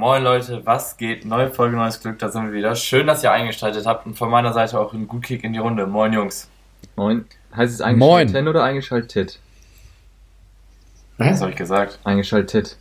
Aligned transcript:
Moin 0.00 0.22
Leute, 0.22 0.64
was 0.64 0.96
geht? 0.96 1.26
Neue 1.26 1.50
Folge, 1.50 1.76
neues 1.76 2.00
Glück, 2.00 2.18
da 2.18 2.30
sind 2.30 2.46
wir 2.46 2.52
wieder. 2.54 2.74
Schön, 2.74 3.06
dass 3.06 3.22
ihr 3.22 3.32
eingeschaltet 3.32 3.84
habt 3.84 4.06
und 4.06 4.16
von 4.16 4.30
meiner 4.30 4.54
Seite 4.54 4.80
auch 4.80 4.94
einen 4.94 5.06
Gut 5.06 5.22
Kick 5.24 5.44
in 5.44 5.52
die 5.52 5.58
Runde. 5.58 5.86
Moin 5.86 6.14
Jungs. 6.14 6.48
Moin. 6.96 7.26
Heißt 7.54 7.74
es 7.74 7.80
Moin. 7.80 7.92
eingeschaltet 8.22 8.48
oder 8.48 8.64
eingeschaltet? 8.64 9.38
Was 11.18 11.42
habe 11.42 11.50
ich 11.50 11.56
gesagt? 11.58 11.98
Eingeschaltet. 12.04 12.78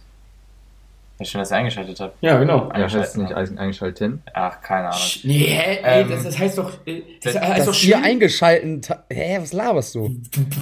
Ja, 1.20 1.26
schön, 1.26 1.40
dass 1.40 1.52
ihr 1.52 1.58
eingeschaltet 1.58 2.00
habt. 2.00 2.16
Ja, 2.22 2.38
genau. 2.40 2.68
Ja, 2.68 2.70
Eingeschaltet. 2.70 3.02
heißt 3.02 3.16
es 3.18 3.22
nicht 3.22 3.34
ein- 3.34 3.58
eingeschalten? 3.60 4.24
Ach, 4.34 4.62
keine 4.62 4.88
Ahnung. 4.88 5.02
Sch- 5.02 5.20
Nee, 5.28 5.40
hä? 5.40 5.80
Ähm, 5.84 6.08
nee, 6.08 6.14
das, 6.16 6.24
das 6.24 6.40
heißt 6.40 6.58
doch. 6.58 6.72
äh, 6.86 7.02
Das 7.22 7.34
das- 7.34 7.44
heißt 7.44 7.68
doch 7.68 7.74
ihr 7.74 7.96
schön. 7.96 8.04
eingeschalten. 8.06 8.82
ta- 8.82 9.04
Hä, 9.10 9.40
was 9.42 9.52
laberst 9.52 9.94
du? 9.96 10.10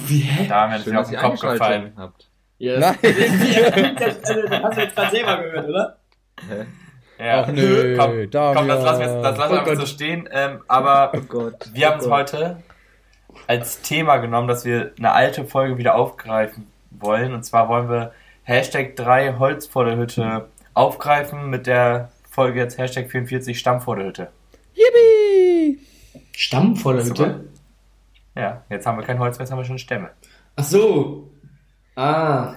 Wie, 0.08 0.18
hä? 0.22 0.48
Da 0.48 0.62
haben 0.62 0.72
wir 0.72 0.78
Schön, 0.80 0.94
ja 0.94 1.00
auf 1.02 1.06
den 1.06 1.14
ihr 1.14 1.20
Kopf 1.20 1.40
gefallen. 1.40 1.62
eingeschaltet 1.94 1.98
habt. 1.98 2.28
Ja, 2.58 2.80
Nein. 2.80 2.96
das, 3.96 4.24
also, 4.28 4.48
das 4.48 4.62
hast 4.64 4.76
du 4.76 4.80
jetzt 4.82 4.96
gerade 4.96 5.10
selber 5.12 5.42
gehört, 5.44 5.68
oder? 5.68 5.97
Hä? 6.48 6.66
Ja. 7.18 7.42
Ach 7.42 7.48
nö, 7.48 7.96
komm, 7.96 8.30
Damian. 8.30 8.54
komm, 8.54 8.68
das 8.68 8.84
lassen 8.84 9.00
wir, 9.00 9.22
das 9.22 9.38
lassen 9.38 9.52
wir 9.52 9.56
Oh 9.58 9.70
einfach 9.70 9.80
so 9.80 9.86
stehen. 9.86 10.28
Ähm, 10.32 10.60
aber 10.68 11.12
Oh 11.16 11.20
Gott. 11.22 11.68
wir 11.72 11.88
haben 11.88 12.00
oh 12.00 12.04
es 12.04 12.10
heute 12.10 12.62
als 13.48 13.82
Thema 13.82 14.18
genommen, 14.18 14.46
dass 14.48 14.64
wir 14.64 14.92
eine 14.98 15.12
alte 15.12 15.44
Folge 15.44 15.78
wieder 15.78 15.96
aufgreifen 15.96 16.68
wollen. 16.90 17.32
Und 17.34 17.44
zwar 17.44 17.68
wollen 17.68 17.88
wir 17.88 18.12
Hashtag 18.44 18.94
3 18.96 19.34
Holz 19.38 19.66
vor 19.66 19.84
der 19.84 19.96
Hütte 19.96 20.48
aufgreifen 20.74 21.50
mit 21.50 21.66
der 21.66 22.10
Folge 22.30 22.60
jetzt 22.60 22.78
Hashtag 22.78 23.10
44 23.10 23.58
Stamm 23.58 23.80
vor 23.80 23.96
der 23.96 24.06
Hütte. 24.06 24.28
Yippie! 24.74 25.80
Stamm 26.36 26.76
vor 26.76 26.94
der. 26.94 27.04
Hütte? 27.04 27.48
Ja, 28.36 28.62
jetzt 28.70 28.86
haben 28.86 28.96
wir 28.96 29.04
kein 29.04 29.18
Holz 29.18 29.36
mehr, 29.38 29.44
jetzt 29.44 29.50
haben 29.50 29.58
wir 29.58 29.64
schon 29.64 29.78
Stämme. 29.78 30.10
Ach 30.54 30.62
so. 30.62 31.27
Ah, 31.98 32.54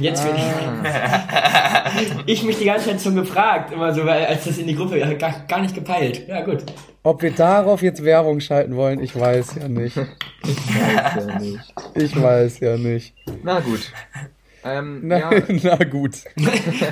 jetzt 0.00 0.24
bin 0.24 0.34
Ah. 0.34 1.92
ich. 1.96 2.10
Ich 2.26 2.42
mich 2.44 2.58
die 2.58 2.64
ganze 2.64 2.86
Zeit 2.90 3.00
schon 3.00 3.14
gefragt, 3.14 3.72
immer 3.72 3.92
so, 3.94 4.04
weil 4.04 4.24
als 4.26 4.44
das 4.44 4.58
in 4.58 4.66
die 4.66 4.74
Gruppe 4.74 4.98
ja, 4.98 5.12
gar, 5.14 5.32
gar 5.48 5.60
nicht 5.60 5.74
gepeilt. 5.74 6.26
Ja, 6.28 6.40
gut. 6.42 6.64
Ob 7.02 7.22
wir 7.22 7.30
darauf 7.30 7.82
jetzt 7.82 8.04
Werbung 8.04 8.40
schalten 8.40 8.76
wollen, 8.76 9.00
ich 9.00 9.18
weiß 9.18 9.56
ja 9.60 9.68
nicht. 9.68 9.96
Weiß 9.96 11.26
ja 11.26 11.38
nicht. 11.38 11.74
Ich 11.94 12.20
weiß 12.20 12.60
ja 12.60 12.76
nicht. 12.76 13.14
Na 13.42 13.60
gut. 13.60 13.92
Ähm, 14.64 15.00
Na, 15.04 15.18
ja, 15.18 15.30
na 15.62 15.76
gut. 15.84 16.16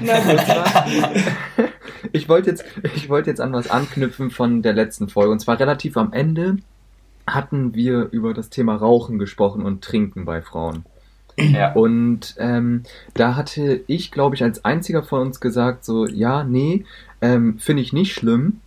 Na 0.03 0.21
gut. 0.21 0.41
ich 2.13 2.29
wollte 2.29 2.51
jetzt, 2.51 2.65
ich 2.97 3.09
wollte 3.09 3.31
jetzt 3.31 3.41
an 3.41 3.53
was 3.53 3.71
anknüpfen 3.71 4.31
von 4.31 4.63
der 4.63 4.73
letzten 4.73 5.09
Folge. 5.09 5.33
Und 5.33 5.41
zwar 5.41 5.59
relativ 5.61 5.97
am 5.97 6.13
Ende 6.13 6.57
hatten 7.27 7.75
wir 7.75 8.09
über 8.13 8.35
das 8.35 8.51
Thema 8.51 8.77
Rauchen 8.77 9.19
gesprochen 9.19 9.63
und 9.65 9.83
Trinken 9.85 10.25
bei 10.25 10.43
Frauen. 10.43 10.85
Ja. 11.39 11.73
Und 11.73 12.35
ähm, 12.39 12.83
da 13.15 13.37
hatte 13.37 13.81
ich, 13.87 14.11
glaube 14.11 14.35
ich, 14.35 14.43
als 14.43 14.65
einziger 14.65 15.03
von 15.03 15.21
uns 15.21 15.41
gesagt, 15.41 15.85
so, 15.85 16.07
ja, 16.07 16.45
nee, 16.45 16.85
ähm, 17.21 17.59
finde 17.59 17.83
ich 17.83 17.93
nicht 17.93 18.13
schlimm 18.13 18.61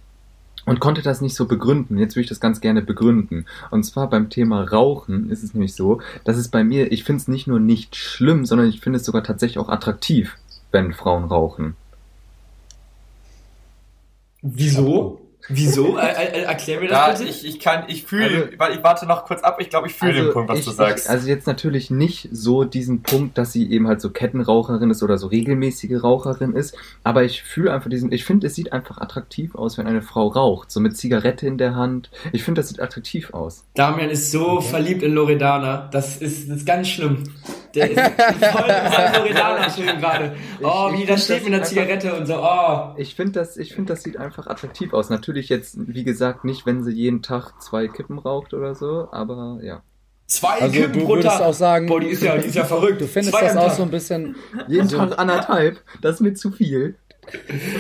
und 0.66 0.80
konnte 0.80 1.02
das 1.02 1.22
nicht 1.22 1.36
so 1.36 1.48
begründen. 1.48 1.98
Jetzt 1.98 2.16
würde 2.16 2.24
ich 2.24 2.30
das 2.30 2.40
ganz 2.40 2.62
gerne 2.62 2.82
begründen. 2.82 3.46
Und 3.72 3.84
zwar 3.84 4.10
beim 4.10 4.30
Thema 4.30 4.64
Rauchen 4.64 5.30
ist 5.30 5.44
es 5.44 5.54
nämlich 5.54 5.74
so, 5.74 6.02
dass 6.24 6.38
es 6.38 6.48
bei 6.48 6.64
mir, 6.64 6.92
ich 6.92 7.04
finde 7.04 7.22
es 7.22 7.28
nicht 7.28 7.48
nur 7.48 7.60
nicht 7.60 7.96
schlimm, 7.96 8.46
sondern 8.46 8.70
ich 8.70 8.80
finde 8.82 8.98
es 8.98 9.06
sogar 9.06 9.24
tatsächlich 9.24 9.60
auch 9.60 9.70
attraktiv, 9.70 10.38
wenn 10.72 10.94
Frauen 10.94 11.26
rauchen. 11.26 11.76
Wieso? 14.42 15.22
Wieso? 15.50 15.98
Äh, 15.98 16.02
äh, 16.12 16.42
erklär 16.44 16.80
mir 16.80 16.88
Da, 16.90 17.10
das 17.12 17.20
bitte. 17.20 17.32
ich, 17.32 17.46
ich 17.48 17.60
kann, 17.60 17.84
ich 17.88 18.04
fühle, 18.06 18.50
Also- 18.58 18.74
ich 18.78 18.84
warte 18.84 19.06
noch 19.06 19.26
kurz 19.26 19.42
ab, 19.42 19.58
ich 19.60 19.70
glaube, 19.70 19.88
ich 19.88 19.94
fühle 19.94 20.14
den 20.14 20.32
Punkt, 20.34 20.50
was 20.50 20.60
ich, 20.60 20.66
du 20.66 20.72
sagst. 20.72 21.06
Ich, 21.06 21.12
also 21.12 21.28
jetzt 21.28 21.48
natürlich 21.48 21.90
nicht 21.92 22.30
so 22.32 22.64
diesen 22.64 23.02
Punkt, 23.04 23.38
dass 23.38 23.52
sie 23.52 23.70
eben 23.72 23.88
halt 23.88 24.02
so 24.02 24.10
Kettenraucherin 24.10 24.90
ist 24.92 25.04
oder 25.04 25.18
so 25.18 25.28
regelmäßige 25.28 26.04
Raucherin 26.04 26.54
ist, 26.54 26.76
aber 27.04 27.24
ich 27.24 27.44
fühle 27.44 27.74
einfach 27.74 27.90
diesen, 27.90 28.12
ich 28.12 28.24
finde, 28.26 28.48
es 28.48 28.56
sieht 28.56 28.72
einfach 28.74 29.00
attraktiv 29.00 29.56
aus, 29.56 29.78
wenn 29.78 29.88
eine 29.88 30.02
Frau 30.02 30.28
raucht, 30.28 30.72
so 30.72 30.80
mit 30.80 30.96
Zigarette 30.98 31.48
in 31.48 31.58
der 31.58 31.76
Hand. 31.76 32.10
Ich 32.32 32.44
finde, 32.44 32.62
das 32.62 32.70
sieht 32.70 32.80
attraktiv 32.80 33.34
aus. 33.34 33.64
Damian 33.76 34.10
ist 34.10 34.32
so 34.32 34.62
verliebt 34.62 35.04
in 35.04 35.14
Loredana. 35.14 35.90
Das 35.92 36.18
ist, 36.18 36.50
das 36.50 36.58
ist 36.58 36.66
ganz 36.66 36.88
schlimm. 36.88 37.24
Der 37.74 37.90
ist 37.90 38.00
voll 38.52 38.70
in 38.70 38.92
seinem 38.92 39.16
Loredana-Film 39.16 40.00
gerade. 40.02 40.36
Oh, 40.62 40.90
Ich- 40.92 40.98
wie 40.98 41.02
ich 41.04 41.08
das 41.10 41.24
steht 41.26 41.44
mit 41.46 41.54
einer 41.54 41.64
Zigarette 41.64 42.14
und 42.14 42.26
so. 42.26 42.36
Oh. 42.42 42.94
Ich 42.98 43.16
finde 43.16 43.34
das, 43.40 43.56
ich 43.58 43.74
finde, 43.74 43.94
das 43.94 44.04
sieht 44.04 44.18
einfach 44.18 44.48
attraktiv 44.48 44.94
aus. 44.94 45.10
Natürlich 45.10 45.31
jetzt, 45.50 45.76
wie 45.78 46.04
gesagt, 46.04 46.44
nicht, 46.46 46.66
wenn 46.66 46.84
sie 46.84 46.92
jeden 46.92 47.22
Tag 47.22 47.62
zwei 47.62 47.88
Kippen 47.88 48.20
raucht 48.20 48.54
oder 48.54 48.76
so, 48.76 49.08
aber 49.12 49.60
ja. 49.64 49.82
Zwei 50.28 50.62
Also 50.62 50.74
Kippen 50.80 50.94
du 50.94 51.00
pro 51.06 51.16
würdest 51.16 51.28
Tag. 51.38 51.42
auch 51.42 51.54
sagen, 51.54 51.88
Boah, 51.88 52.00
die 52.00 52.08
ist 52.08 52.24
ja, 52.24 52.38
die 52.38 52.48
ist 52.48 52.56
ja 52.56 52.64
verrückt. 52.66 53.02
du 53.02 53.08
findest 53.08 53.36
Zwei 53.36 53.48
das 53.48 53.58
auch 53.58 53.68
Tag. 53.68 53.76
so 53.76 53.84
ein 53.84 53.92
bisschen. 53.92 54.36
Jeden 54.68 54.82
Also- 54.84 54.98
Tag 54.98 55.20
anderthalb, 55.20 55.82
das 56.02 56.16
ist 56.16 56.22
mir 56.22 56.34
zu 56.34 56.52
viel. 56.52 56.96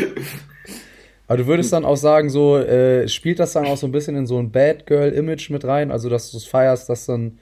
Aber 1.28 1.38
du 1.38 1.48
würdest 1.48 1.72
dann 1.72 1.86
auch 1.86 1.96
sagen, 1.96 2.30
so, 2.30 2.58
äh, 2.58 3.08
spielt 3.08 3.40
das 3.40 3.54
dann 3.54 3.66
auch 3.66 3.78
so 3.78 3.88
ein 3.88 3.92
bisschen 3.94 4.18
in 4.18 4.28
so 4.28 4.38
ein 4.38 4.52
Bad 4.52 4.86
Girl-Image 4.86 5.50
mit 5.50 5.64
rein? 5.64 5.90
Also, 5.92 6.10
dass 6.10 6.30
du 6.32 6.38
es 6.38 6.46
feierst, 6.46 6.90
dass 6.90 7.06
dann 7.06 7.40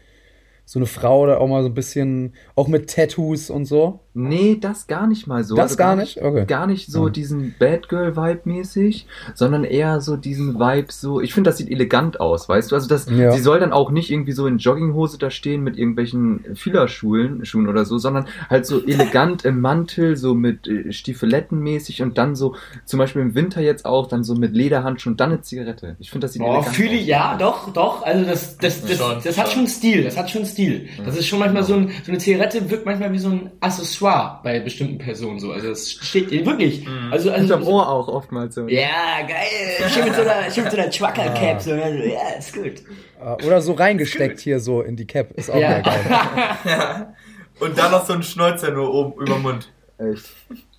so 0.64 0.78
eine 0.78 0.86
Frau 0.86 1.26
da 1.26 1.38
auch 1.38 1.48
mal 1.48 1.64
so 1.64 1.70
ein 1.70 1.74
bisschen, 1.74 2.34
auch 2.56 2.68
mit 2.68 2.94
Tattoos 2.94 3.50
und 3.50 3.66
so? 3.66 4.02
Nee, 4.14 4.58
das 4.60 4.88
gar 4.88 5.06
nicht 5.08 5.28
mal 5.28 5.44
so. 5.44 5.56
Das 5.56 5.64
Also 5.72 5.76
gar 5.78 5.96
nicht? 5.96 6.22
Okay. 6.22 6.46
Gar 6.48 6.66
nicht 6.68 6.92
so 6.92 7.06
Ja. 7.08 7.12
diesen 7.12 7.54
Bad 7.60 7.90
Girl 7.90 8.16
Vibe 8.18 8.42
mäßig, 8.46 9.06
sondern 9.36 9.64
eher 9.64 10.02
so 10.02 10.18
diesen 10.18 10.56
Vibe 10.60 10.92
so, 10.92 11.22
ich 11.22 11.34
finde 11.34 11.52
das 11.52 11.58
sieht 11.58 11.70
elegant 11.70 12.20
aus, 12.20 12.50
weißt 12.50 12.72
du? 12.72 12.76
Also 12.76 12.88
das, 12.88 13.08
Ja. 13.10 13.32
sie 13.32 13.40
soll 13.42 13.60
dann 13.60 13.72
auch 13.72 13.92
nicht 13.92 14.10
irgendwie 14.12 14.32
so 14.32 14.48
in 14.48 14.58
Jogginghose 14.58 15.20
da 15.20 15.30
stehen 15.30 15.62
mit 15.64 15.78
irgendwelchen 15.78 16.44
Fielerschuhen, 16.56 17.46
Schuhen 17.46 17.68
oder 17.68 17.86
so, 17.86 17.98
sondern 18.00 18.26
halt 18.50 18.66
so 18.66 18.84
elegant 18.84 19.46
im 19.46 19.62
Mantel, 19.62 20.16
so 20.18 20.34
mit 20.34 20.68
äh, 20.68 20.92
Stiefeletten 20.92 21.60
mäßig 21.60 22.02
und 22.02 22.18
dann 22.18 22.36
so, 22.36 22.56
zum 22.86 22.98
Beispiel 22.98 23.22
im 23.22 23.36
Winter 23.36 23.62
jetzt 23.62 23.86
auch, 23.86 24.08
dann 24.08 24.24
so 24.24 24.34
mit 24.36 24.54
Lederhandschuhen 24.56 25.14
und 25.14 25.20
dann 25.20 25.32
eine 25.32 25.42
Zigarette. 25.42 25.96
Ich 26.00 26.10
finde 26.10 26.26
das 26.26 26.34
sieht 26.34 26.42
Oh, 26.42 26.54
elegant 26.56 26.76
fühle 26.76 26.94
ich, 26.96 27.02
aus. 27.04 27.08
ja, 27.08 27.38
doch, 27.38 27.72
doch. 27.74 28.02
Also 28.04 28.26
das, 28.26 28.58
das, 28.58 28.82
das, 28.82 28.98
Schon, 28.98 29.18
das 29.24 29.38
hat 29.38 29.48
schon. 29.50 29.60
schon 29.62 29.68
Stil. 29.68 30.04
Das 30.04 30.18
hat 30.18 30.30
schon 30.32 30.46
Stil. 30.46 30.88
Das 31.06 31.16
ist 31.16 31.28
schon 31.28 31.40
manchmal 31.40 31.64
so, 31.64 31.76
ein, 31.76 31.90
so 32.04 32.12
eine 32.12 32.18
Zigarette 32.18 32.70
wirkt 32.72 32.86
manchmal 32.86 33.12
wie 33.14 33.20
so 33.20 33.30
ein 33.30 33.52
Accessoire 33.60 33.99
bei 34.02 34.60
bestimmten 34.60 34.98
Personen 34.98 35.40
so. 35.40 35.52
Also 35.52 35.70
das 35.70 35.92
steht 35.92 36.32
wirklich. 36.32 36.86
Also, 37.12 37.30
also 37.32 37.34
Hinterm 37.34 37.64
Ohr 37.68 37.88
auch 37.90 38.08
oftmals 38.08 38.56
so. 38.56 38.68
Ja, 38.68 39.22
geil. 39.28 39.90
Schön 39.90 40.06
mit 40.06 40.16
so 40.16 40.22
einer, 40.22 40.50
schön 40.52 40.64
mit 40.64 40.72
so 40.74 40.78
einer 40.80 40.90
Trucker-Cap. 40.90 41.62
So, 41.62 41.72
also, 41.74 41.98
ja, 42.04 42.30
ist 42.38 42.54
gut. 42.54 42.84
Äh, 43.22 43.46
Oder 43.46 43.62
so 43.62 43.74
reingesteckt 43.74 44.40
hier 44.40 44.60
so 44.60 44.82
in 44.82 44.96
die 44.96 45.06
Cap. 45.06 45.32
Ist 45.32 45.50
auch 45.52 45.56
Ja. 45.58 45.80
geil. 45.80 47.08
Und 47.60 47.78
dann 47.78 47.92
noch 47.92 48.06
so 48.06 48.14
ein 48.14 48.24
Schnäuzer 48.24 48.72
nur 48.72 48.94
oben 48.94 49.14
über 49.22 49.34
den 49.36 49.42
Mund. 49.42 49.70
Echt. 49.98 50.30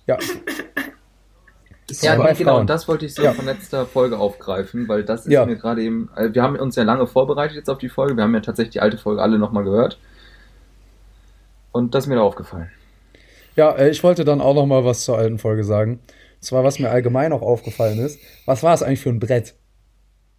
Ja. 0.07 0.17
Ja, 2.01 2.15
genau, 2.15 2.33
Frauen. 2.51 2.61
und 2.61 2.69
das 2.69 2.87
wollte 2.87 3.05
ich 3.05 3.13
so 3.13 3.21
Ja. 3.21 3.33
von 3.33 3.45
letzter 3.45 3.85
Folge 3.85 4.17
aufgreifen, 4.17 4.87
weil 4.87 5.03
das 5.03 5.25
ist 5.25 5.31
Ja. 5.33 5.45
mir 5.45 5.57
gerade 5.57 5.83
eben, 5.83 6.09
äh, 6.15 6.33
wir 6.33 6.41
haben 6.41 6.55
uns 6.55 6.75
ja 6.77 6.83
lange 6.83 7.05
vorbereitet 7.05 7.57
jetzt 7.57 7.69
auf 7.69 7.79
die 7.79 7.89
Folge, 7.89 8.15
wir 8.15 8.23
haben 8.23 8.33
ja 8.33 8.39
tatsächlich 8.39 8.71
die 8.73 8.79
alte 8.79 8.97
Folge 8.97 9.21
alle 9.21 9.37
nochmal 9.37 9.65
gehört. 9.65 9.99
Und 11.73 11.93
das 11.93 12.05
ist 12.05 12.07
mir 12.07 12.15
da 12.15 12.21
aufgefallen. 12.21 12.69
Ja, 13.55 13.71
äh, 13.75 13.89
ich 13.89 14.03
wollte 14.03 14.23
dann 14.25 14.41
auch 14.41 14.55
noch 14.55 14.65
mal 14.65 14.85
was 14.85 15.03
zur 15.03 15.17
alten 15.17 15.37
Folge 15.37 15.63
sagen. 15.63 15.93
Und 15.99 16.43
zwar, 16.43 16.63
was 16.63 16.79
mir 16.79 16.89
allgemein 16.89 17.33
auch 17.33 17.41
aufgefallen 17.41 17.99
ist. 17.99 18.19
Was 18.45 18.63
war 18.63 18.73
es 18.73 18.81
eigentlich 18.83 19.01
für 19.01 19.09
ein 19.09 19.19
Brett? 19.19 19.55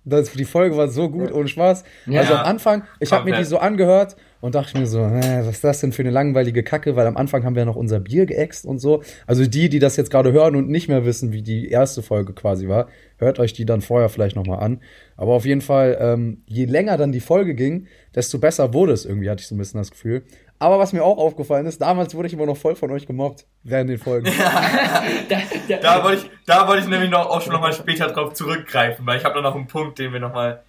Das, 0.04 0.32
die 0.32 0.44
Folge 0.44 0.76
war 0.76 0.88
so 0.88 1.08
gut, 1.08 1.30
ohne 1.32 1.46
Spaß. 1.46 1.84
Also 2.08 2.32
Ja. 2.32 2.40
am 2.40 2.44
Anfang, 2.46 2.82
ich 2.98 3.12
habe 3.12 3.30
mir 3.30 3.36
die 3.36 3.44
so 3.44 3.58
angehört 3.58 4.16
und 4.40 4.56
dachte 4.56 4.76
mir 4.76 4.86
so, 4.86 4.98
äh, 4.98 5.46
was 5.46 5.50
ist 5.54 5.62
das 5.62 5.78
denn 5.80 5.92
für 5.92 6.02
eine 6.02 6.10
langweilige 6.10 6.64
Kacke? 6.64 6.96
Weil 6.96 7.06
am 7.06 7.16
Anfang 7.16 7.44
haben 7.44 7.54
wir 7.54 7.64
noch 7.64 7.76
unser 7.76 8.00
Bier 8.00 8.26
geäxt 8.26 8.66
und 8.66 8.80
so. 8.80 9.04
Also 9.28 9.46
die, 9.46 9.68
die 9.68 9.78
das 9.78 9.96
jetzt 9.96 10.10
gerade 10.10 10.32
hören 10.32 10.56
und 10.56 10.68
nicht 10.68 10.88
mehr 10.88 11.04
wissen, 11.04 11.30
wie 11.30 11.42
die 11.42 11.68
erste 11.68 12.02
Folge 12.02 12.32
quasi 12.32 12.66
war, 12.66 12.88
hört 13.18 13.38
euch 13.38 13.52
die 13.52 13.64
dann 13.64 13.80
vorher 13.80 14.08
vielleicht 14.08 14.34
noch 14.34 14.44
mal 14.44 14.58
an. 14.58 14.80
Aber 15.16 15.34
auf 15.34 15.44
jeden 15.46 15.60
Fall, 15.60 15.96
ähm, 16.00 16.42
je 16.46 16.64
länger 16.64 16.96
dann 16.96 17.12
die 17.12 17.20
Folge 17.20 17.54
ging, 17.54 17.86
desto 18.16 18.38
besser 18.40 18.74
wurde 18.74 18.94
es 18.94 19.04
irgendwie, 19.04 19.30
hatte 19.30 19.42
ich 19.42 19.46
so 19.46 19.54
ein 19.54 19.58
bisschen 19.58 19.78
das 19.78 19.92
Gefühl. 19.92 20.24
Aber 20.62 20.78
was 20.78 20.92
mir 20.92 21.02
auch 21.02 21.18
aufgefallen 21.18 21.66
ist, 21.66 21.82
damals 21.82 22.14
wurde 22.14 22.28
ich 22.28 22.34
immer 22.34 22.46
noch 22.46 22.56
voll 22.56 22.76
von 22.76 22.92
euch 22.92 23.04
gemobbt 23.04 23.46
während 23.64 23.90
den 23.90 23.98
Folgen. 23.98 24.30
Da, 25.28 25.40
da, 25.68 25.76
Da 25.78 26.04
wollte 26.04 26.22
ich, 26.22 26.30
da 26.46 26.68
wollte 26.68 26.84
ich 26.84 26.88
nämlich 26.88 27.10
noch, 27.10 27.28
auch 27.28 27.40
schon 27.40 27.52
nochmal 27.52 27.72
später 27.72 28.06
drauf 28.08 28.34
zurückgreifen, 28.34 29.04
weil 29.04 29.18
ich 29.18 29.24
habe 29.24 29.34
da 29.34 29.40
noch 29.40 29.56
einen 29.56 29.66
Punkt, 29.66 29.98
den 29.98 30.12
wir 30.12 30.20
nochmal 30.20 30.62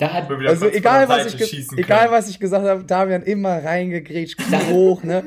da 0.00 0.12
hat, 0.12 0.30
Also 0.48 0.66
egal 0.66 1.08
was, 1.08 1.34
ich 1.34 1.68
egal 1.76 2.10
was 2.10 2.28
ich 2.28 2.40
gesagt 2.40 2.66
habe, 2.66 2.84
Damian 2.84 3.22
immer 3.22 3.62
reingegrätscht, 3.62 4.38
hoch, 4.70 5.02
ne? 5.02 5.22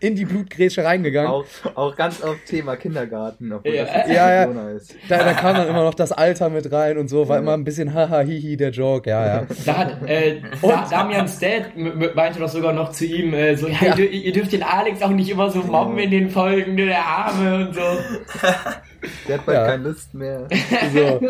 In 0.00 0.14
die 0.16 0.24
Blutgrätsche 0.24 0.84
reingegangen. 0.84 1.30
Auch, 1.30 1.44
auch 1.74 1.96
ganz 1.96 2.20
auf 2.20 2.36
Thema 2.46 2.76
Kindergarten, 2.76 3.52
obwohl 3.52 3.74
Ja. 3.74 3.84
das 3.84 4.08
Ja, 4.08 4.34
ja. 4.34 4.44
Corona 4.46 4.70
ist. 4.70 4.94
Da, 5.08 5.18
da 5.18 5.32
kam 5.32 5.56
dann 5.56 5.68
immer 5.68 5.84
noch 5.84 5.94
das 5.94 6.12
Alter 6.12 6.50
mit 6.50 6.70
rein 6.70 6.98
und 6.98 7.08
so, 7.08 7.28
war 7.28 7.38
immer 7.38 7.54
ein 7.54 7.64
bisschen 7.64 7.94
haha 7.94 8.20
hihi 8.20 8.56
der 8.56 8.70
Joke, 8.70 9.08
ja, 9.08 9.26
ja. 9.26 9.46
Da 9.64 9.76
hat 9.78 10.08
äh, 10.08 10.40
da, 10.60 10.86
Damians 10.90 11.38
Dad 11.38 11.76
meinte 11.76 12.38
doch 12.38 12.48
sogar 12.48 12.72
noch 12.72 12.92
zu 12.92 13.06
ihm 13.06 13.32
äh, 13.34 13.56
so, 13.56 13.68
ja, 13.68 13.76
Ja. 13.82 13.96
Ihr, 13.96 14.10
ihr 14.10 14.32
dürft 14.32 14.52
den 14.52 14.62
Alex 14.62 15.00
auch 15.02 15.10
nicht 15.10 15.30
immer 15.30 15.50
so 15.50 15.60
mobben 15.62 15.98
in 15.98 16.10
den 16.10 16.30
Folgen, 16.30 16.74
ne, 16.74 16.86
der 16.86 17.04
Arme 17.04 17.66
und 17.68 17.74
so. 17.74 17.80
Der 19.28 19.38
hat 19.38 19.46
bald 19.46 19.58
Ja. 19.58 19.66
keine 19.66 19.82
Lust 19.88 20.14
mehr. 20.14 20.46
So. 20.92 21.20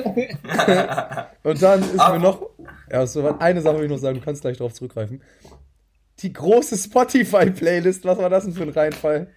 Und 1.49 1.63
dann 1.63 1.81
ist 1.83 1.99
Aber- 1.99 2.15
mir 2.15 2.21
noch, 2.23 2.51
ja, 2.91 3.07
so 3.07 3.37
eine 3.39 3.61
Sache 3.63 3.79
will 3.79 3.85
ich 3.85 3.91
noch 3.91 3.99
sagen, 3.99 4.19
du 4.19 4.25
kannst 4.25 4.43
gleich 4.43 4.59
drauf 4.59 4.73
zurückgreifen. 4.75 5.23
Die 6.19 6.33
große 6.33 6.77
Spotify-Playlist, 6.77 8.05
was 8.05 8.19
war 8.19 8.31
das 8.31 8.45
denn 8.45 8.53
für 8.53 8.63
ein 8.63 8.69
Reinfall? 8.69 9.29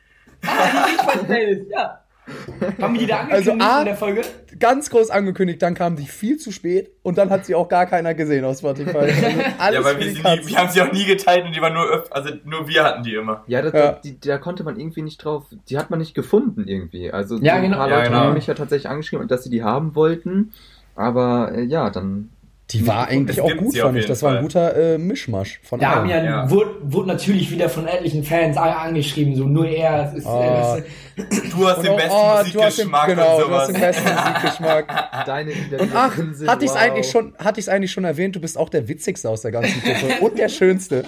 Ah, 0.46 0.86
die 0.88 1.18
Liedplaylist, 1.18 1.72
ja. 1.72 2.02
Haben 2.81 2.94
wir 2.94 3.01
die 3.01 3.07
da 3.07 3.18
Also, 3.30 3.51
angekündigt 3.51 3.62
A- 3.69 3.80
in 3.80 3.86
der 3.86 3.95
Folge? 3.95 4.22
Ganz 4.60 4.89
groß 4.89 5.10
angekündigt, 5.10 5.62
dann 5.62 5.74
kam 5.75 5.95
die 5.95 6.06
viel 6.07 6.38
zu 6.38 6.51
spät 6.51 6.89
und 7.04 7.18
dann 7.18 7.30
hat 7.30 7.45
sie 7.45 7.56
auch 7.56 7.68
gar 7.68 7.86
keiner 7.86 8.13
gesehen 8.13 8.45
auf 8.45 8.57
Spotify. 8.57 8.95
Also 8.95 9.42
alles 9.60 9.75
Ja, 9.80 9.83
weil 9.83 10.00
wir, 10.00 10.06
nie, 10.12 10.48
wir 10.48 10.57
haben 10.57 10.69
sie 10.69 10.81
auch 10.81 10.92
nie 10.92 11.06
geteilt 11.06 11.45
und 11.45 11.56
die 11.56 11.62
waren 11.62 11.74
nur, 11.74 11.83
öf- 11.83 12.10
also 12.12 12.31
nur 12.45 12.68
wir 12.68 12.83
hatten 12.83 13.04
die 13.04 13.16
immer. 13.16 13.44
Ja, 13.48 13.62
da, 13.62 13.77
Ja. 13.77 13.92
Die, 14.04 14.19
da 14.19 14.38
konnte 14.38 14.63
man 14.63 14.80
irgendwie 14.80 15.01
nicht 15.01 15.18
drauf, 15.24 15.44
die 15.69 15.77
hat 15.77 15.89
man 15.89 16.00
nicht 16.00 16.13
gefunden 16.16 16.68
irgendwie. 16.68 17.12
Also 17.12 17.38
Ja, 17.38 17.54
so 17.54 17.57
ein 17.57 17.63
genau. 17.63 17.77
paar 17.77 17.89
Ja, 17.89 17.95
Leute 17.98 18.10
genau. 18.10 18.19
haben 18.22 18.33
mich 18.33 18.48
ja 18.48 18.54
tatsächlich 18.54 18.89
angeschrieben, 18.89 19.27
dass 19.27 19.44
sie 19.44 19.50
die 19.50 19.63
haben 19.63 19.95
wollten. 19.95 20.51
Aber 20.95 21.51
äh, 21.54 21.63
ja, 21.63 21.89
dann 21.89 22.30
Die 22.71 22.88
war 22.88 23.07
eigentlich 23.07 23.39
auch 23.41 23.56
gut, 23.57 23.77
fand 23.77 23.95
ich. 23.97 24.07
Das 24.07 24.23
war 24.23 24.31
ein 24.31 24.35
Fall. 24.38 24.41
guter 24.44 24.75
äh, 24.95 24.97
Mischmasch 24.97 25.59
von 25.63 25.79
haben 25.85 26.09
allem. 26.09 26.09
ja, 26.09 26.23
Ja. 26.23 26.50
Wurde, 26.50 26.71
wurde 26.81 27.07
natürlich 27.09 27.51
wieder 27.51 27.69
von 27.69 27.85
etlichen 27.85 28.23
Fans 28.23 28.57
alle 28.57 28.75
angeschrieben, 28.75 29.35
so 29.35 29.44
nur 29.44 29.67
er. 29.67 30.07
Es 30.07 30.13
ist, 30.19 30.25
Ah. 30.25 30.77
äh, 30.77 30.83
Du 31.15 31.67
hast 31.67 31.77
Und 31.77 31.83
den 31.85 31.91
auch, 31.94 31.97
besten 31.97 32.12
oh, 32.12 32.44
den, 32.44 32.53
Musikgeschmack 32.56 33.07
genau, 33.07 33.38
und 33.38 33.47
du 33.47 33.53
hast 33.53 33.67
den 33.67 33.79
besten 33.79 34.09
Musikgeschmack. 34.09 34.88
deine 35.27 35.51
Und 35.51 35.91
ach, 35.95 36.17
Lieder 36.17 36.51
hatte 36.51 36.65
ich 36.65 36.71
es 36.71 36.75
wow. 36.75 36.81
eigentlich 36.81 37.09
schon, 37.12 37.35
hatte 37.38 37.59
ich 37.59 37.69
eigentlich 37.71 37.91
schon 37.91 38.03
erwähnt, 38.03 38.35
du 38.35 38.41
bist 38.41 38.57
auch 38.57 38.69
der 38.69 38.88
witzigste 38.88 39.29
aus 39.29 39.41
der 39.44 39.51
ganzen 39.51 39.81
Gruppe 39.81 40.25
und 40.25 40.38
der 40.39 40.50
schönste. 40.50 41.03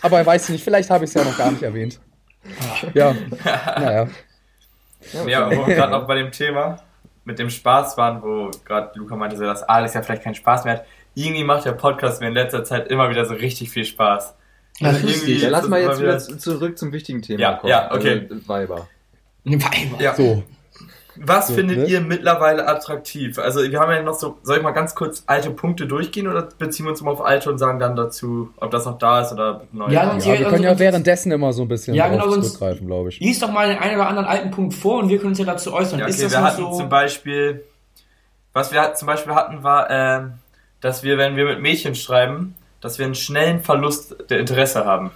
Aber 0.00 0.24
weiß 0.24 0.48
nicht, 0.48 0.64
vielleicht 0.64 0.88
habe 0.90 1.04
ich 1.04 1.10
es 1.10 1.14
ja 1.14 1.22
noch 1.24 1.36
gar 1.36 1.50
nicht 1.50 1.62
erwähnt. 1.62 2.00
Ja, 2.94 3.14
naja. 3.44 4.08
Ja, 5.26 5.50
wir 5.50 5.74
gerade 5.74 5.92
noch 5.92 6.06
bei 6.06 6.14
dem 6.14 6.30
Thema 6.32 6.78
mit 7.24 7.38
dem 7.38 7.50
Spaß 7.50 7.96
waren, 7.96 8.22
wo 8.22 8.50
gerade 8.64 8.90
Luca 8.98 9.16
meinte, 9.16 9.36
so, 9.36 9.44
dass 9.44 9.62
Alex 9.62 9.94
ja 9.94 10.02
vielleicht 10.02 10.22
keinen 10.22 10.34
Spaß 10.34 10.64
mehr 10.64 10.74
hat. 10.74 10.84
Irgendwie 11.14 11.44
macht 11.44 11.64
der 11.64 11.72
Podcast 11.72 12.20
mir 12.20 12.28
in 12.28 12.34
letzter 12.34 12.64
Zeit 12.64 12.88
immer 12.88 13.08
wieder 13.10 13.24
so 13.24 13.34
richtig 13.34 13.70
viel 13.70 13.84
Spaß. 13.84 14.34
Das 14.80 14.88
Also 14.94 14.98
ist 14.98 15.04
irgendwie 15.04 15.32
lustig. 15.32 15.42
Ja, 15.42 15.48
lass 15.50 15.60
das 15.62 15.70
mal 15.70 15.80
jetzt 15.80 16.00
wieder 16.00 16.18
zu- 16.18 16.36
zurück 16.36 16.76
zum 16.78 16.92
wichtigen 16.92 17.22
Thema 17.22 17.40
Ja, 17.40 17.52
kommen. 17.54 17.70
ja, 17.70 17.92
okay. 17.94 18.26
Also, 18.30 18.48
Weiber. 18.48 18.88
Weiber. 19.44 20.00
Ja. 20.02 20.14
So, 20.14 20.42
Was 21.16 21.48
So, 21.48 21.54
findet 21.54 21.78
ne? 21.78 21.84
ihr 21.86 22.00
mittlerweile 22.00 22.66
attraktiv? 22.66 23.38
Also 23.38 23.62
wir 23.62 23.78
haben 23.80 23.92
ja 23.92 24.02
noch 24.02 24.14
so, 24.14 24.38
soll 24.42 24.56
ich 24.56 24.62
mal 24.62 24.72
ganz 24.72 24.94
kurz 24.94 25.22
alte 25.26 25.50
Punkte 25.50 25.86
durchgehen 25.86 26.26
oder 26.28 26.48
beziehen 26.58 26.86
wir 26.86 26.90
uns 26.90 27.00
mal 27.02 27.12
auf 27.12 27.24
alte 27.24 27.50
und 27.50 27.58
sagen 27.58 27.78
dann 27.78 27.94
dazu, 27.96 28.50
ob 28.56 28.70
das 28.70 28.84
noch 28.84 28.98
da 28.98 29.20
ist 29.22 29.32
oder 29.32 29.62
neu? 29.72 29.90
Ja, 29.90 30.16
ja, 30.16 30.38
wir 30.38 30.48
können 30.48 30.62
ja 30.62 30.70
sonst- 30.70 30.80
währenddessen 30.80 31.30
immer 31.32 31.52
so 31.52 31.62
ein 31.62 31.68
bisschen 31.68 31.94
Ja, 31.94 32.08
genau, 32.08 32.28
zurückgreifen, 32.30 32.86
glaube 32.86 33.10
ich. 33.10 33.20
Lies 33.20 33.38
doch 33.38 33.50
mal 33.52 33.68
den 33.68 33.78
einen 33.78 33.96
oder 33.96 34.08
anderen 34.08 34.26
alten 34.28 34.50
Punkt 34.50 34.74
vor 34.74 35.00
und 35.00 35.08
wir 35.08 35.18
können 35.18 35.30
uns 35.30 35.38
ja 35.38 35.44
dazu 35.44 35.72
äußern. 35.72 36.00
Ja, 36.00 36.06
ist 36.06 36.16
okay, 36.16 36.24
das 36.24 36.32
wir 36.32 36.42
hatten 36.42 36.62
so? 36.62 36.78
zum 36.78 36.88
Beispiel, 36.88 37.64
was 38.52 38.72
wir 38.72 38.94
zum 38.94 39.06
Beispiel 39.06 39.34
hatten, 39.34 39.62
war, 39.62 39.90
ähm, 39.90 40.32
dass 40.80 41.02
wir, 41.02 41.16
wenn 41.18 41.36
wir 41.36 41.44
mit 41.44 41.60
Mädchen 41.60 41.94
schreiben, 41.94 42.54
dass 42.80 42.98
wir 42.98 43.06
einen 43.06 43.14
schnellen 43.14 43.60
Verlust 43.60 44.16
der 44.30 44.40
Interesse 44.40 44.84
haben. 44.84 45.10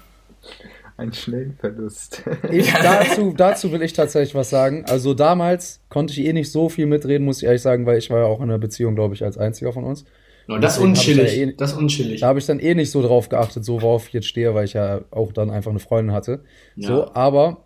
Ein 0.99 1.13
schnellen 1.13 1.57
Verlust. 1.59 2.23
Ich, 2.51 2.71
dazu, 2.83 3.33
dazu 3.35 3.73
will 3.73 3.83
ich 3.83 3.93
tatsächlich 3.93 4.35
was 4.35 4.51
sagen. 4.51 4.85
Also 4.87 5.15
damals 5.15 5.81
konnte 5.89 6.13
ich 6.13 6.27
eh 6.27 6.33
nicht 6.33 6.51
so 6.51 6.69
viel 6.69 6.87
mitreden, 6.87 7.25
muss 7.25 7.39
ich 7.39 7.45
ehrlich 7.45 7.63
sagen, 7.63 7.87
weil 7.87 7.99
ich 7.99 8.11
war 8.11 8.19
ja 8.19 8.25
auch 8.27 8.39
in 8.39 8.51
einer 8.51 8.59
Beziehung, 8.59 8.97
glaube 8.97 9.15
ich, 9.15 9.25
als 9.25 9.39
einziger 9.39 9.73
von 9.73 9.85
uns. 9.85 10.05
No, 10.49 10.59
das 10.59 10.77
ich 10.79 10.83
unchillig. 10.83 11.35
da 11.37 11.41
eh- 11.41 11.55
das 11.57 11.73
unchillig. 11.75 12.21
Da 12.21 12.27
habe 12.27 12.41
ich 12.41 12.47
dann 12.47 12.59
eh 12.59 12.75
nicht 12.75 12.91
so 12.91 13.01
drauf 13.01 13.29
geachtet, 13.29 13.65
so 13.65 13.81
worauf 13.81 14.09
ich 14.09 14.13
jetzt 14.13 14.27
stehe, 14.27 14.55
weil 14.55 14.65
ich 14.65 14.73
ja 14.73 15.03
auch 15.11 15.33
dann 15.33 15.51
einfach 15.51 15.71
eine 15.71 15.79
Freundin 15.79 16.13
hatte. 16.15 16.43
Ja. 16.75 16.89
So, 16.89 17.15
aber 17.15 17.65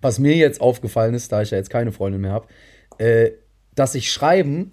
was 0.00 0.18
mir 0.18 0.34
jetzt 0.34 0.60
aufgefallen 0.60 1.14
ist, 1.14 1.30
da 1.30 1.42
ich 1.42 1.52
ja 1.52 1.58
jetzt 1.58 1.70
keine 1.70 1.92
Freundin 1.92 2.20
mehr 2.20 2.32
habe, 2.32 2.48
äh, 2.98 3.30
dass 3.76 3.94
ich 3.94 4.10
Schreiben 4.10 4.72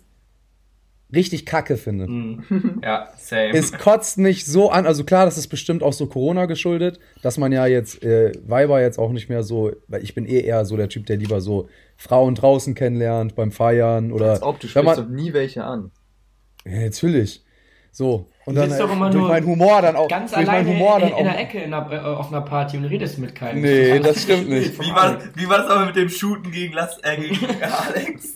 richtig 1.13 1.45
kacke 1.45 1.77
finde. 1.77 2.07
Mhm. 2.07 2.79
Ja, 2.83 3.09
same. 3.17 3.51
Es 3.53 3.71
kotzt 3.71 4.17
mich 4.17 4.45
so 4.45 4.69
an, 4.69 4.85
also 4.85 5.03
klar, 5.03 5.25
das 5.25 5.37
ist 5.37 5.47
bestimmt 5.47 5.83
auch 5.83 5.93
so 5.93 6.07
Corona 6.07 6.45
geschuldet, 6.45 6.99
dass 7.21 7.37
man 7.37 7.51
ja 7.51 7.65
jetzt 7.65 8.03
äh, 8.03 8.31
Weiber 8.45 8.81
jetzt 8.81 8.99
auch 8.99 9.11
nicht 9.11 9.29
mehr 9.29 9.43
so, 9.43 9.71
weil 9.87 10.03
ich 10.03 10.13
bin 10.15 10.25
eh 10.25 10.41
eher 10.41 10.65
so 10.65 10.77
der 10.77 10.89
Typ, 10.89 11.05
der 11.05 11.17
lieber 11.17 11.41
so 11.41 11.69
Frauen 11.95 12.35
draußen 12.35 12.75
kennenlernt 12.75 13.35
beim 13.35 13.51
Feiern 13.51 14.11
oder 14.11 14.31
Als 14.31 14.41
ob, 14.43 14.59
du 14.59 14.67
sprichst 14.67 14.85
man, 14.85 14.95
doch 14.95 15.07
nie 15.07 15.33
welche 15.33 15.63
an. 15.63 15.91
ja, 16.65 16.81
natürlich. 16.81 17.43
So 17.91 18.29
und 18.45 18.53
Du 18.53 18.61
dann 18.61 18.69
sitzt 18.69 18.81
doch 18.81 18.91
immer 18.91 19.09
durch 19.09 19.15
nur 19.21 19.27
meinen 19.29 19.47
Humor 19.47 19.81
dann 19.81 19.95
auch 19.95 20.07
Ganz 20.07 20.31
durch 20.31 20.47
alleine 20.47 20.69
Humor 20.69 20.97
in, 20.97 21.01
dann 21.01 21.09
in 21.09 21.15
auch. 21.15 21.23
der 21.23 21.39
Ecke 21.39 21.59
in 21.59 21.73
einer, 21.73 21.91
äh, 21.91 21.97
auf 21.97 22.27
einer 22.27 22.41
Party 22.41 22.77
und 22.77 22.85
redest 22.85 23.17
mit 23.17 23.33
keinem. 23.33 23.61
Nee, 23.63 23.99
das 23.99 24.21
stimmt 24.21 24.49
nicht. 24.49 24.79
wie, 24.79 24.91
war, 24.91 25.17
wie 25.33 25.49
war 25.49 25.57
das 25.59 25.67
aber 25.71 25.85
mit 25.87 25.95
dem 25.95 26.07
Shooten 26.09 26.51
gegen, 26.51 26.73
Las, 26.73 26.99
äh, 27.01 27.17
gegen 27.19 27.39
Alex? 27.63 28.35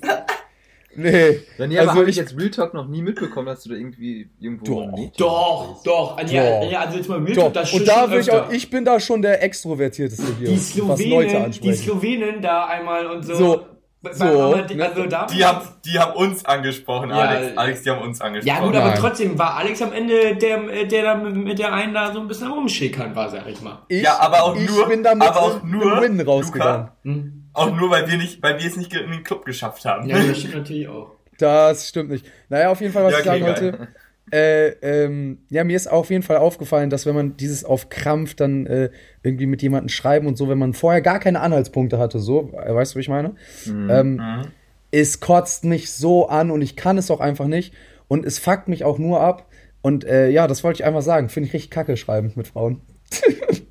Nee. 0.96 1.40
Ja, 1.58 1.68
nee, 1.68 1.78
aber 1.80 1.90
Also 1.90 2.02
habe 2.02 2.10
ich 2.10 2.16
jetzt 2.18 2.38
Real 2.38 2.50
Talk 2.50 2.74
noch 2.74 2.88
nie 2.88 3.02
mitbekommen, 3.02 3.48
dass 3.48 3.64
du 3.64 3.70
da 3.70 3.76
irgendwie 3.76 4.30
irgendwo 4.40 4.66
Doch, 4.66 4.92
Mädchen 4.92 5.12
Doch, 5.18 5.74
bist. 5.74 5.88
doch. 5.88 6.20
Ja, 6.30 6.60
Doch. 6.60 6.72
ja, 6.72 6.80
also 6.82 6.98
jetzt 6.98 7.10
mal 7.10 7.20
Real 7.20 7.34
Doch, 7.34 7.44
Talk, 7.44 7.54
das 7.54 7.74
und 7.74 7.88
da 7.88 8.12
will 8.12 8.20
ich 8.20 8.32
auch, 8.32 8.52
ich 8.52 8.70
bin 8.70 8.84
da 8.86 9.00
schon 9.00 9.22
der 9.22 9.42
Extrovertierteste 9.44 10.26
hier, 10.38 10.50
die 10.50 10.56
was 10.58 10.76
Leute 11.06 11.30
Slowenen, 11.30 11.52
die. 11.52 11.74
Slowenen 11.74 12.42
da 12.42 12.66
einmal 12.66 13.06
und 13.08 13.24
so. 13.26 13.36
So, 13.36 13.66
so, 14.14 14.24
aber 14.26 14.64
die, 14.64 14.74
ne? 14.76 14.90
also 14.90 15.06
da 15.06 15.28
Die 15.28 15.46
haben, 15.46 15.62
die 15.86 16.00
haben 16.00 16.14
uns 16.16 16.44
angesprochen, 16.44 17.10
Ja, 17.12 17.18
Alex. 17.18 17.56
Alex, 17.58 17.82
die 17.84 17.90
haben 17.92 18.02
uns 18.02 18.20
angesprochen. 18.20 18.58
ja 18.60 18.66
gut, 18.66 18.76
aber 18.76 18.88
Nein. 18.90 18.98
trotzdem 19.00 19.38
war 19.38 19.56
Alex 19.58 19.80
am 19.84 19.94
Ende 19.94 20.36
der, 20.38 20.86
der 20.88 21.04
da 21.04 21.16
mit, 21.16 21.60
der 21.60 21.72
einen 21.72 21.94
da 21.94 22.12
so 22.12 22.20
ein 22.20 22.28
bisschen 22.28 22.52
rumschickern 22.52 23.16
war, 23.16 23.30
sag 23.30 23.48
ich 23.48 23.62
mal. 23.62 23.84
ich, 23.90 24.02
ja, 24.02 24.18
aber 24.20 24.44
auch 24.44 24.56
ich 24.56 24.68
nur, 24.68 24.88
bin 24.88 25.04
damit 25.04 25.28
aber 25.28 25.40
auch 25.42 25.64
nur, 25.64 26.02
Win 26.02 26.20
rausgegangen. 26.20 26.88
Luca, 26.88 26.96
Hm? 27.04 27.41
Auch 27.54 27.72
nur, 27.76 27.90
weil 27.90 28.10
wir 28.10 28.18
nicht, 28.18 28.42
weil 28.42 28.60
wir 28.60 28.66
es 28.68 28.78
nicht 28.78 28.94
in 28.94 29.12
den 29.12 29.24
Club 29.24 29.46
geschafft 29.46 29.86
haben. 29.86 30.08
Ja, 30.08 30.24
das 30.24 30.38
stimmt 30.40 30.56
natürlich 30.56 30.88
auch. 30.88 31.16
Das 31.38 31.88
stimmt 31.88 32.10
nicht. 32.12 32.26
Naja, 32.50 32.70
auf 32.70 32.82
jeden 32.82 32.94
Fall, 32.94 33.04
was 33.04 33.14
Ja, 33.14 33.20
ich 33.20 33.26
sagen 33.26 33.44
okay, 33.44 33.74
wollte. 33.74 33.88
Äh, 34.32 34.70
ähm, 34.82 35.40
ja, 35.50 35.64
mir 35.64 35.76
ist 35.76 35.88
auf 35.92 36.10
jeden 36.10 36.24
Fall 36.24 36.38
aufgefallen, 36.38 36.90
dass 36.90 37.06
wenn 37.06 37.16
man 37.16 37.36
dieses 37.36 37.66
auf 37.66 37.90
Krampf 37.90 38.36
dann 38.36 38.66
äh, 38.66 38.92
irgendwie 39.24 39.46
mit 39.46 39.62
jemandem 39.62 39.90
schreiben 39.90 40.28
und 40.28 40.38
so, 40.38 40.48
wenn 40.48 40.58
man 40.60 40.74
vorher 40.74 41.02
gar 41.02 41.20
keine 41.20 41.42
Anhaltspunkte 41.42 41.98
hatte, 41.98 42.20
so, 42.20 42.52
äh, 42.54 42.74
weißt 42.74 42.94
du, 42.94 42.98
wie 42.98 43.02
ich 43.02 43.10
meine? 43.10 43.36
Ähm, 43.66 44.16
Mhm. 44.16 44.52
es 44.92 45.20
kotzt 45.20 45.66
mich 45.66 45.92
so 45.92 46.28
an 46.30 46.52
und 46.52 46.62
ich 46.62 46.76
kann 46.76 46.98
es 46.98 47.12
auch 47.12 47.20
einfach 47.22 47.48
nicht 47.48 47.74
und 48.08 48.26
es 48.26 48.40
fuckt 48.40 48.68
mich 48.70 48.84
auch 48.86 48.98
nur 49.00 49.22
ab. 49.22 49.48
Und 49.82 50.06
äh, 50.06 50.30
ja, 50.30 50.48
das 50.48 50.64
wollte 50.64 50.82
ich 50.82 50.86
einfach 50.86 51.02
sagen. 51.02 51.30
Finde 51.30 51.48
ich 51.48 51.54
richtig 51.54 51.72
kacke 51.72 51.98
schreiben 51.98 52.32
mit 52.36 52.48
Frauen. 52.48 52.82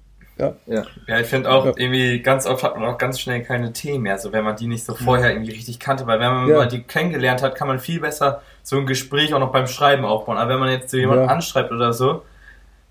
Ja. 0.66 0.82
Ja, 1.06 1.18
ich 1.20 1.26
finde 1.26 1.50
auch 1.50 1.66
Ja. 1.66 1.72
irgendwie 1.76 2.20
ganz 2.20 2.46
oft 2.46 2.62
hat 2.64 2.76
man 2.78 2.88
auch 2.88 2.98
ganz 2.98 3.20
schnell 3.20 3.42
keine 3.42 3.72
Themen 3.72 4.02
mehr, 4.04 4.18
so 4.18 4.32
wenn 4.32 4.44
man 4.44 4.56
die 4.56 4.66
nicht 4.66 4.84
so 4.84 4.94
vorher 4.94 5.30
irgendwie 5.32 5.52
richtig 5.52 5.78
kannte, 5.78 6.06
weil 6.06 6.18
wenn 6.20 6.32
man 6.32 6.48
Ja. 6.48 6.56
mal 6.56 6.68
die 6.68 6.82
kennengelernt 6.82 7.42
hat, 7.42 7.54
kann 7.54 7.68
man 7.68 7.78
viel 7.78 8.00
besser 8.00 8.42
so 8.62 8.76
ein 8.78 8.86
Gespräch 8.86 9.34
auch 9.34 9.38
noch 9.40 9.52
beim 9.52 9.66
Schreiben 9.66 10.04
aufbauen. 10.04 10.36
Aber 10.38 10.50
wenn 10.52 10.60
man 10.60 10.70
jetzt 10.70 10.90
so 10.90 10.96
jemanden 10.96 11.24
Ja. 11.24 11.30
anschreibt 11.30 11.72
oder 11.72 11.92
so, 11.92 12.22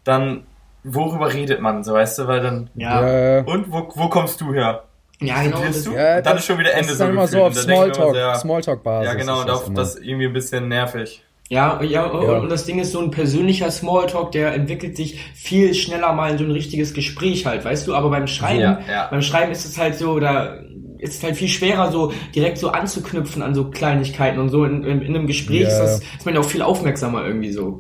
dann 0.04 0.44
worüber 0.84 1.34
redet 1.34 1.60
man, 1.62 1.84
so 1.84 1.94
weißt 1.94 2.20
du, 2.20 2.28
weil 2.28 2.42
dann 2.42 2.70
Ja, 2.76 3.38
Ja, 3.38 3.44
und 3.44 3.72
wo, 3.72 3.92
wo 3.96 4.08
kommst 4.10 4.40
du 4.42 4.54
her? 4.54 4.84
ja 5.20 5.42
genau. 5.44 5.62
Das, 5.62 5.84
du? 5.84 5.94
Ja, 5.94 6.16
dann 6.22 6.24
das- 6.24 6.36
ist 6.42 6.46
schon 6.46 6.58
wieder 6.60 6.70
das 6.70 6.80
Ende 6.80 6.92
ist 6.94 7.00
dann 7.02 7.08
so 7.08 7.12
immer 7.14 7.28
so 7.28 7.44
auf 7.44 7.54
Smalltalk, 7.56 8.16
ja, 8.16 8.36
Smalltalk-Basis. 8.36 9.12
Ja, 9.12 9.18
genau, 9.20 9.44
das 9.44 9.74
das 9.74 9.96
ist 9.96 10.04
irgendwie 10.06 10.28
ein 10.28 10.34
bisschen 10.34 10.68
nervig. 10.70 11.24
Ja, 11.50 11.82
ja, 11.84 12.06
und, 12.06 12.24
Ja. 12.28 12.38
und 12.40 12.50
das 12.50 12.66
Ding 12.66 12.80
ist 12.80 12.92
so 12.92 13.00
ein 13.02 13.12
persönlicher 13.12 13.70
Smalltalk, 13.72 14.32
der 14.32 14.54
entwickelt 14.54 14.96
sich 14.96 15.20
viel 15.36 15.74
schneller 15.74 16.14
mal 16.14 16.32
in 16.32 16.38
so 16.38 16.44
ein 16.44 16.52
richtiges 16.52 16.94
Gespräch 16.94 17.46
halt, 17.46 17.66
weißt 17.66 17.88
du? 17.88 17.96
Aber 17.96 18.10
beim 18.10 18.28
Schreiben, 18.28 18.62
Ja, 18.62 18.80
ja. 18.90 19.08
beim 19.10 19.22
Schreiben 19.22 19.52
ist 19.52 19.66
es 19.66 19.78
halt 19.78 19.96
so, 19.96 20.20
da 20.20 20.60
ist 21.00 21.16
es 21.18 21.24
halt 21.24 21.36
viel 21.38 21.48
schwerer, 21.48 21.92
so 21.92 22.14
direkt 22.36 22.58
so 22.60 22.70
anzuknüpfen 22.70 23.42
an 23.42 23.56
so 23.56 23.70
Kleinigkeiten 23.72 24.38
und 24.40 24.50
so. 24.50 24.64
In, 24.66 24.84
in, 24.84 25.02
in 25.02 25.16
einem 25.16 25.28
Gespräch 25.28 25.62
Ja. 25.62 25.68
ist, 25.70 25.80
das, 25.80 26.00
ist 26.02 26.26
man 26.26 26.36
ja 26.36 26.42
auch 26.42 26.50
viel 26.50 26.62
aufmerksamer 26.62 27.26
irgendwie 27.26 27.52
so. 27.52 27.80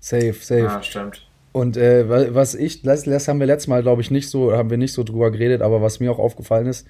Safe, 0.00 0.34
safe. 0.40 0.60
Ja, 0.60 0.82
stimmt. 0.82 1.26
Und 1.52 1.76
äh, 1.76 2.08
wa- 2.08 2.26
was 2.30 2.54
ich, 2.54 2.82
das, 2.82 3.04
das 3.04 3.28
haben 3.28 3.40
wir 3.40 3.46
letztes 3.46 3.66
Mal, 3.68 3.82
glaube 3.82 4.02
ich, 4.02 4.10
nicht 4.10 4.28
so, 4.30 4.52
haben 4.52 4.70
wir 4.70 4.76
nicht 4.76 4.92
so 4.92 5.02
drüber 5.02 5.30
geredet, 5.30 5.62
aber 5.62 5.82
was 5.82 6.00
mir 6.00 6.12
auch 6.12 6.18
aufgefallen 6.18 6.66
ist, 6.66 6.86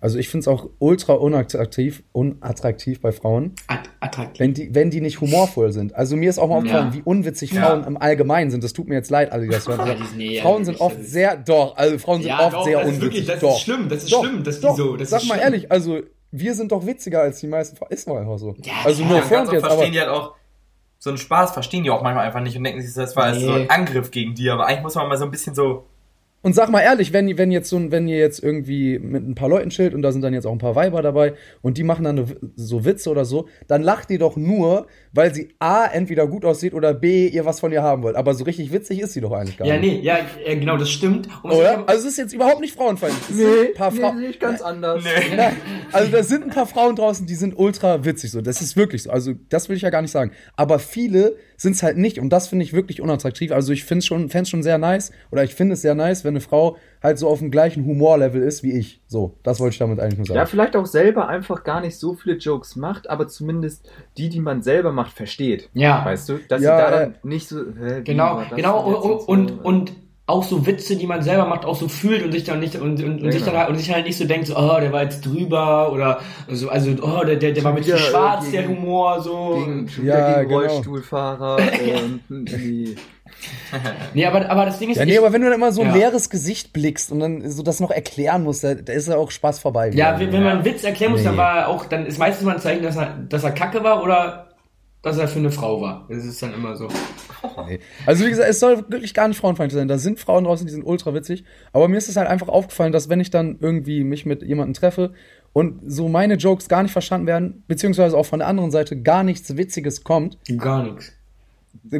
also 0.00 0.18
ich 0.18 0.28
finde 0.28 0.42
es 0.42 0.48
auch 0.48 0.68
ultra 0.78 1.14
unattraktiv, 1.14 2.02
unattraktiv 2.12 3.00
bei 3.00 3.12
Frauen, 3.12 3.54
At 3.66 3.88
attraktiv. 4.00 4.38
wenn 4.40 4.54
die, 4.54 4.74
wenn 4.74 4.90
die 4.90 5.00
nicht 5.00 5.20
humorvoll 5.20 5.72
sind. 5.72 5.94
Also 5.94 6.16
mir 6.16 6.28
ist 6.30 6.38
auch 6.38 6.48
mal 6.48 6.56
aufgefallen, 6.58 6.88
Ja. 6.88 6.94
wie 6.94 7.02
unwitzig 7.02 7.52
Ja. 7.52 7.66
Frauen 7.66 7.84
im 7.84 7.96
Allgemeinen 7.96 8.50
sind. 8.50 8.62
Das 8.64 8.72
tut 8.72 8.88
mir 8.88 8.94
jetzt 8.94 9.10
leid, 9.10 9.32
alle, 9.32 9.44
die 9.44 9.50
das 9.50 9.66
hören. 9.66 9.86
Sind- 9.86 10.16
nee, 10.16 10.40
Frauen 10.40 10.64
sind 10.64 10.80
oft 10.80 10.98
ist- 11.00 11.12
sehr, 11.12 11.36
doch, 11.36 11.76
also 11.76 11.98
Frauen 11.98 12.22
sind 12.22 12.28
Ja, 12.30 12.46
oft 12.46 12.54
doch, 12.54 12.64
sehr 12.64 12.78
das 12.80 12.88
ist 12.88 12.94
unwitzig. 12.96 13.02
wirklich- 13.02 13.26
das 13.26 13.34
ist 13.36 13.42
doch. 13.42 13.58
schlimm, 13.60 13.88
das 13.88 14.02
ist 14.04 14.12
doch, 14.12 14.24
schlimm, 14.24 14.44
dass 14.44 14.56
die 14.56 14.62
doch. 14.62 14.76
so- 14.76 14.96
das 14.96 15.10
Sag 15.10 15.22
ist 15.22 15.28
mal 15.28 15.34
schlimm. 15.34 15.44
ehrlich, 15.44 15.72
also 15.72 16.00
wir 16.30 16.54
sind 16.54 16.72
doch 16.72 16.84
witziger 16.86 17.20
als 17.22 17.40
die 17.40 17.46
meisten 17.46 17.76
Frauen. 17.76 17.90
Ist 17.90 18.06
mal 18.08 18.18
einfach 18.20 18.38
so. 18.38 18.54
Also 18.84 19.04
nur 19.04 19.18
oft 19.18 19.30
jetzt, 19.52 19.64
aber 19.64 19.86
die 19.88 19.98
halt 19.98 20.08
auch 20.10 20.34
so 20.98 21.10
einen 21.10 21.18
Spaß, 21.18 21.52
verstehen 21.52 21.84
die 21.84 21.90
auch 21.90 22.02
manchmal 22.02 22.26
einfach 22.26 22.40
nicht 22.40 22.56
und 22.56 22.64
denken 22.64 22.80
sich, 22.82 22.94
das 22.94 23.14
war 23.16 23.24
als 23.24 23.40
so 23.40 23.50
ein 23.52 23.62
Nee. 23.62 23.68
Angriff 23.68 24.10
gegen 24.10 24.34
die, 24.34 24.50
aber 24.50 24.66
eigentlich 24.66 24.82
muss 24.82 24.94
man 24.94 25.08
mal 25.08 25.16
so 25.16 25.24
ein 25.24 25.30
bisschen 25.30 25.54
so 25.54 25.84
Und 26.46 26.52
sag 26.52 26.70
mal 26.70 26.80
ehrlich, 26.80 27.12
wenn, 27.12 27.36
wenn, 27.38 27.50
jetzt 27.50 27.68
so, 27.68 27.76
ein- 27.76 27.90
wenn 27.90 28.06
ihr 28.06 28.18
jetzt 28.18 28.40
irgendwie 28.40 29.00
mit 29.00 29.26
ein 29.28 29.34
paar 29.34 29.48
Leuten 29.48 29.70
chillt 29.70 29.94
und 29.94 30.02
da 30.02 30.12
sind 30.12 30.22
dann 30.22 30.32
jetzt 30.32 30.46
auch 30.46 30.52
ein 30.52 30.58
paar 30.58 30.76
Weiber 30.76 31.02
dabei 31.02 31.34
und 31.60 31.76
die 31.76 31.82
machen 31.82 32.04
dann 32.04 32.18
eine- 32.20 32.36
so 32.54 32.84
Witze 32.84 33.10
oder 33.10 33.24
so, 33.24 33.48
dann 33.66 33.82
lacht 33.82 34.10
ihr 34.12 34.20
doch 34.20 34.36
nur, 34.36 34.86
weil 35.12 35.34
sie 35.34 35.48
A, 35.58 35.86
entweder 35.86 36.28
gut 36.28 36.44
aussieht 36.44 36.72
oder 36.72 36.94
B, 36.94 37.26
ihr 37.26 37.44
was 37.46 37.58
von 37.58 37.72
ihr 37.72 37.82
haben 37.82 38.04
wollt. 38.04 38.14
Aber 38.14 38.32
so 38.34 38.44
richtig 38.44 38.70
witzig 38.72 39.00
ist 39.00 39.12
sie 39.14 39.20
doch 39.20 39.32
eigentlich 39.32 39.56
gar 39.58 39.66
Ja, 39.66 39.76
nicht. 39.76 39.94
nee, 39.94 40.00
ja, 40.02 40.18
ja, 40.46 40.54
genau, 40.54 40.76
das 40.76 40.88
stimmt. 40.88 41.28
Und 41.42 41.50
Oder? 41.50 41.82
Also 41.88 42.06
es 42.06 42.12
ist 42.12 42.18
jetzt 42.18 42.32
überhaupt 42.32 42.60
nicht 42.60 42.76
frauenfeindlich. 42.76 43.28
Es 43.28 43.36
sind 43.36 43.48
ein 43.70 43.74
paar 43.74 43.90
Frauen. 43.90 44.18
sehe 44.18 44.28
ich 44.30 44.38
ganz 44.38 44.62
anders. 44.62 45.02
Nee. 45.02 45.36
Nein, 45.36 45.56
also 45.90 46.12
da 46.12 46.22
sind 46.22 46.44
ein 46.44 46.50
paar 46.50 46.66
Frauen 46.66 46.94
draußen, 46.94 47.26
die 47.26 47.34
sind 47.34 47.58
ultra 47.58 48.04
witzig 48.04 48.30
so. 48.30 48.40
Das 48.40 48.60
ist 48.62 48.76
wirklich 48.76 49.02
so. 49.02 49.10
Also 49.10 49.32
das 49.48 49.68
will 49.68 49.74
ich 49.74 49.82
ja 49.82 49.90
gar 49.90 50.00
nicht 50.00 50.12
sagen. 50.12 50.30
Aber 50.54 50.78
viele 50.78 51.34
sind 51.56 51.74
es 51.74 51.82
halt 51.82 51.96
nicht 51.96 52.18
und 52.18 52.30
das 52.30 52.48
finde 52.48 52.64
ich 52.64 52.72
wirklich 52.72 53.00
unattraktiv. 53.00 53.52
Also 53.52 53.72
ich 53.72 53.84
finde 53.84 54.00
es 54.00 54.06
schon, 54.06 54.28
fänd's 54.28 54.50
schon 54.50 54.62
sehr 54.62 54.78
nice 54.78 55.12
oder 55.30 55.44
ich 55.44 55.54
finde 55.54 55.74
es 55.74 55.82
sehr 55.82 55.94
nice, 55.94 56.24
wenn 56.24 56.32
eine 56.32 56.40
Frau 56.40 56.76
halt 57.02 57.18
so 57.18 57.28
auf 57.28 57.38
dem 57.38 57.50
gleichen 57.50 57.84
Humorlevel 57.86 58.42
ist 58.42 58.62
wie 58.62 58.72
ich. 58.72 59.00
So, 59.06 59.34
das 59.42 59.60
wollte 59.60 59.74
ich 59.74 59.78
damit 59.78 60.00
eigentlich 60.00 60.18
nur 60.18 60.26
sagen. 60.26 60.38
Ja, 60.38 60.46
vielleicht 60.46 60.76
auch 60.76 60.86
selber 60.86 61.28
einfach 61.28 61.64
gar 61.64 61.80
nicht 61.80 61.98
so 61.98 62.14
viele 62.14 62.36
Jokes 62.36 62.76
macht, 62.76 63.08
aber 63.08 63.28
zumindest 63.28 63.90
die, 64.16 64.28
die 64.28 64.40
man 64.40 64.62
selber 64.62 64.92
macht, 64.92 65.12
versteht. 65.12 65.70
Ja. 65.72 66.04
Weißt 66.04 66.28
du? 66.28 66.38
Dass 66.48 66.62
Ja, 66.62 66.76
sie 66.76 66.82
da 66.82 66.88
äh, 66.88 67.04
dann 67.04 67.14
nicht 67.22 67.48
so. 67.48 67.60
Hä, 67.60 68.02
Genau, 68.02 68.42
genau, 68.54 69.24
und, 69.26 69.50
und, 69.50 69.64
und 69.64 69.92
auch 70.28 70.42
so 70.42 70.66
Witze, 70.66 70.96
die 70.96 71.06
man 71.06 71.22
selber 71.22 71.46
macht, 71.46 71.64
auch 71.64 71.76
so 71.76 71.86
fühlt 71.86 72.24
und 72.24 72.32
sich 72.32 72.42
dann 72.42 72.58
nicht 72.58 72.74
und, 72.74 73.00
und, 73.02 73.20
und 73.20 73.24
Ja, 73.26 73.30
sich 73.32 73.42
dann 73.42 73.50
genau. 73.50 73.58
halt, 73.60 73.68
und 73.70 73.78
sich 73.78 73.92
halt 73.92 74.06
nicht 74.06 74.18
so 74.18 74.24
denkt, 74.24 74.48
so, 74.48 74.56
oh, 74.56 74.80
der 74.80 74.92
war 74.92 75.04
jetzt 75.04 75.24
drüber 75.24 75.92
oder 75.92 76.18
so, 76.50 76.68
also 76.68 76.90
oh, 77.00 77.24
der, 77.24 77.36
der, 77.36 77.52
der 77.52 77.62
war 77.62 77.72
mit 77.72 77.84
zu 77.84 77.90
wieder, 77.90 77.98
schwarz, 77.98 78.48
äh, 78.48 78.50
der 78.52 78.62
gegen- 78.62 78.76
Humor, 78.76 79.20
so. 79.22 79.62
Gegen, 79.64 79.88
Ja, 80.04 80.38
gegen 80.38 80.48
genau. 80.48 80.60
Rollstuhlfahrer 80.62 81.56
und 82.28 82.44
die. 82.46 82.96
Nee, 84.14 84.24
aber, 84.24 84.48
aber 84.50 84.64
das 84.66 84.78
Ding 84.78 84.90
ist, 84.90 84.96
Ja, 84.96 85.04
nee, 85.04 85.12
ich, 85.12 85.18
aber 85.18 85.32
wenn 85.32 85.42
du 85.42 85.48
dann 85.48 85.56
immer 85.58 85.70
so 85.72 85.82
ein 85.82 85.88
Ja. 85.88 85.94
leeres 85.96 86.30
Gesicht 86.30 86.72
blickst 86.72 87.12
und 87.12 87.20
dann 87.20 87.48
so 87.50 87.62
das 87.62 87.80
noch 87.80 87.90
erklären 87.90 88.42
musst, 88.44 88.64
da, 88.64 88.74
da 88.74 88.92
ist 88.92 89.08
ja 89.08 89.16
auch 89.16 89.30
Spaß 89.30 89.58
vorbei. 89.58 89.90
ja, 89.94 90.18
wenn, 90.18 90.32
wenn 90.32 90.42
man 90.42 90.52
einen 90.58 90.64
Witz 90.64 90.84
erklären 90.84 91.12
muss, 91.12 91.22
dann 91.24 91.32
Nee. 91.34 91.38
war 91.38 91.56
er 91.58 91.68
auch, 91.68 91.84
dann 91.86 92.06
ist 92.06 92.18
meistens 92.18 92.46
mal 92.46 92.54
ein 92.54 92.60
Zeichen, 92.60 92.82
dass 92.82 92.96
er, 92.96 93.14
dass 93.28 93.44
er 93.44 93.50
kacke 93.52 93.82
war 93.84 94.02
oder 94.02 94.45
dass 95.06 95.18
er 95.18 95.28
für 95.28 95.38
eine 95.38 95.50
Frau 95.52 95.80
war. 95.80 96.04
Das 96.08 96.24
ist 96.24 96.42
dann 96.42 96.52
immer 96.52 96.76
so. 96.76 96.88
Nee. 97.68 97.78
Also 98.06 98.24
wie 98.24 98.28
gesagt, 98.30 98.48
es 98.50 98.58
soll 98.58 98.84
wirklich 98.88 99.14
gar 99.14 99.28
nicht 99.28 99.38
frauenfeindlich 99.38 99.78
sein. 99.78 99.86
Da 99.88 99.98
sind 99.98 100.18
Frauen 100.18 100.44
draußen, 100.44 100.66
die 100.66 100.72
sind 100.72 100.82
ultra 100.84 101.14
witzig. 101.14 101.44
Aber 101.72 101.86
mir 101.86 101.96
ist 101.96 102.08
es 102.08 102.16
halt 102.16 102.28
einfach 102.28 102.48
aufgefallen, 102.48 102.92
dass 102.92 103.08
wenn 103.08 103.20
ich 103.20 103.30
dann 103.30 103.58
irgendwie 103.60 104.02
mich 104.02 104.26
mit 104.26 104.42
jemandem 104.42 104.74
treffe 104.74 105.12
und 105.52 105.80
so 105.86 106.08
meine 106.08 106.34
Jokes 106.34 106.68
gar 106.68 106.82
nicht 106.82 106.92
verstanden 106.92 107.26
werden, 107.28 107.62
beziehungsweise 107.68 108.16
auch 108.16 108.26
von 108.26 108.40
der 108.40 108.48
anderen 108.48 108.70
Seite 108.72 109.00
gar 109.00 109.22
nichts 109.22 109.56
Witziges 109.56 110.02
kommt, 110.02 110.38
Gar 110.58 110.82
nichts. 110.82 111.12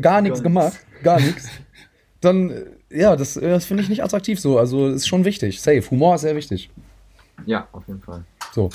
gar 0.01 0.21
nichts 0.21 0.41
nichts. 0.41 0.43
gemacht, 0.43 0.77
gar 1.05 1.21
nichts, 1.21 1.49
dann, 2.21 2.51
äh, 2.51 2.65
ja, 2.91 3.15
das, 3.15 3.37
äh, 3.37 3.49
das 3.49 3.67
finde 3.67 3.85
ich 3.85 3.89
nicht 3.89 4.03
attraktiv 4.03 4.41
so. 4.41 4.59
Also 4.59 4.89
ist 4.89 5.07
schon 5.07 5.25
wichtig. 5.25 5.61
Safe. 5.61 5.83
Humor 5.91 6.17
ist 6.17 6.23
sehr 6.23 6.35
wichtig. 6.37 6.71
Ja, 7.47 7.69
auf 7.73 7.87
jeden 7.87 8.01
Fall. 8.03 8.25
So. 8.53 8.69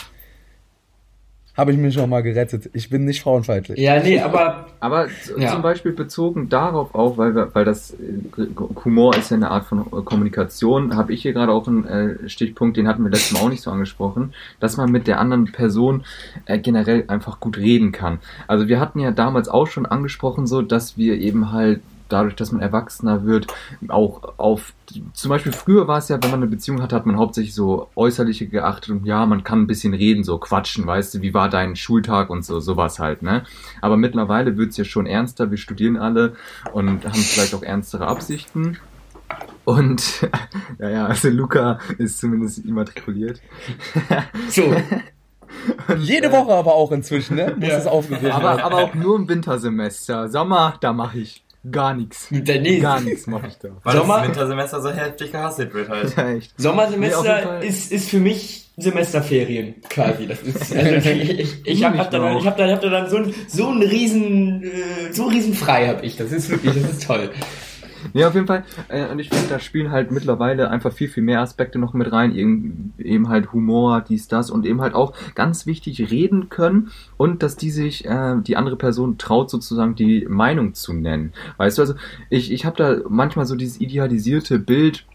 Habe 1.57 1.73
ich 1.73 1.77
mich 1.77 1.93
schon 1.93 2.09
mal 2.09 2.23
gerettet. 2.23 2.69
Ich 2.73 2.89
bin 2.89 3.03
nicht 3.03 3.21
frauenfeindlich. 3.21 3.77
Ja, 3.77 4.01
nee, 4.01 4.19
aber 4.19 4.67
Aber 4.79 5.07
Ja. 5.37 5.51
zum 5.51 5.61
Beispiel 5.61 5.91
bezogen 5.91 6.47
darauf 6.49 6.95
auch, 6.95 7.17
weil, 7.17 7.35
wir, 7.35 7.53
weil 7.53 7.65
das 7.65 7.91
äh, 7.91 8.45
Humor 8.85 9.15
ist 9.17 9.31
ja 9.31 9.37
eine 9.37 9.51
Art 9.51 9.65
von 9.65 9.79
äh, 9.81 10.01
Kommunikation, 10.03 10.95
habe 10.95 11.13
ich 11.13 11.21
hier 11.21 11.33
gerade 11.33 11.51
auch 11.51 11.67
einen 11.67 11.85
äh, 11.85 12.29
Stichpunkt, 12.29 12.77
den 12.77 12.87
hatten 12.87 13.03
wir 13.03 13.11
letztes 13.11 13.33
Mal 13.33 13.41
auch 13.45 13.49
nicht 13.49 13.61
so 13.61 13.69
angesprochen, 13.69 14.33
dass 14.59 14.77
man 14.77 14.91
mit 14.91 15.07
der 15.07 15.19
anderen 15.19 15.51
Person 15.51 16.03
äh, 16.45 16.57
generell 16.57 17.03
einfach 17.07 17.39
gut 17.41 17.57
reden 17.57 17.91
kann. 17.91 18.19
Also 18.47 18.69
wir 18.69 18.79
hatten 18.79 18.99
ja 18.99 19.11
damals 19.11 19.49
auch 19.49 19.67
schon 19.67 19.85
angesprochen, 19.85 20.47
so 20.47 20.61
dass 20.61 20.97
wir 20.97 21.15
eben 21.19 21.51
halt 21.51 21.81
dadurch, 22.11 22.35
dass 22.35 22.51
man 22.51 22.61
erwachsener 22.61 23.25
wird, 23.25 23.47
auch 23.87 24.37
auf, 24.37 24.73
zum 25.13 25.29
Beispiel 25.29 25.51
früher 25.51 25.87
war 25.87 25.97
es 25.99 26.09
ja, 26.09 26.21
wenn 26.21 26.31
man 26.31 26.41
eine 26.41 26.49
Beziehung 26.51 26.81
hatte, 26.81 26.95
hat 26.95 27.05
man 27.05 27.17
hauptsächlich 27.17 27.53
so 27.55 27.89
äußerliche 27.95 28.47
geachtet 28.47 28.89
und 28.91 29.05
ja, 29.05 29.25
man 29.25 29.43
kann 29.43 29.61
ein 29.61 29.67
bisschen 29.67 29.93
reden, 29.93 30.23
so 30.23 30.37
quatschen, 30.37 30.85
weißt 30.85 31.13
du, 31.15 31.21
wie 31.21 31.33
war 31.33 31.49
dein 31.49 31.75
Schultag 31.75 32.29
und 32.29 32.43
so, 32.45 32.59
sowas 32.59 32.99
halt, 32.99 33.21
ne? 33.21 33.43
Aber 33.81 33.97
mittlerweile 33.97 34.57
wird's 34.57 34.77
ja 34.77 34.83
schon 34.83 35.05
ernster, 35.05 35.49
wir 35.51 35.57
studieren 35.57 35.97
alle 35.97 36.33
und 36.73 37.05
haben 37.05 37.13
vielleicht 37.13 37.53
auch 37.55 37.63
ernstere 37.63 38.07
Absichten. 38.07 38.77
Und, 39.63 40.27
ja, 40.79 40.89
ja, 40.89 41.05
also 41.05 41.29
Luca 41.29 41.79
ist 41.97 42.19
zumindest 42.19 42.65
immatrikuliert. 42.65 43.41
so. 44.49 44.73
Jede 45.99 46.31
Woche 46.31 46.53
aber 46.53 46.73
auch 46.73 46.91
inzwischen, 46.91 47.35
ne? 47.35 47.53
Muss 47.57 47.69
Ja. 47.69 47.77
es 47.77 47.85
aufgegriffen 47.87 48.31
Aber, 48.31 48.63
aber 48.63 48.77
auch 48.77 48.93
nur 48.93 49.15
im 49.17 49.27
Wintersemester. 49.29 50.29
Sommer, 50.29 50.75
da 50.81 50.93
mache 50.93 51.19
ich 51.19 51.43
gar 51.69 51.93
nichts. 51.93 52.27
Nee, 52.31 52.79
Gar 52.79 53.01
nichts 53.01 53.27
mache 53.27 53.47
ich 53.47 53.57
da. 53.57 53.69
Weil 53.83 53.97
Sommer- 53.97 54.19
das 54.19 54.27
Wintersemester 54.29 54.81
so 54.81 54.89
heftig 54.91 55.31
gehasselt 55.31 55.73
wird 55.73 55.89
halt. 55.89 56.13
Ja, 56.17 56.29
echt. 56.31 56.53
Nee, 56.57 56.63
Sommersemester 56.63 57.23
Fall. 57.23 57.63
ist, 57.63 57.91
ist 57.91 58.09
für 58.09 58.19
mich 58.19 58.69
Semesterferien 58.77 59.75
quasi. 59.89 60.27
Das 60.27 60.41
ist, 60.41 60.75
also 60.75 61.09
ich 61.09 61.39
ich, 61.39 61.65
ich 61.65 61.83
habe 61.83 61.97
hab 61.97 62.09
da, 62.09 62.19
dann- 62.19 62.37
ich 62.37 62.45
hab 62.47 62.57
da, 62.57 62.67
hab 62.71 62.81
da 62.81 62.89
dann 62.89 63.09
so 63.09 63.17
ein 63.17 63.33
so 63.47 63.67
ein 63.69 63.81
riesen 63.83 64.63
äh, 64.63 65.11
so 65.11 65.25
riesen 65.25 65.53
frei 65.53 65.87
habe 65.87 66.05
ich. 66.05 66.17
Das 66.17 66.31
ist 66.31 66.49
wirklich, 66.49 66.73
das 66.81 66.91
ist 66.91 67.05
toll. 67.05 67.29
Nee, 68.13 68.25
auf 68.25 68.33
jeden 68.33 68.47
Fall. 68.47 68.63
Äh, 68.87 69.07
und 69.07 69.19
ich 69.19 69.29
finde, 69.29 69.47
da 69.49 69.59
spielen 69.59 69.91
halt 69.91 70.11
mittlerweile 70.11 70.69
einfach 70.69 70.93
viel, 70.93 71.09
viel 71.09 71.23
mehr 71.23 71.41
Aspekte 71.41 71.79
noch 71.79 71.93
mit 71.93 72.11
rein. 72.11 72.35
Eben, 72.35 72.93
eben 72.97 73.29
halt 73.29 73.53
Humor, 73.53 74.01
dies, 74.01 74.27
das 74.27 74.49
und 74.51 74.65
eben 74.65 74.81
halt 74.81 74.93
auch 74.93 75.13
ganz 75.35 75.65
wichtig 75.65 76.11
reden 76.11 76.49
können 76.49 76.91
und 77.17 77.43
dass 77.43 77.55
die 77.55 77.71
sich, 77.71 78.05
äh, 78.05 78.35
die 78.41 78.57
andere 78.57 78.75
Person 78.75 79.17
traut 79.17 79.49
sozusagen 79.49 79.95
die 79.95 80.25
Meinung 80.27 80.73
zu 80.73 80.93
nennen. 80.93 81.33
Weißt 81.57 81.77
du, 81.77 81.81
also 81.83 81.93
ich, 82.29 82.51
ich 82.51 82.65
habe 82.65 82.77
da 82.77 82.97
manchmal 83.09 83.45
so 83.45 83.55
dieses 83.55 83.79
idealisierte 83.79 84.59
Bild, 84.59 85.05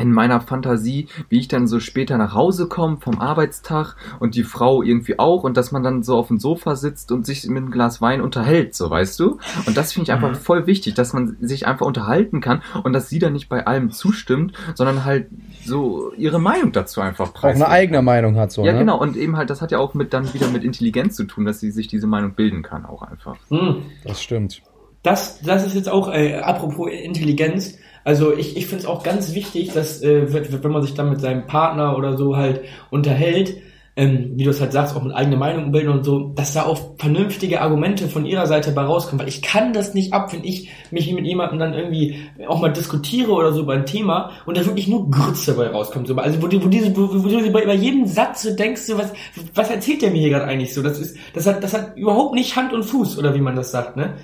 in 0.00 0.12
meiner 0.12 0.40
Fantasie, 0.40 1.06
wie 1.28 1.38
ich 1.38 1.48
dann 1.48 1.66
so 1.68 1.78
später 1.78 2.16
nach 2.18 2.34
Hause 2.34 2.66
komme 2.66 2.96
vom 3.00 3.20
Arbeitstag 3.20 3.96
und 4.18 4.34
die 4.34 4.42
Frau 4.44 4.82
irgendwie 4.82 5.18
auch 5.18 5.44
und 5.44 5.56
dass 5.56 5.70
man 5.72 5.82
dann 5.82 6.02
so 6.02 6.16
auf 6.16 6.28
dem 6.28 6.38
Sofa 6.40 6.74
sitzt 6.76 7.12
und 7.12 7.26
sich 7.26 7.46
mit 7.46 7.58
einem 7.58 7.70
Glas 7.70 8.00
Wein 8.00 8.20
unterhält, 8.20 8.74
so 8.74 8.88
weißt 8.90 9.20
du? 9.20 9.38
Und 9.66 9.76
das 9.76 9.92
finde 9.92 10.04
ich 10.08 10.12
einfach 10.12 10.30
Mhm. 10.30 10.34
voll 10.36 10.66
wichtig, 10.66 10.94
dass 10.94 11.12
man 11.12 11.36
sich 11.40 11.66
einfach 11.66 11.86
unterhalten 11.86 12.40
kann 12.40 12.62
und 12.82 12.92
dass 12.92 13.08
sie 13.08 13.18
dann 13.18 13.32
nicht 13.34 13.48
bei 13.48 13.66
allem 13.66 13.90
zustimmt, 13.90 14.52
sondern 14.74 15.04
halt 15.04 15.26
so 15.64 16.12
ihre 16.14 16.38
Meinung 16.40 16.72
dazu 16.72 17.00
einfach 17.00 17.28
Auch 17.28 17.34
preisgibt. 17.34 17.66
eine 17.66 17.72
eigene 17.74 18.02
Meinung 18.02 18.36
hat 18.36 18.52
so, 18.52 18.64
Ja, 18.64 18.72
ne? 18.72 18.78
genau. 18.80 18.98
Und 19.00 19.16
eben 19.16 19.36
halt, 19.36 19.50
das 19.50 19.60
hat 19.60 19.70
ja 19.70 19.78
auch 19.78 19.94
mit 19.94 20.12
dann 20.14 20.32
wieder 20.32 20.48
mit 20.48 20.64
Intelligenz 20.64 21.16
zu 21.16 21.24
tun, 21.24 21.44
dass 21.44 21.60
sie 21.60 21.70
sich 21.70 21.88
diese 21.88 22.06
Meinung 22.06 22.32
bilden 22.34 22.62
kann, 22.62 22.84
auch 22.86 23.02
einfach. 23.02 23.36
Hm. 23.48 23.82
Das 24.04 24.22
stimmt. 24.22 24.62
Das, 25.02 25.40
das 25.40 25.66
ist 25.66 25.74
jetzt 25.74 25.88
auch, 25.88 26.12
äh, 26.12 26.36
apropos 26.40 26.90
Intelligenz, 26.90 27.76
also 28.04 28.36
ich, 28.36 28.56
ich 28.56 28.66
finde 28.66 28.82
es 28.82 28.86
auch 28.86 29.02
ganz 29.02 29.34
wichtig, 29.34 29.72
dass, 29.72 30.02
äh, 30.02 30.32
wenn 30.32 30.72
man 30.72 30.82
sich 30.82 30.94
dann 30.94 31.10
mit 31.10 31.20
seinem 31.20 31.46
Partner 31.46 31.96
oder 31.96 32.16
so 32.16 32.36
halt 32.36 32.62
unterhält, 32.90 33.56
ähm, 33.96 34.32
wie 34.36 34.44
du 34.44 34.50
es 34.50 34.60
halt 34.60 34.72
sagst, 34.72 34.96
auch 34.96 35.02
mit 35.02 35.14
eigener 35.14 35.36
Meinung 35.36 35.72
bilden 35.72 35.90
und 35.90 36.04
so, 36.04 36.32
dass 36.34 36.54
da 36.54 36.62
auch 36.62 36.96
vernünftige 36.96 37.60
Argumente 37.60 38.08
von 38.08 38.24
ihrer 38.24 38.46
Seite 38.46 38.70
bei 38.70 38.82
rauskommen, 38.82 39.20
weil 39.20 39.28
ich 39.28 39.42
kann 39.42 39.72
das 39.72 39.94
nicht 39.94 40.12
ab, 40.12 40.32
wenn 40.32 40.44
ich 40.44 40.70
mich 40.90 41.12
mit 41.12 41.26
jemandem 41.26 41.58
dann 41.58 41.74
irgendwie 41.74 42.16
auch 42.48 42.60
mal 42.60 42.72
diskutiere 42.72 43.32
oder 43.32 43.52
so 43.52 43.66
beim 43.66 43.84
Thema 43.84 44.30
und 44.46 44.56
da 44.56 44.64
wirklich 44.64 44.88
nur 44.88 45.10
Grütze 45.10 45.54
bei 45.54 45.66
rauskommt. 45.66 46.06
So, 46.08 46.16
also 46.16 46.40
wo, 46.40 46.46
wo, 46.46 46.68
diese, 46.68 46.96
wo, 46.96 47.24
wo 47.24 47.28
du 47.28 47.50
bei, 47.50 47.66
bei 47.66 47.74
jedem 47.74 48.06
Satz 48.06 48.42
so 48.42 48.54
denkst, 48.54 48.82
so, 48.82 48.96
was, 48.96 49.12
was 49.54 49.70
erzählt 49.70 50.02
der 50.02 50.12
mir 50.12 50.20
hier 50.20 50.30
gerade 50.30 50.46
eigentlich 50.46 50.72
so? 50.72 50.82
Das 50.82 50.98
ist, 50.98 51.16
das 51.34 51.46
hat, 51.46 51.62
das 51.62 51.74
hat 51.74 51.96
überhaupt 51.96 52.34
nicht 52.34 52.56
Hand 52.56 52.72
und 52.72 52.84
Fuß, 52.84 53.18
oder 53.18 53.34
wie 53.34 53.40
man 53.40 53.56
das 53.56 53.70
sagt, 53.70 53.96
ne? 53.96 54.14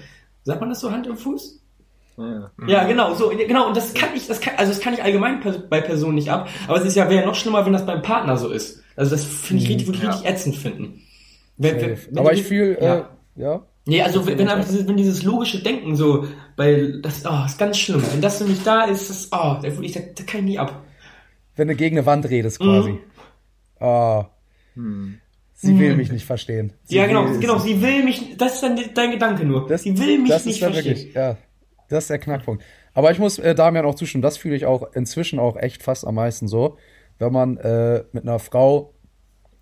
Sagt 0.45 0.61
man 0.61 0.71
das 0.71 0.81
so 0.81 0.93
Hand 0.93 1.09
und 1.09 1.19
Fuß? 1.19 1.61
Ja. 2.19 2.51
Ja, 2.67 2.85
genau, 2.85 3.15
so, 3.15 3.29
genau, 3.31 3.69
und 3.69 3.77
das 3.77 3.93
kann 3.93 4.09
ich, 4.15 4.27
das 4.27 4.41
kann, 4.41 4.55
also 4.57 4.73
das 4.73 4.81
kann 4.81 4.95
ich 4.95 5.03
allgemein 5.03 5.41
bei 5.69 5.81
Personen 5.81 6.15
nicht 6.15 6.31
ab, 6.31 6.49
aber 6.67 6.79
es 6.79 6.85
ist 6.87 6.97
ja, 6.97 7.09
wäre 7.11 7.21
ja 7.21 7.27
noch 7.27 7.35
schlimmer, 7.35 7.65
wenn 7.67 7.73
das 7.75 7.85
beim 7.85 8.01
Partner 8.03 8.37
so 8.39 8.49
ist. 8.51 8.83
Also 8.97 9.11
das 9.15 9.25
finde 9.25 9.63
ich 9.63 9.69
richtig, 9.69 9.87
würde 9.87 9.99
ich 9.99 10.05
Ja. 10.05 10.11
richtig 10.11 10.31
ätzend 10.31 10.57
finden. 10.57 11.03
Wenn, 11.59 11.81
wenn, 11.81 11.99
wenn 12.11 12.19
Aber 12.19 12.33
ich 12.33 12.43
fühle, 12.45 12.81
ja. 12.83 12.97
äh, 12.97 13.05
ja. 13.43 13.63
Nee, 13.89 14.03
also 14.03 14.27
wenn, 14.27 14.39
wenn, 14.39 14.49
dieses, 14.63 14.89
wenn 14.89 14.97
dieses 14.97 15.23
logische 15.23 15.63
Denken 15.63 15.95
so, 15.95 16.27
weil 16.57 17.01
das, 17.03 17.25
oh, 17.25 17.45
ist 17.47 17.59
ganz 17.59 17.79
schlimm. 17.79 18.03
Wenn 18.13 18.21
das 18.21 18.41
nämlich 18.41 18.63
da 18.65 18.85
ist, 18.85 19.09
das, 19.11 19.29
oh, 19.31 19.57
da, 19.61 19.63
wirklich, 19.63 19.93
da, 19.93 20.01
da 20.01 20.25
kann 20.25 20.41
ich 20.41 20.47
nie 20.47 20.59
ab. 20.59 20.83
Wenn 21.55 21.69
du 21.69 21.75
gegen 21.77 21.97
eine 21.97 22.05
Wand 22.07 22.29
redest 22.29 22.59
quasi. 22.59 22.91
Mhm. 22.91 22.99
Ah, 23.79 24.27
Hm. 24.75 25.19
sie 25.55 25.73
Mhm. 25.73 25.79
will 25.81 25.97
mich 25.97 26.11
nicht 26.11 26.25
verstehen. 26.27 26.73
Sie 26.85 26.97
ja, 26.97 27.07
genau, 27.07 27.27
genau, 27.39 27.59
sie 27.59 27.81
will 27.81 28.03
mich, 28.05 28.37
das 28.37 28.55
ist 28.55 28.63
dann 28.63 28.79
dein 28.95 29.11
Gedanke 29.13 29.45
nur. 29.45 29.67
Das- 29.69 29.83
sie 29.83 29.97
will 29.99 30.19
mich 30.19 30.31
das 30.31 30.45
nicht 30.47 30.57
ist 30.57 30.63
dann 30.63 30.73
verstehen. 30.73 30.97
wirklich, 30.97 31.15
ja. 31.15 31.37
Das 31.89 32.05
ist 32.05 32.11
der 32.11 32.19
Knackpunkt. 32.19 32.63
Aber 32.95 33.11
ich 33.11 33.19
muss 33.19 33.39
äh, 33.39 33.55
Damian 33.55 33.85
auch 33.85 33.95
zustimmen, 33.95 34.23
das 34.23 34.37
fühle 34.37 34.57
ich 34.57 34.67
auch 34.67 34.93
inzwischen 34.95 35.39
auch 35.39 35.57
echt 35.57 35.83
fast 35.83 36.07
am 36.07 36.15
meisten 36.15 36.49
so, 36.49 36.77
wenn 37.19 37.33
man 37.33 37.57
äh, 37.59 38.05
mit 38.13 38.25
einer 38.25 38.39
Frau 38.39 38.95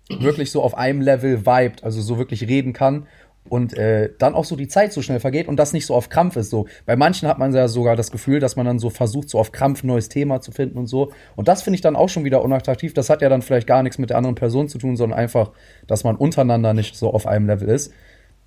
wirklich 0.09 0.51
so 0.51 0.61
auf 0.61 0.77
einem 0.77 1.01
Level 1.01 1.45
vibet, 1.45 1.83
also 1.83 2.01
so 2.01 2.17
wirklich 2.17 2.47
reden 2.47 2.73
kann 2.73 3.07
und 3.47 3.77
äh, 3.77 4.11
dann 4.17 4.33
auch 4.33 4.45
so 4.45 4.55
die 4.55 4.67
Zeit 4.67 4.91
so 4.93 5.01
schnell 5.01 5.19
vergeht 5.19 5.47
und 5.47 5.57
das 5.57 5.73
nicht 5.73 5.85
so 5.85 5.95
auf 5.95 6.09
Krampf 6.09 6.35
ist. 6.35 6.49
So 6.49 6.67
bei 6.85 6.95
manchen 6.95 7.27
hat 7.27 7.37
man 7.37 7.53
ja 7.53 7.67
sogar 7.67 7.95
das 7.95 8.11
Gefühl, 8.11 8.39
dass 8.39 8.55
man 8.55 8.65
dann 8.65 8.79
so 8.79 8.89
versucht, 8.89 9.29
so 9.29 9.39
auf 9.39 9.51
Krampf 9.51 9.83
ein 9.83 9.87
neues 9.87 10.09
Thema 10.09 10.41
zu 10.41 10.51
finden 10.51 10.77
und 10.77 10.87
so. 10.87 11.11
Und 11.35 11.47
das 11.47 11.61
finde 11.61 11.75
ich 11.75 11.81
dann 11.81 11.95
auch 11.95 12.09
schon 12.09 12.23
wieder 12.23 12.43
unattraktiv. 12.43 12.93
Das 12.93 13.09
hat 13.09 13.21
ja 13.21 13.29
dann 13.29 13.41
vielleicht 13.41 13.67
gar 13.67 13.83
nichts 13.83 13.97
mit 13.97 14.09
der 14.09 14.17
anderen 14.17 14.35
Person 14.35 14.67
zu 14.67 14.77
tun, 14.77 14.95
sondern 14.95 15.19
einfach, 15.19 15.51
dass 15.87 16.03
man 16.03 16.15
untereinander 16.15 16.73
nicht 16.73 16.95
so 16.95 17.13
auf 17.13 17.27
einem 17.27 17.47
Level 17.47 17.69
ist. 17.69 17.93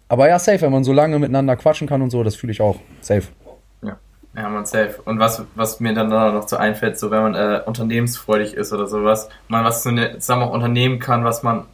Aber 0.09 0.29
ja, 0.29 0.39
safe, 0.39 0.63
wenn 0.63 0.73
man 0.73 0.85
so 0.85 0.93
lange 0.93 1.19
miteinander 1.19 1.57
quatschen 1.57 1.87
kann 1.87 2.03
und 2.03 2.11
so, 2.11 2.23
das 2.23 2.35
fühle 2.35 2.51
ich 2.53 2.61
auch. 2.61 2.77
Safe. 3.01 3.25
Ja, 4.37 4.49
man 4.49 4.67
safe. 4.67 4.97
Und 5.05 5.19
was, 5.19 5.43
was 5.55 5.81
mir 5.81 5.95
dann 5.95 6.11
noch 6.11 6.47
so 6.47 6.57
einfällt, 6.57 6.99
so 6.99 7.11
wenn 7.11 7.23
man 7.23 7.35
äh, 7.35 7.61
unternehmensfreudig 7.65 8.55
ist 8.55 8.73
oder 8.73 8.87
sowas, 8.87 9.29
man 9.49 9.65
was 9.65 9.83
zu 9.83 9.91
ne, 9.91 10.19
zusammen 10.19 10.43
auch 10.45 10.53
unternehmen 10.53 10.99
kann, 11.01 11.25
was 11.25 11.43
man 11.43 11.65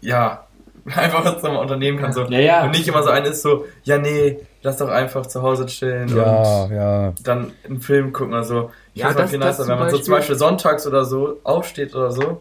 ja 0.00 0.44
einfach 0.94 1.24
was 1.24 1.36
zusammen 1.36 1.56
unternehmen 1.58 1.98
kann. 1.98 2.12
So. 2.12 2.22
Ja, 2.24 2.38
ja. 2.38 2.64
Und 2.64 2.70
nicht 2.72 2.86
immer 2.86 3.02
so 3.02 3.10
eine 3.10 3.28
ist 3.28 3.42
so, 3.42 3.64
ja 3.84 3.98
nee, 3.98 4.38
lass 4.62 4.76
doch 4.78 4.88
einfach 4.88 5.26
zu 5.26 5.42
Hause 5.42 5.66
chillen 5.66 6.08
Ja, 6.14 6.62
und 6.64 6.72
ja. 6.72 7.12
dann 7.22 7.52
einen 7.64 7.80
Film 7.80 8.12
gucken 8.12 8.34
oder 8.34 8.44
so. 8.44 8.70
Ich 8.94 9.00
Ja, 9.02 9.08
mal 9.08 9.14
das- 9.14 9.30
viel 9.30 9.38
nicer, 9.38 9.66
wenn 9.68 9.78
man 9.78 9.90
so 9.90 9.98
zum 9.98 10.12
Beispiel 10.14 10.36
sonntags 10.36 10.86
oder 10.86 11.04
so 11.04 11.38
aufsteht 11.44 11.94
oder 11.94 12.10
so 12.12 12.40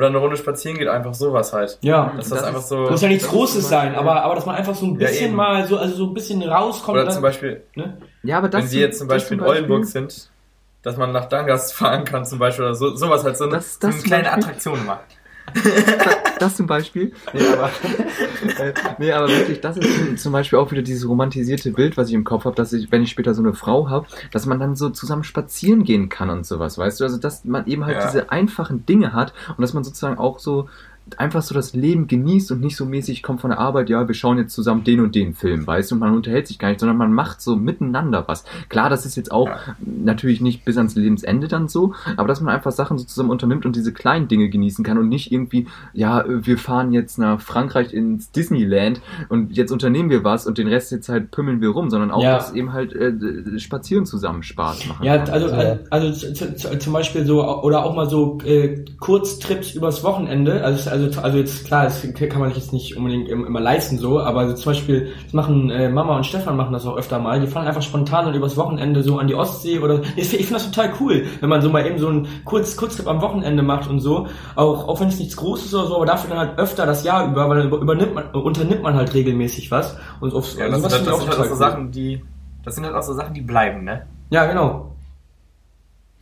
oder 0.00 0.08
eine 0.08 0.18
Runde 0.18 0.36
spazieren 0.38 0.78
geht, 0.78 0.88
einfach 0.88 1.12
sowas 1.14 1.52
halt. 1.52 1.78
Ja. 1.82 2.12
Dass 2.16 2.30
das, 2.30 2.38
Das 2.38 2.48
einfach 2.48 2.60
ist- 2.60 2.68
so. 2.70 2.78
Muss 2.90 3.02
ja 3.02 3.08
nichts 3.08 3.24
ist 3.24 3.30
Großes 3.30 3.60
zum 3.62 3.70
sein, 3.70 3.92
Beispiel- 3.92 4.08
aber, 4.08 4.22
aber 4.22 4.34
dass 4.34 4.46
man 4.46 4.56
einfach 4.56 4.74
so 4.74 4.86
ein 4.86 4.92
Ja, 4.98 5.06
bisschen 5.08 5.26
eben. 5.26 5.36
mal 5.36 5.66
so, 5.66 5.76
also 5.76 5.94
so 5.94 6.06
ein 6.06 6.14
bisschen 6.14 6.42
rauskommt. 6.42 6.96
Oder 6.96 7.04
dann- 7.04 7.12
zum 7.14 7.22
Beispiel, 7.22 7.62
ne? 7.74 7.98
Ja, 8.22 8.38
aber 8.38 8.48
das 8.48 8.64
wenn 8.64 8.70
wir 8.72 8.80
jetzt 8.80 8.98
zum 8.98 9.08
das 9.08 9.18
Beispiel 9.18 9.38
in 9.38 9.44
Oldenburg 9.44 9.84
sind, 9.84 10.30
dass 10.82 10.96
man 10.96 11.12
nach 11.12 11.26
Dangas 11.26 11.72
fahren 11.72 12.04
kann 12.04 12.24
zum 12.24 12.38
Beispiel 12.38 12.64
oder 12.64 12.74
so, 12.74 12.96
sowas 12.96 13.22
halt 13.24 13.36
so 13.36 13.44
eine, 13.44 13.56
Das- 13.56 13.74
so 13.74 13.78
das 13.80 13.90
eine 13.90 13.98
zum 14.00 14.06
kleine 14.08 14.24
Beispiel- 14.24 14.42
Attraktion 14.42 14.86
macht. 14.86 15.00
Das 16.40 16.56
zum 16.56 16.66
Beispiel. 16.66 17.12
Nee, 17.34 17.46
aber, 17.48 17.70
äh, 18.64 18.72
nee, 18.98 19.12
aber 19.12 19.28
wirklich, 19.28 19.60
das 19.60 19.76
ist 19.76 20.20
zum 20.22 20.32
Beispiel 20.32 20.58
auch 20.58 20.70
wieder 20.72 20.80
dieses 20.80 21.06
romantisierte 21.06 21.70
Bild, 21.72 21.98
was 21.98 22.08
ich 22.08 22.14
im 22.14 22.24
Kopf 22.24 22.46
habe, 22.46 22.56
dass 22.56 22.72
ich, 22.72 22.90
wenn 22.90 23.02
ich 23.02 23.10
später 23.10 23.34
so 23.34 23.42
eine 23.42 23.52
Frau 23.52 23.90
habe, 23.90 24.06
dass 24.32 24.46
man 24.46 24.58
dann 24.58 24.74
so 24.74 24.88
zusammen 24.88 25.22
spazieren 25.22 25.84
gehen 25.84 26.08
kann 26.08 26.30
und 26.30 26.46
sowas, 26.46 26.78
weißt 26.78 26.98
du? 27.00 27.04
Also, 27.04 27.18
dass 27.18 27.44
man 27.44 27.66
eben 27.66 27.84
halt 27.84 27.98
Ja. 27.98 28.06
diese 28.06 28.30
einfachen 28.30 28.86
Dinge 28.86 29.12
hat 29.12 29.34
und 29.50 29.60
dass 29.60 29.74
man 29.74 29.84
sozusagen 29.84 30.16
auch 30.16 30.38
so 30.38 30.68
einfach 31.18 31.42
so 31.42 31.54
das 31.54 31.74
Leben 31.74 32.06
genießt 32.06 32.52
und 32.52 32.60
nicht 32.60 32.76
so 32.76 32.84
mäßig 32.86 33.22
kommt 33.22 33.40
von 33.40 33.50
der 33.50 33.58
Arbeit, 33.58 33.90
ja, 33.90 34.06
wir 34.06 34.14
schauen 34.14 34.38
jetzt 34.38 34.54
zusammen 34.54 34.84
den 34.84 35.00
und 35.00 35.14
den 35.14 35.34
Film, 35.34 35.66
weißt 35.66 35.90
du, 35.90 35.94
und 35.96 36.00
man 36.00 36.14
unterhält 36.14 36.46
sich 36.46 36.58
gar 36.58 36.68
nicht, 36.68 36.80
sondern 36.80 36.96
man 36.98 37.12
macht 37.12 37.40
so 37.40 37.56
miteinander 37.56 38.24
was. 38.26 38.44
Klar, 38.68 38.90
das 38.90 39.06
ist 39.06 39.16
jetzt 39.16 39.32
auch 39.32 39.46
Ja. 39.48 39.56
natürlich 39.84 40.40
nicht 40.40 40.64
bis 40.64 40.76
ans 40.76 40.94
Lebensende 40.94 41.48
dann 41.48 41.68
so, 41.68 41.94
aber 42.16 42.28
dass 42.28 42.40
man 42.40 42.54
einfach 42.54 42.72
Sachen 42.72 42.98
so 42.98 43.04
zusammen 43.04 43.30
unternimmt 43.30 43.66
und 43.66 43.76
diese 43.76 43.92
kleinen 43.92 44.28
Dinge 44.28 44.48
genießen 44.48 44.84
kann 44.84 44.98
und 44.98 45.08
nicht 45.08 45.32
irgendwie, 45.32 45.66
ja, 45.92 46.24
wir 46.28 46.58
fahren 46.58 46.92
jetzt 46.92 47.18
nach 47.18 47.40
Frankreich 47.40 47.92
ins 47.94 48.30
Disneyland 48.30 49.00
und 49.28 49.56
jetzt 49.56 49.72
unternehmen 49.72 50.10
wir 50.10 50.24
was 50.24 50.46
und 50.46 50.58
den 50.58 50.68
Rest 50.68 50.92
jetzt 50.92 51.08
halt 51.08 51.30
pümmeln 51.30 51.60
wir 51.60 51.70
rum, 51.70 51.90
sondern 51.90 52.10
auch, 52.10 52.22
Ja. 52.22 52.36
dass 52.36 52.52
eben 52.52 52.72
halt 52.72 52.92
äh, 52.94 53.12
Spazieren 53.58 54.06
zusammen 54.06 54.42
Spaß 54.42 54.86
machen 54.88 55.04
Ja, 55.04 55.18
kann. 55.18 55.30
also, 55.30 55.48
also 55.90 56.12
z- 56.32 56.58
z- 56.58 56.82
zum 56.82 56.92
Beispiel 56.92 57.24
so, 57.24 57.42
oder 57.62 57.84
auch 57.84 57.94
mal 57.94 58.08
so 58.08 58.38
äh, 58.44 58.84
Kurztrips 58.98 59.74
übers 59.74 60.04
Wochenende. 60.04 60.64
Also, 60.64 60.90
also, 60.90 60.99
also 61.22 61.38
jetzt 61.38 61.64
klar, 61.66 61.84
das 61.84 62.02
kann 62.14 62.40
man 62.40 62.48
sich 62.50 62.58
jetzt 62.58 62.72
nicht 62.72 62.96
unbedingt 62.96 63.28
im- 63.28 63.44
immer 63.46 63.60
leisten 63.60 63.98
so, 63.98 64.20
aber 64.20 64.54
zum 64.56 64.72
Beispiel, 64.72 65.12
das 65.24 65.32
machen 65.32 65.70
äh, 65.70 65.88
Mama 65.88 66.16
und 66.16 66.24
Stefan 66.26 66.56
machen 66.56 66.72
das 66.72 66.86
auch 66.86 66.96
öfter 66.96 67.18
mal. 67.18 67.40
Die 67.40 67.46
fahren 67.46 67.66
einfach 67.66 67.82
spontan 67.82 68.26
dann 68.26 68.34
übers 68.34 68.56
Wochenende 68.56 69.02
so 69.02 69.18
an 69.18 69.26
die 69.26 69.34
Ostsee 69.34 69.78
oder 69.78 70.00
ich, 70.16 70.32
ich 70.32 70.46
finde 70.46 70.54
das 70.54 70.70
total 70.70 70.92
cool, 71.00 71.26
wenn 71.40 71.48
man 71.48 71.62
so 71.62 71.70
mal 71.70 71.86
eben 71.86 71.98
so 71.98 72.08
einen 72.08 72.28
Kurz, 72.44 72.76
Kurztrip 72.76 73.06
am 73.06 73.20
Wochenende 73.20 73.62
macht 73.62 73.88
und 73.88 74.00
so. 74.00 74.26
Auch, 74.56 74.88
auch 74.88 75.00
wenn 75.00 75.08
es 75.08 75.18
nichts 75.18 75.36
Großes 75.36 75.74
oder 75.74 75.86
so, 75.86 75.96
aber 75.96 76.06
dafür 76.06 76.30
dann 76.30 76.38
halt 76.38 76.58
öfter 76.58 76.86
das 76.86 77.04
Jahr 77.04 77.26
über, 77.28 77.48
weil 77.48 77.58
dann 77.58 77.66
über- 77.68 77.78
übernimmt 77.78 78.14
man, 78.14 78.24
unternimmt 78.30 78.82
man 78.82 78.94
halt 78.94 79.12
regelmäßig 79.14 79.70
was. 79.70 79.96
Und 80.20 80.32
aufs, 80.34 80.56
Ja, 80.56 80.66
also 80.66 80.82
das, 80.82 80.92
sind, 80.92 80.98
finde 81.00 81.10
das 81.10 81.18
ich 81.20 81.24
sind 81.24 81.30
halt 81.30 81.40
auch 81.40 81.44
so 81.44 81.50
cool. 81.50 81.56
Sachen, 81.70 81.90
die, 81.92 82.22
das 82.64 82.74
sind 82.74 82.84
halt 82.84 82.94
auch 82.94 83.02
so 83.02 83.14
Sachen, 83.14 83.34
die 83.34 83.40
bleiben, 83.42 83.84
ne? 83.84 84.06
Ja, 84.30 84.46
genau. 84.46 84.92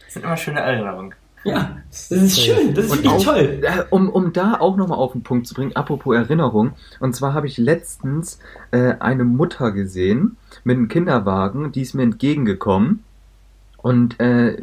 Das 0.05 0.15
sind 0.15 0.25
immer 0.25 0.37
schöne 0.37 0.61
Erinnerungen. 0.61 1.13
Ja, 1.45 1.79
das 1.89 2.11
ist 2.11 2.41
schön, 2.41 2.75
das 2.75 2.87
ist 2.87 2.91
Und 2.93 3.05
wirklich 3.05 3.13
auch, 3.13 3.25
toll. 3.35 3.61
äh, 3.63 3.83
um, 3.91 4.09
um 4.11 4.33
da 4.33 4.55
auch 4.61 4.77
nochmal 4.77 4.99
auf 4.99 5.13
den 5.13 5.23
Punkt 5.23 5.47
zu 5.47 5.55
bringen, 5.55 5.75
apropos 5.77 6.15
Erinnerung, 6.17 6.73
und 7.01 7.15
zwar 7.15 7.33
habe 7.33 7.47
ich 7.47 7.59
letztens 7.59 8.39
äh, 8.71 8.95
eine 8.99 9.25
Mutter 9.25 9.71
gesehen 9.73 10.37
mit 10.65 10.77
einem 10.77 10.89
Kinderwagen, 10.89 11.73
die 11.73 11.83
ist 11.83 11.95
mir 11.95 12.03
entgegengekommen. 12.03 13.05
Und 13.89 14.21
äh, 14.21 14.59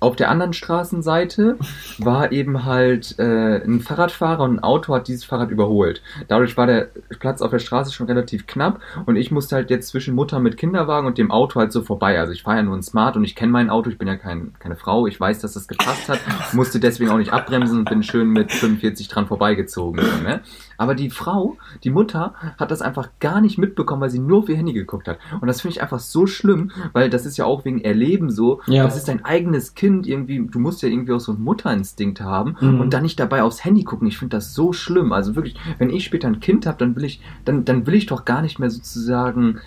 auf 0.00 0.16
der 0.16 0.28
anderen 0.28 0.52
Straßenseite 0.52 1.56
war 1.96 2.30
eben 2.30 2.66
halt 2.66 3.18
äh, 3.18 3.64
ein 3.64 3.80
Fahrradfahrer 3.80 4.44
und 4.44 4.56
ein 4.56 4.62
Auto 4.62 4.94
hat 4.94 5.08
dieses 5.08 5.24
Fahrrad 5.24 5.50
überholt. 5.50 6.02
Dadurch 6.28 6.58
war 6.58 6.66
der 6.66 6.90
Platz 7.20 7.40
auf 7.40 7.52
der 7.52 7.58
Straße 7.58 7.90
schon 7.90 8.06
relativ 8.06 8.46
knapp 8.46 8.80
und 9.06 9.16
ich 9.16 9.30
musste 9.30 9.56
halt 9.56 9.70
jetzt 9.70 9.88
zwischen 9.88 10.14
Mutter 10.14 10.40
mit 10.40 10.58
Kinderwagen 10.58 11.06
und 11.06 11.16
dem 11.16 11.30
Auto 11.30 11.58
halt 11.58 11.72
so 11.72 11.80
vorbei. 11.80 12.20
Also 12.20 12.34
ich 12.34 12.42
fahre 12.42 12.58
ja 12.58 12.62
nur 12.64 12.76
ein 12.76 12.82
Smart 12.82 13.16
und 13.16 13.24
ich 13.24 13.34
kenne 13.34 13.50
mein 13.50 13.70
Auto, 13.70 13.88
ich 13.88 13.96
bin 13.96 14.08
ja 14.08 14.16
kein, 14.16 14.52
keine 14.58 14.76
Frau, 14.76 15.06
ich 15.06 15.18
weiß, 15.18 15.38
dass 15.38 15.54
das 15.54 15.66
gepasst 15.66 16.10
hat, 16.10 16.20
musste 16.52 16.78
deswegen 16.80 17.10
auch 17.12 17.16
nicht 17.16 17.32
abbremsen 17.32 17.78
und 17.78 17.88
bin 17.88 18.02
schön 18.02 18.28
mit 18.28 18.52
45 18.52 19.08
dran 19.08 19.26
vorbeigezogen. 19.26 20.04
So, 20.04 20.22
ne? 20.22 20.42
Aber 20.78 20.94
die 20.94 21.10
Frau, 21.10 21.56
die 21.84 21.90
Mutter, 21.90 22.34
hat 22.58 22.70
das 22.70 22.82
einfach 22.82 23.08
gar 23.20 23.40
nicht 23.40 23.58
mitbekommen, 23.58 24.02
weil 24.02 24.10
sie 24.10 24.18
nur 24.18 24.38
auf 24.38 24.48
ihr 24.48 24.56
Handy 24.56 24.72
geguckt 24.72 25.08
hat. 25.08 25.18
Und 25.40 25.46
das 25.48 25.60
finde 25.60 25.76
ich 25.76 25.82
einfach 25.82 26.00
so 26.00 26.26
schlimm, 26.26 26.70
weil 26.92 27.10
das 27.10 27.26
ist 27.26 27.36
ja 27.36 27.44
auch 27.44 27.64
wegen 27.64 27.80
Erleben 27.80 28.30
so. 28.30 28.60
Ja. 28.66 28.84
Das 28.84 28.96
ist 28.96 29.08
dein 29.08 29.24
eigenes 29.24 29.74
Kind 29.74 30.06
irgendwie, 30.06 30.46
du 30.46 30.58
musst 30.58 30.82
ja 30.82 30.88
irgendwie 30.88 31.12
auch 31.12 31.20
so 31.20 31.32
einen 31.32 31.42
Mutterinstinkt 31.42 32.20
haben 32.20 32.56
Mhm. 32.60 32.80
und 32.80 32.92
dann 32.94 33.02
nicht 33.02 33.18
dabei 33.20 33.42
aufs 33.42 33.64
Handy 33.64 33.84
gucken. 33.84 34.08
Ich 34.08 34.18
finde 34.18 34.36
das 34.36 34.54
so 34.54 34.72
schlimm. 34.72 35.12
Also 35.12 35.36
wirklich, 35.36 35.56
wenn 35.78 35.90
ich 35.90 36.04
später 36.04 36.28
ein 36.28 36.40
Kind 36.40 36.66
habe, 36.66 36.78
dann 36.78 36.96
will 36.96 37.04
ich, 37.04 37.20
dann, 37.44 37.64
dann 37.64 37.86
will 37.86 37.94
ich 37.94 38.06
doch 38.06 38.24
gar 38.24 38.42
nicht 38.42 38.58
mehr 38.58 38.70
sozusagen 38.70 39.60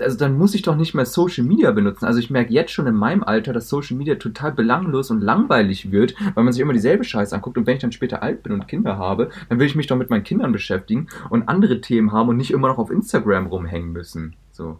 also 0.00 0.16
dann 0.16 0.36
muss 0.38 0.54
ich 0.54 0.62
doch 0.62 0.76
nicht 0.76 0.94
mehr 0.94 1.06
Social 1.06 1.44
Media 1.44 1.70
benutzen. 1.70 2.04
Also 2.04 2.18
ich 2.18 2.30
merke 2.30 2.52
jetzt 2.52 2.72
schon 2.72 2.86
in 2.86 2.94
meinem 2.94 3.22
Alter, 3.22 3.52
dass 3.52 3.68
Social 3.68 3.96
Media 3.96 4.16
total 4.16 4.52
belanglos 4.52 5.10
und 5.10 5.20
langweilig 5.20 5.90
wird, 5.90 6.14
weil 6.34 6.44
man 6.44 6.52
sich 6.52 6.62
immer 6.62 6.72
dieselbe 6.72 7.04
Scheiße 7.04 7.34
anguckt. 7.34 7.58
Und 7.58 7.66
wenn 7.66 7.76
ich 7.76 7.82
dann 7.82 7.92
später 7.92 8.22
alt 8.22 8.42
bin 8.42 8.52
und 8.52 8.68
Kinder 8.68 8.98
habe, 8.98 9.30
dann 9.48 9.58
will 9.58 9.66
ich 9.66 9.76
mich 9.76 9.86
doch 9.86 9.96
mit 9.96 10.10
meinen 10.10 10.24
Kindern 10.24 10.52
beschäftigen 10.52 11.08
und 11.30 11.48
andere 11.48 11.80
Themen 11.80 12.12
haben 12.12 12.28
und 12.28 12.36
nicht 12.36 12.50
immer 12.50 12.68
noch 12.68 12.78
auf 12.78 12.90
Instagram 12.90 13.46
rumhängen 13.46 13.92
müssen. 13.92 14.36
So. 14.52 14.78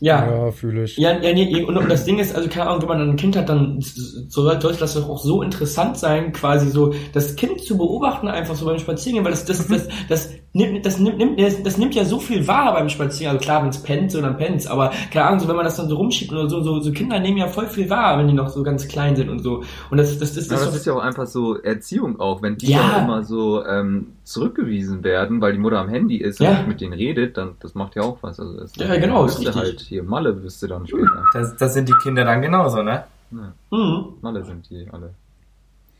Ja. 0.00 0.28
Ja, 0.28 0.50
fühle 0.52 0.84
ich. 0.84 0.96
Ja, 0.98 1.18
ja 1.18 1.32
nee, 1.32 1.64
und, 1.64 1.76
und 1.76 1.90
das 1.90 2.04
Ding 2.04 2.18
ist, 2.18 2.34
also 2.34 2.48
keine 2.48 2.68
Ahnung, 2.68 2.82
wenn 2.82 2.88
man 2.88 2.98
dann 2.98 3.10
ein 3.10 3.16
Kind 3.16 3.36
hat, 3.36 3.48
dann 3.48 3.80
so 3.80 4.42
sollte 4.42 4.76
das 4.78 4.94
doch 4.94 5.08
auch 5.08 5.22
so 5.22 5.42
interessant 5.42 5.96
sein, 5.96 6.32
quasi 6.32 6.70
so 6.70 6.94
das 7.12 7.36
Kind 7.36 7.62
zu 7.62 7.78
beobachten, 7.78 8.28
einfach 8.28 8.54
so 8.54 8.66
beim 8.66 8.78
Spazierengehen, 8.78 9.24
weil 9.24 9.32
das, 9.32 9.44
das, 9.44 9.66
das, 9.66 9.88
das, 10.08 10.30
nimmt, 10.52 10.84
das, 10.84 10.98
nimmt, 10.98 11.18
nimmt, 11.18 11.40
das, 11.40 11.62
das 11.62 11.78
nimmt 11.78 11.94
ja 11.94 12.04
so 12.04 12.18
viel 12.18 12.46
wahr 12.46 12.74
beim 12.74 12.88
Spazieren. 12.88 13.36
Also 13.36 13.44
klar, 13.44 13.62
wenn 13.62 13.70
es 13.70 13.82
pennt, 13.82 14.12
so 14.12 14.20
dann 14.20 14.36
pennt's, 14.36 14.66
aber 14.66 14.92
keine 15.10 15.26
Ahnung, 15.26 15.40
so 15.40 15.48
wenn 15.48 15.56
man 15.56 15.64
das 15.64 15.76
dann 15.76 15.88
so 15.88 15.96
rumschiebt 15.96 16.32
oder 16.32 16.48
so, 16.48 16.62
so, 16.62 16.80
so 16.80 16.92
Kinder 16.92 17.18
nehmen 17.18 17.38
ja 17.38 17.48
voll 17.48 17.66
viel 17.66 17.88
wahr, 17.88 18.18
wenn 18.18 18.28
die 18.28 18.34
noch 18.34 18.48
so 18.48 18.62
ganz 18.62 18.88
klein 18.88 19.16
sind 19.16 19.30
und 19.30 19.40
so. 19.40 19.62
Und 19.90 19.98
das, 19.98 20.18
das, 20.18 20.34
das, 20.34 20.46
Ja, 20.48 20.56
das, 20.56 20.66
das 20.66 20.76
ist 20.76 20.86
ja 20.86 20.94
auch 20.94 21.02
einfach 21.02 21.26
so 21.26 21.56
Erziehung 21.56 22.20
auch, 22.20 22.42
wenn 22.42 22.56
die 22.56 22.70
Ja. 22.70 22.78
ja 22.78 23.04
immer 23.04 23.24
so 23.24 23.64
ähm, 23.64 24.15
zurückgewiesen 24.26 25.04
werden, 25.04 25.40
weil 25.40 25.52
die 25.52 25.58
Mutter 25.58 25.78
am 25.78 25.88
Handy 25.88 26.16
ist 26.16 26.40
Ja. 26.40 26.50
und 26.50 26.56
nicht 26.58 26.68
mit 26.68 26.80
denen 26.80 26.92
redet, 26.92 27.36
dann 27.36 27.56
das 27.60 27.74
macht 27.74 27.94
ja 27.96 28.02
auch 28.02 28.18
was. 28.22 28.38
Also 28.40 28.58
das 28.60 28.74
Ja, 28.76 28.96
genau, 28.98 29.24
ist 29.24 29.38
richtig. 29.38 29.54
halt 29.56 29.80
hier 29.80 30.02
Malle 30.02 30.42
wüsste 30.42 30.66
dann 30.68 30.86
später. 30.86 31.24
Das, 31.32 31.56
das 31.56 31.74
sind 31.74 31.88
die 31.88 31.94
Kinder 32.02 32.24
dann 32.24 32.42
genauso, 32.42 32.82
ne? 32.82 33.04
Ja, 33.30 33.52
mhm. 33.76 34.06
Malle 34.20 34.44
sind 34.44 34.68
die 34.70 34.86
alle. 34.92 35.10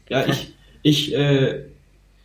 Ja, 0.09 0.25
ich, 0.27 0.55
ich 0.83 1.15
äh, 1.17 1.65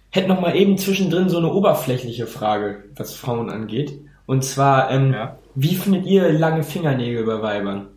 hätte 0.10 0.28
noch 0.28 0.42
mal 0.42 0.56
eben 0.56 0.78
zwischendrin 0.78 1.30
so 1.30 1.38
eine 1.38 1.52
oberflächliche 1.52 2.28
Frage, 2.28 2.84
was 2.96 3.16
Frauen 3.16 3.50
angeht. 3.50 3.94
Und 4.26 4.44
zwar, 4.44 4.92
ähm, 4.92 5.14
Ja. 5.14 5.38
wie 5.56 5.76
findet 5.76 6.06
ihr 6.06 6.32
lange 6.34 6.64
Fingernägel 6.64 7.26
bei 7.26 7.42
Weibern? 7.42 7.88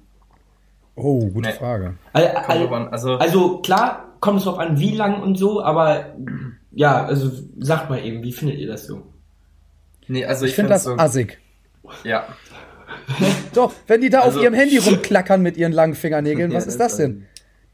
Oh, 0.97 1.27
gute 1.31 1.49
Nee. 1.49 1.55
Frage. 1.55 1.95
Al- 2.13 2.33
Kommt 2.35 2.49
al- 2.51 2.59
drauf 2.61 2.73
an. 2.73 2.89
Also, 2.89 3.13
Also 3.17 3.59
klar, 3.59 4.05
kommt 4.21 4.39
es 4.39 4.45
drauf 4.45 4.59
an, 4.59 4.79
wie 4.79 4.95
lang 4.95 5.23
und 5.23 5.37
so, 5.37 5.63
aber 5.63 6.07
ja, 6.75 7.05
also 7.05 7.31
sagt 7.59 7.91
mal 7.91 8.05
eben, 8.05 8.23
wie 8.23 8.33
findet 8.33 8.59
ihr 8.59 8.67
das 8.69 8.87
so? 8.87 9.03
nee, 10.09 10.25
also 10.25 10.45
Ich, 10.45 10.51
ich, 10.53 10.57
finde 10.57 10.71
das 10.71 10.85
so, 10.85 10.93
assig. 10.97 11.39
Ja. 12.05 12.25
Doch, 13.55 13.73
wenn 13.87 14.01
die 14.01 14.11
da 14.11 14.21
Also- 14.21 14.39
auf 14.39 14.45
ihrem 14.45 14.55
Handy 14.55 14.79
rumklackern 14.85 15.43
mit 15.43 15.57
ihren 15.57 15.73
langen 15.73 15.95
Fingernägeln, 15.95 16.53
was 16.53 16.65
Ja, 16.65 16.71
ist 16.71 16.81
das 16.81 16.93
das 16.93 16.97
denn? 16.99 17.27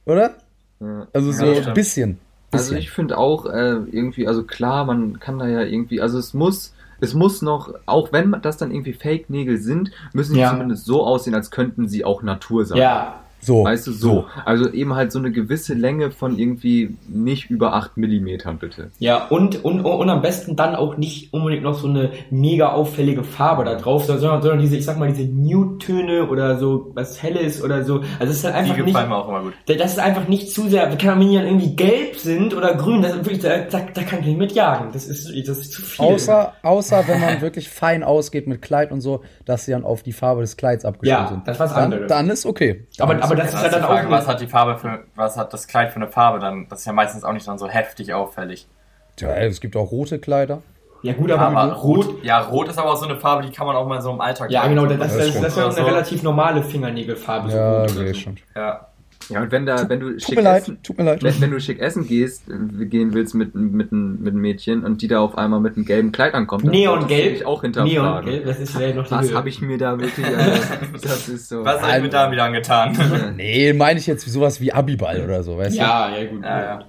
Oder? 0.06 0.34
Ja. 0.80 1.06
Also 1.12 1.32
so 1.32 1.44
Ja, 1.44 1.66
ein 1.68 1.74
bisschen. 1.74 2.18
Also 2.52 2.74
ich 2.74 2.90
finde 2.90 3.16
auch 3.18 3.46
äh, 3.46 3.76
irgendwie, 3.92 4.26
also 4.26 4.42
klar, 4.44 4.84
man 4.84 5.20
kann 5.20 5.38
da 5.38 5.46
ja 5.46 5.62
irgendwie, 5.62 6.00
also 6.00 6.18
es 6.18 6.34
muss, 6.34 6.74
es 7.00 7.14
muss 7.14 7.42
noch, 7.42 7.72
auch 7.86 8.12
wenn 8.12 8.34
das 8.42 8.56
dann 8.56 8.72
irgendwie 8.72 8.92
Fake-Nägel 8.92 9.58
sind, 9.58 9.92
müssen 10.12 10.34
die 10.34 10.40
Ja. 10.40 10.50
zumindest 10.50 10.84
so 10.84 11.04
aussehen, 11.06 11.34
als 11.34 11.50
könnten 11.52 11.88
sie 11.88 12.04
auch 12.04 12.22
Natur 12.22 12.64
sein. 12.66 12.78
Ja, 12.78 13.20
so. 13.40 13.64
Weißt 13.64 13.86
du, 13.86 13.92
so. 13.92 14.26
Also 14.44 14.70
eben 14.70 14.94
halt 14.94 15.12
so 15.12 15.18
eine 15.18 15.30
gewisse 15.32 15.74
Länge 15.74 16.10
von 16.10 16.38
irgendwie 16.38 16.96
nicht 17.08 17.50
über 17.50 17.74
8 17.74 17.96
Millimetern, 17.96 18.58
bitte. 18.58 18.90
ja, 18.98 19.26
und, 19.28 19.64
und, 19.64 19.80
und 19.80 20.10
am 20.10 20.22
besten 20.22 20.56
dann 20.56 20.74
auch 20.74 20.96
nicht 20.96 21.32
unbedingt 21.32 21.62
noch 21.62 21.74
so 21.78 21.88
eine 21.88 22.10
mega 22.30 22.72
auffällige 22.72 23.24
Farbe 23.24 23.64
da 23.64 23.74
drauf, 23.76 24.04
sondern, 24.04 24.42
sondern 24.42 24.58
diese, 24.60 24.76
ich 24.76 24.84
sag 24.84 24.98
mal, 24.98 25.12
diese 25.12 25.28
Nude-Töne 25.30 26.28
oder 26.28 26.58
so 26.58 26.90
was 26.94 27.22
Helles 27.22 27.62
oder 27.62 27.84
so. 27.84 28.00
Also 28.18 28.32
es 28.32 28.38
ist 28.38 28.44
halt 28.44 28.54
Die 28.54 28.58
einfach 28.60 28.76
nicht. 28.76 28.86
gefallen 28.86 29.08
mir 29.08 29.16
auch 29.16 29.28
immer 29.28 29.42
gut. 29.42 29.54
Das 29.66 29.92
ist 29.92 29.98
einfach 29.98 30.28
nicht 30.28 30.50
zu 30.52 30.68
sehr, 30.68 30.90
wenn 30.90 30.98
die 30.98 31.34
dann 31.36 31.46
irgendwie 31.46 31.76
gelb 31.76 32.16
sind 32.16 32.54
oder 32.54 32.74
grün, 32.74 33.02
das 33.02 33.12
ist 33.12 33.18
wirklich, 33.24 33.40
da, 33.40 33.58
da, 33.58 33.80
da 33.92 34.02
kann 34.02 34.20
ich 34.20 34.26
nicht 34.26 34.38
mitjagen. 34.38 34.88
Das 34.92 35.06
ist, 35.06 35.26
das 35.46 35.58
ist 35.58 35.72
zu 35.72 35.82
viel. 35.82 36.04
Außer, 36.04 36.52
außer 36.62 37.04
wenn 37.06 37.20
man 37.20 37.40
wirklich 37.40 37.68
fein 37.68 38.02
ausgeht 38.02 38.46
mit 38.46 38.62
Kleid 38.62 38.92
und 38.92 39.00
so, 39.00 39.22
dass 39.44 39.64
sie 39.64 39.72
dann 39.72 39.84
auf 39.84 40.02
die 40.02 40.12
Farbe 40.12 40.40
des 40.42 40.56
Kleids 40.56 40.84
abgestimmt 40.84 41.20
Ja, 41.20 41.28
sind. 41.28 41.46
das 41.48 41.56
ist 41.56 41.60
was 41.60 41.74
dann, 41.74 41.84
anderes. 41.84 42.08
Dann 42.08 42.28
ist 42.30 42.46
okay. 42.46 42.86
aber, 42.98 43.14
Dann 43.14 43.22
aber 43.30 43.42
das 43.42 43.54
ist 43.54 43.62
ja 43.62 43.68
dann 43.68 43.82
Frage, 43.82 44.06
auch. 44.08 44.10
was 44.10 44.26
hat 44.26 44.40
die 44.40 44.46
Farbe 44.46 44.78
für, 44.78 45.04
was 45.14 45.36
hat 45.36 45.52
das 45.52 45.66
Kleid 45.66 45.90
für 45.90 45.96
eine 45.96 46.08
Farbe 46.08 46.38
dann? 46.38 46.66
Das 46.68 46.80
ist 46.80 46.86
ja 46.86 46.92
meistens 46.92 47.24
auch 47.24 47.32
nicht 47.32 47.46
dann 47.46 47.58
so 47.58 47.68
heftig 47.68 48.12
auffällig. 48.14 48.66
okay. 49.14 49.24
ja, 49.26 49.36
es 49.46 49.60
gibt 49.60 49.76
auch 49.76 49.90
rote 49.90 50.18
Kleider. 50.18 50.62
ja 51.02 51.12
gut, 51.14 51.30
aber, 51.30 51.46
Aber 51.46 51.72
rot. 51.74 52.06
rot, 52.06 52.24
ja, 52.24 52.40
rot 52.40 52.68
ist 52.68 52.78
aber 52.78 52.92
auch 52.92 52.96
so 52.96 53.06
eine 53.06 53.16
Farbe, 53.16 53.46
die 53.46 53.52
kann 53.52 53.66
man 53.66 53.76
auch 53.76 53.86
mal 53.86 54.00
so 54.02 54.10
im 54.10 54.20
Alltag 54.20 54.50
Ja, 54.50 54.66
genau, 54.66 54.86
das, 54.86 54.98
das, 54.98 55.16
Das 55.16 55.34
das, 55.34 55.44
ist 55.46 55.56
ja 55.56 55.68
eine 55.68 55.86
relativ 55.86 56.22
normale 56.22 56.62
Fingernägelfarbe. 56.62 57.50
so 57.50 57.56
Ja, 57.56 57.82
oder 57.82 57.92
okay, 57.92 58.14
stimmt. 58.14 58.42
Ja. 58.54 58.89
Ja, 59.30 59.42
und 59.42 59.52
wenn 59.52 59.64
da, 59.64 59.88
wenn 59.88 60.00
du 60.00 60.10
Tut 60.12 60.22
schick 60.22 60.36
mir 60.36 60.42
leid, 60.42 60.62
essen, 60.62 60.82
tut 60.82 60.98
mir 60.98 61.04
leid. 61.04 61.22
wenn, 61.22 61.40
wenn 61.40 61.50
du 61.52 61.60
schick 61.60 61.78
essen 61.78 62.06
gehst, 62.06 62.42
äh, 62.48 62.84
gehen 62.86 63.14
willst 63.14 63.34
mit, 63.34 63.54
mit, 63.54 63.92
mit 63.92 63.92
einem 63.92 64.40
Mädchen 64.40 64.84
und 64.84 65.00
die 65.02 65.08
da 65.08 65.20
auf 65.20 65.38
einmal 65.38 65.60
mit 65.60 65.76
einem 65.76 65.84
gelben 65.86 66.12
Kleid 66.12 66.34
ankommt, 66.34 66.64
dann 66.64 66.72
du 66.72 66.78
Neongelb. 66.78 67.34
dich 67.34 67.46
auch 67.46 67.62
hinterfragen. 67.62 67.94
Neongelb, 68.26 68.44
das 68.44 68.60
ist 68.60 68.78
ja 68.78 68.92
noch 68.94 69.06
die 69.06 69.10
Was 69.12 69.32
habe 69.32 69.48
ich 69.48 69.60
mir 69.62 69.78
da 69.78 69.98
wirklich, 69.98 70.26
äh, 70.26 70.30
das 71.02 71.28
ist 71.28 71.48
so. 71.48 71.64
Was 71.64 71.80
habe 71.80 71.96
ich 71.98 72.02
mir 72.02 72.08
da 72.10 72.30
wieder 72.32 72.44
angetan? 72.44 72.96
Nee, 73.36 73.72
meine 73.72 73.98
ich 74.00 74.06
jetzt 74.06 74.26
sowas 74.28 74.60
wie 74.60 74.72
Abiball 74.72 75.22
oder 75.24 75.42
so, 75.42 75.56
weißt 75.56 75.76
Ja, 75.76 76.14
ja, 76.16 76.24
gut. 76.28 76.42
ja, 76.42 76.60
ja. 76.62 76.84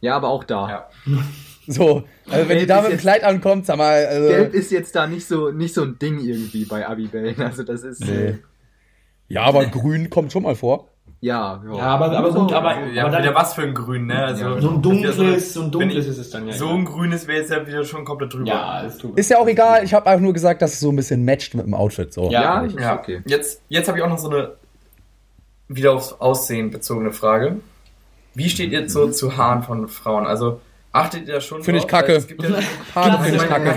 Ja, 0.00 0.16
aber 0.16 0.28
auch 0.28 0.44
da. 0.44 0.68
Ja. 0.68 0.88
du? 1.04 1.18
So, 1.70 2.02
also 2.30 2.48
wenn 2.48 2.58
die 2.60 2.64
Gelb 2.64 2.68
da 2.68 2.76
ist 2.78 2.82
mit 2.84 2.88
dem 2.88 2.92
jetzt- 2.92 3.00
Kleid 3.02 3.24
ankommt, 3.24 3.66
sag 3.66 3.76
mal, 3.76 4.06
also, 4.06 4.28
Gelb 4.28 4.54
ist 4.54 4.72
jetzt 4.72 4.94
da 4.96 5.06
nicht 5.06 5.26
so, 5.26 5.50
nicht 5.50 5.74
so 5.74 5.82
ein 5.82 5.98
Ding 5.98 6.18
irgendwie 6.18 6.64
bei 6.64 6.86
Abibellen. 6.88 7.38
Also 7.42 7.62
das 7.62 7.82
ist. 7.82 8.00
Nee. 8.06 8.38
Ja, 9.28 9.42
aber 9.42 9.66
grün 9.66 10.08
kommt 10.08 10.32
schon 10.32 10.44
mal 10.44 10.54
vor. 10.54 10.88
Ja, 11.20 11.60
Ja, 11.74 11.82
aber, 11.82 12.12
aber 12.16 12.30
gut, 12.32 12.52
aber, 12.52 12.86
Ja, 12.86 13.02
aber 13.06 13.12
wieder 13.18 13.22
dann, 13.24 13.34
was 13.34 13.52
für 13.54 13.62
ein 13.62 13.74
Grün, 13.74 14.06
ne? 14.06 14.24
Also, 14.24 14.44
Ja, 14.44 14.60
so 14.60 14.70
ein 14.70 14.82
das 14.82 14.92
ist 14.92 15.02
ja 15.02 15.10
dunkles, 15.14 15.52
so 15.54 15.62
ein 15.62 15.70
dunkles 15.72 16.04
ich- 16.04 16.10
ist 16.12 16.18
es 16.18 16.30
dann 16.30 16.46
ja. 16.46 16.52
So 16.54 16.68
ein 16.68 16.84
grünes 16.84 17.26
wäre 17.26 17.38
jetzt 17.40 17.50
ja 17.50 17.66
wieder 17.66 17.84
schon 17.84 18.04
komplett 18.04 18.32
drüber. 18.34 18.46
ja, 18.46 18.88
tut 19.00 19.18
Ist 19.18 19.28
ja 19.28 19.38
auch 19.38 19.48
egal, 19.48 19.82
ich 19.82 19.92
habe 19.94 20.06
einfach 20.06 20.22
nur 20.22 20.32
gesagt, 20.32 20.62
dass 20.62 20.74
es 20.74 20.80
so 20.80 20.90
ein 20.90 20.96
bisschen 20.96 21.24
matcht 21.24 21.54
mit 21.56 21.66
dem 21.66 21.74
Outfit. 21.74 22.12
So. 22.12 22.30
Ja. 22.30 22.40
Ja, 22.42 22.60
ist 22.62 22.78
Ja, 22.78 22.94
okay. 22.98 23.20
Jetzt, 23.26 23.62
jetzt 23.68 23.88
habe 23.88 23.98
ich 23.98 24.04
auch 24.04 24.08
noch 24.08 24.18
so 24.18 24.30
eine 24.30 24.52
wieder 25.66 25.92
aufs 25.92 26.12
Aussehen 26.12 26.70
bezogene 26.70 27.10
Frage. 27.12 27.56
Wie 28.34 28.48
steht 28.48 28.70
ihr 28.70 28.88
so 28.88 29.08
zu 29.10 29.36
Haaren 29.36 29.64
von 29.64 29.88
Frauen? 29.88 30.24
Also 30.24 30.60
achtet 30.92 31.26
ihr 31.26 31.34
da 31.34 31.40
schon 31.40 31.64
Finde 31.64 31.80
ich 31.80 31.88
kacke. 31.88 32.24
Ja, 32.40 32.48
Haare 32.94 33.24
finde 33.24 33.38
ich 33.42 33.48
kacke. 33.48 33.74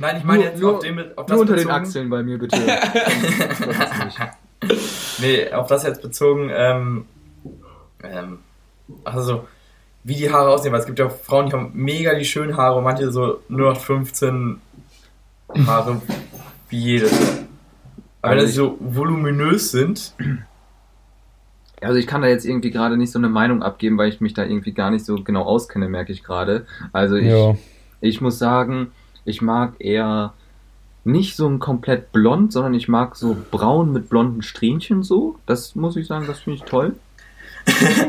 Nein, 0.00 0.16
ich 0.18 0.24
meine 0.24 0.38
Nur- 0.38 0.48
jetzt 0.52 0.60
nur- 0.60 0.74
auf, 0.76 0.78
dem, 0.84 0.98
auf 1.16 1.26
das 1.26 1.34
Nur 1.34 1.40
unter 1.40 1.54
den 1.56 1.64
bezogen. 1.66 1.82
Achseln 1.84 2.08
bei 2.10 2.22
mir, 2.22 2.38
bitte. 2.38 2.56
Nee, 5.18 5.52
auf 5.52 5.66
das 5.68 5.82
jetzt 5.84 6.02
bezogen, 6.02 6.50
ähm, 6.52 7.04
ähm, 8.02 8.38
also 9.04 9.46
wie 10.04 10.16
die 10.16 10.30
Haare 10.32 10.50
aussehen, 10.50 10.72
weil 10.72 10.80
es 10.80 10.86
gibt 10.86 10.98
ja 10.98 11.08
Frauen, 11.08 11.46
die 11.46 11.52
haben 11.52 11.70
mega 11.74 12.14
die 12.14 12.24
schönen 12.24 12.56
Haare 12.56 12.78
und 12.78 12.84
manche 12.84 13.12
so 13.12 13.40
nur 13.48 13.72
noch 13.72 13.80
15 13.80 14.60
Haare 15.66 16.00
wie 16.70 16.78
jedes. 16.78 17.12
Aber 18.20 18.36
wenn 18.36 18.46
sie 18.46 18.52
so 18.52 18.76
voluminös 18.80 19.70
sind, 19.70 20.14
Also 21.80 21.96
ich 21.98 22.06
kann 22.06 22.22
da 22.22 22.28
jetzt 22.28 22.44
irgendwie 22.44 22.70
gerade 22.70 22.96
nicht 22.96 23.10
so 23.12 23.18
eine 23.18 23.28
Meinung 23.28 23.62
abgeben, 23.62 23.98
weil 23.98 24.08
ich 24.08 24.20
mich 24.20 24.34
da 24.34 24.44
irgendwie 24.44 24.72
gar 24.72 24.90
nicht 24.90 25.04
so 25.04 25.16
genau 25.16 25.42
auskenne, 25.42 25.88
merke 25.88 26.12
ich 26.12 26.22
gerade. 26.22 26.66
Also 26.92 27.16
ich, 27.16 27.26
Ja. 27.26 27.56
ich 28.00 28.20
muss 28.20 28.38
sagen, 28.38 28.92
ich 29.24 29.42
mag 29.42 29.74
eher 29.80 30.32
nicht 31.04 31.36
so 31.36 31.48
ein 31.48 31.58
komplett 31.58 32.12
blond, 32.12 32.52
sondern 32.52 32.74
ich 32.74 32.88
mag 32.88 33.16
so 33.16 33.36
braun 33.50 33.92
mit 33.92 34.08
blonden 34.08 34.42
Strähnchen 34.42 35.02
so. 35.02 35.36
Das 35.46 35.74
muss 35.74 35.96
ich 35.96 36.06
sagen, 36.06 36.26
das 36.26 36.40
finde 36.40 36.58
ich 36.58 36.64
toll. 36.64 36.94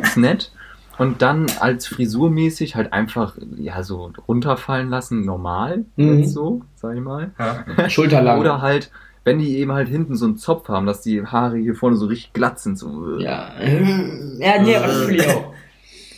ist 0.01 0.17
nett. 0.17 0.51
Und 0.99 1.23
dann 1.23 1.47
als 1.59 1.87
frisurmäßig 1.87 2.75
halt 2.75 2.93
einfach, 2.93 3.35
ja, 3.57 3.81
so 3.81 4.11
runterfallen 4.27 4.89
lassen, 4.91 5.25
normal, 5.25 5.85
Mhm. 5.95 6.25
so, 6.25 6.61
sag 6.75 6.95
ich 6.95 7.01
mal. 7.01 7.31
ja, 7.39 7.89
Schulterlang. 7.89 8.39
Oder 8.39 8.61
halt, 8.61 8.91
wenn 9.23 9.39
die 9.39 9.57
eben 9.57 9.71
halt 9.71 9.87
hinten 9.87 10.15
so 10.15 10.25
einen 10.25 10.37
Zopf 10.37 10.69
haben, 10.69 10.85
dass 10.85 11.01
die 11.01 11.25
Haare 11.25 11.57
hier 11.57 11.73
vorne 11.73 11.95
so 11.95 12.05
richtig 12.05 12.33
glatt 12.33 12.59
sind. 12.59 12.77
So. 12.77 13.17
ja. 13.17 13.49
Ja, 13.59 14.61
nee, 14.61 14.75
aber 14.75 14.85
das 14.87 15.01
fühle 15.01 15.17
ich 15.17 15.27
auch. 15.29 15.53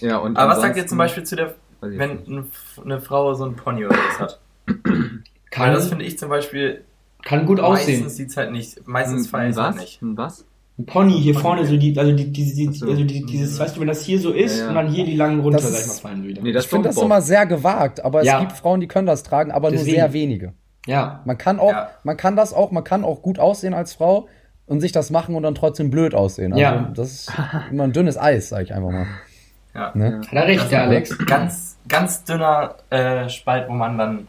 ja 0.02 0.18
und 0.18 0.36
aber 0.38 0.52
was 0.52 0.62
sagt 0.62 0.76
ihr 0.76 0.86
zum 0.88 0.98
Beispiel 0.98 1.24
zu 1.24 1.38
der, 1.38 1.56
wenn 1.80 2.44
eine 2.84 3.00
Frau 3.00 3.34
so 3.34 3.46
ein 3.46 3.56
Pony 3.56 3.86
oder 3.86 3.96
was 3.96 4.20
hat? 4.20 4.40
Weil 5.58 5.66
Kann, 5.68 5.74
das 5.74 5.88
finde 5.90 6.06
ich 6.06 6.18
zum 6.18 6.30
Beispiel, 6.30 6.84
kann 7.24 7.46
gut 7.46 7.60
aussehen. 7.60 8.00
meistens 8.02 8.18
sieht's 8.18 8.38
halt 8.38 8.52
nicht, 8.52 8.88
meistens 8.88 9.34
ein 9.34 9.50
es 9.50 9.58
halt 9.58 9.76
was? 9.76 9.82
nicht. 9.82 10.02
Ein 10.02 10.18
was? 10.18 10.46
Ein 10.78 10.86
Pony 10.88 11.14
hier 11.14 11.36
vorne, 11.36 11.66
so 11.66 11.78
die, 11.78 11.98
also 11.98 12.12
die, 12.12 12.32
die, 12.32 12.54
die, 12.54 12.74
so. 12.74 12.86
also 12.90 13.04
die, 13.06 13.26
dieses, 13.26 13.58
weißt 13.58 13.78
du, 13.78 13.80
wenn 13.82 13.88
das 13.88 14.02
hier 14.04 14.20
so 14.20 14.32
ist 14.32 14.58
Ja, 14.58 14.64
ja. 14.64 14.70
und 14.70 14.76
dann 14.76 14.88
hier 14.90 15.06
die 15.06 15.16
langen 15.16 15.40
runter, 15.40 15.60
Das 15.60 15.72
sag 15.72 15.80
ich 15.82 15.88
mal, 15.88 15.94
fallen 16.10 16.24
wieder. 16.28 16.42
Nee, 16.42 16.52
das 16.52 16.66
Ich 16.66 16.70
finde 16.70 16.90
das 16.90 16.98
immer 16.98 17.22
sehr 17.22 17.46
gewagt, 17.46 18.04
aber 18.04 18.20
es 18.22 18.28
Ja. 18.28 18.40
gibt 18.42 18.52
Frauen, 18.52 18.82
die 18.82 18.88
können 18.88 19.08
das 19.08 19.24
tragen, 19.24 19.52
aber 19.52 19.70
nur 19.70 19.78
Deswegen. 19.80 19.96
sehr 19.96 20.12
wenige. 20.14 20.54
ja. 20.86 21.22
Man 21.26 21.38
kann 21.38 21.60
auch, 21.62 21.72
Ja. 21.72 21.90
man 22.04 22.18
kann 22.18 22.36
das 22.36 22.54
auch, 22.54 22.72
man 22.72 22.84
kann 22.84 23.06
auch 23.06 23.22
gut 23.22 23.40
aussehen 23.40 23.74
als 23.74 23.94
Frau 23.94 24.28
und 24.66 24.82
sich 24.82 24.92
das 24.92 25.10
machen 25.12 25.36
und 25.36 25.44
dann 25.44 25.56
trotzdem 25.56 25.90
blöd 25.92 26.14
aussehen. 26.14 26.52
Also 26.52 26.62
Ja. 26.62 26.92
das 26.94 27.12
ist 27.12 27.32
immer 27.72 27.86
ein 27.86 27.94
dünnes 27.94 28.18
Eis, 28.18 28.50
sag 28.50 28.64
ich 28.64 28.74
einfach 28.74 28.92
mal. 28.92 29.06
Ja. 29.74 29.92
Ne? 29.94 30.22
Hat 30.28 30.34
er 30.34 30.48
recht, 30.48 30.72
der 30.72 30.84
Alex. 30.84 31.18
Ganz, 31.26 31.78
ganz 31.88 32.24
dünner 32.26 32.76
äh, 32.90 33.30
Spalt, 33.30 33.70
wo 33.70 33.74
man 33.74 33.98
dann 33.98 34.28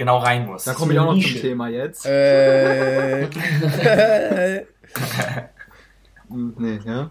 genau 0.00 0.18
rein 0.18 0.46
muss. 0.46 0.64
Da 0.64 0.72
komme 0.74 0.92
ich 0.94 0.98
auch 0.98 1.04
noch 1.04 1.14
Nische. 1.14 1.34
zum 1.34 1.42
Thema 1.42 1.68
jetzt. 1.68 2.04
Äh, 2.06 3.28
Hm, 6.28 6.54
Nee, 6.58 6.78
ja. 6.84 7.10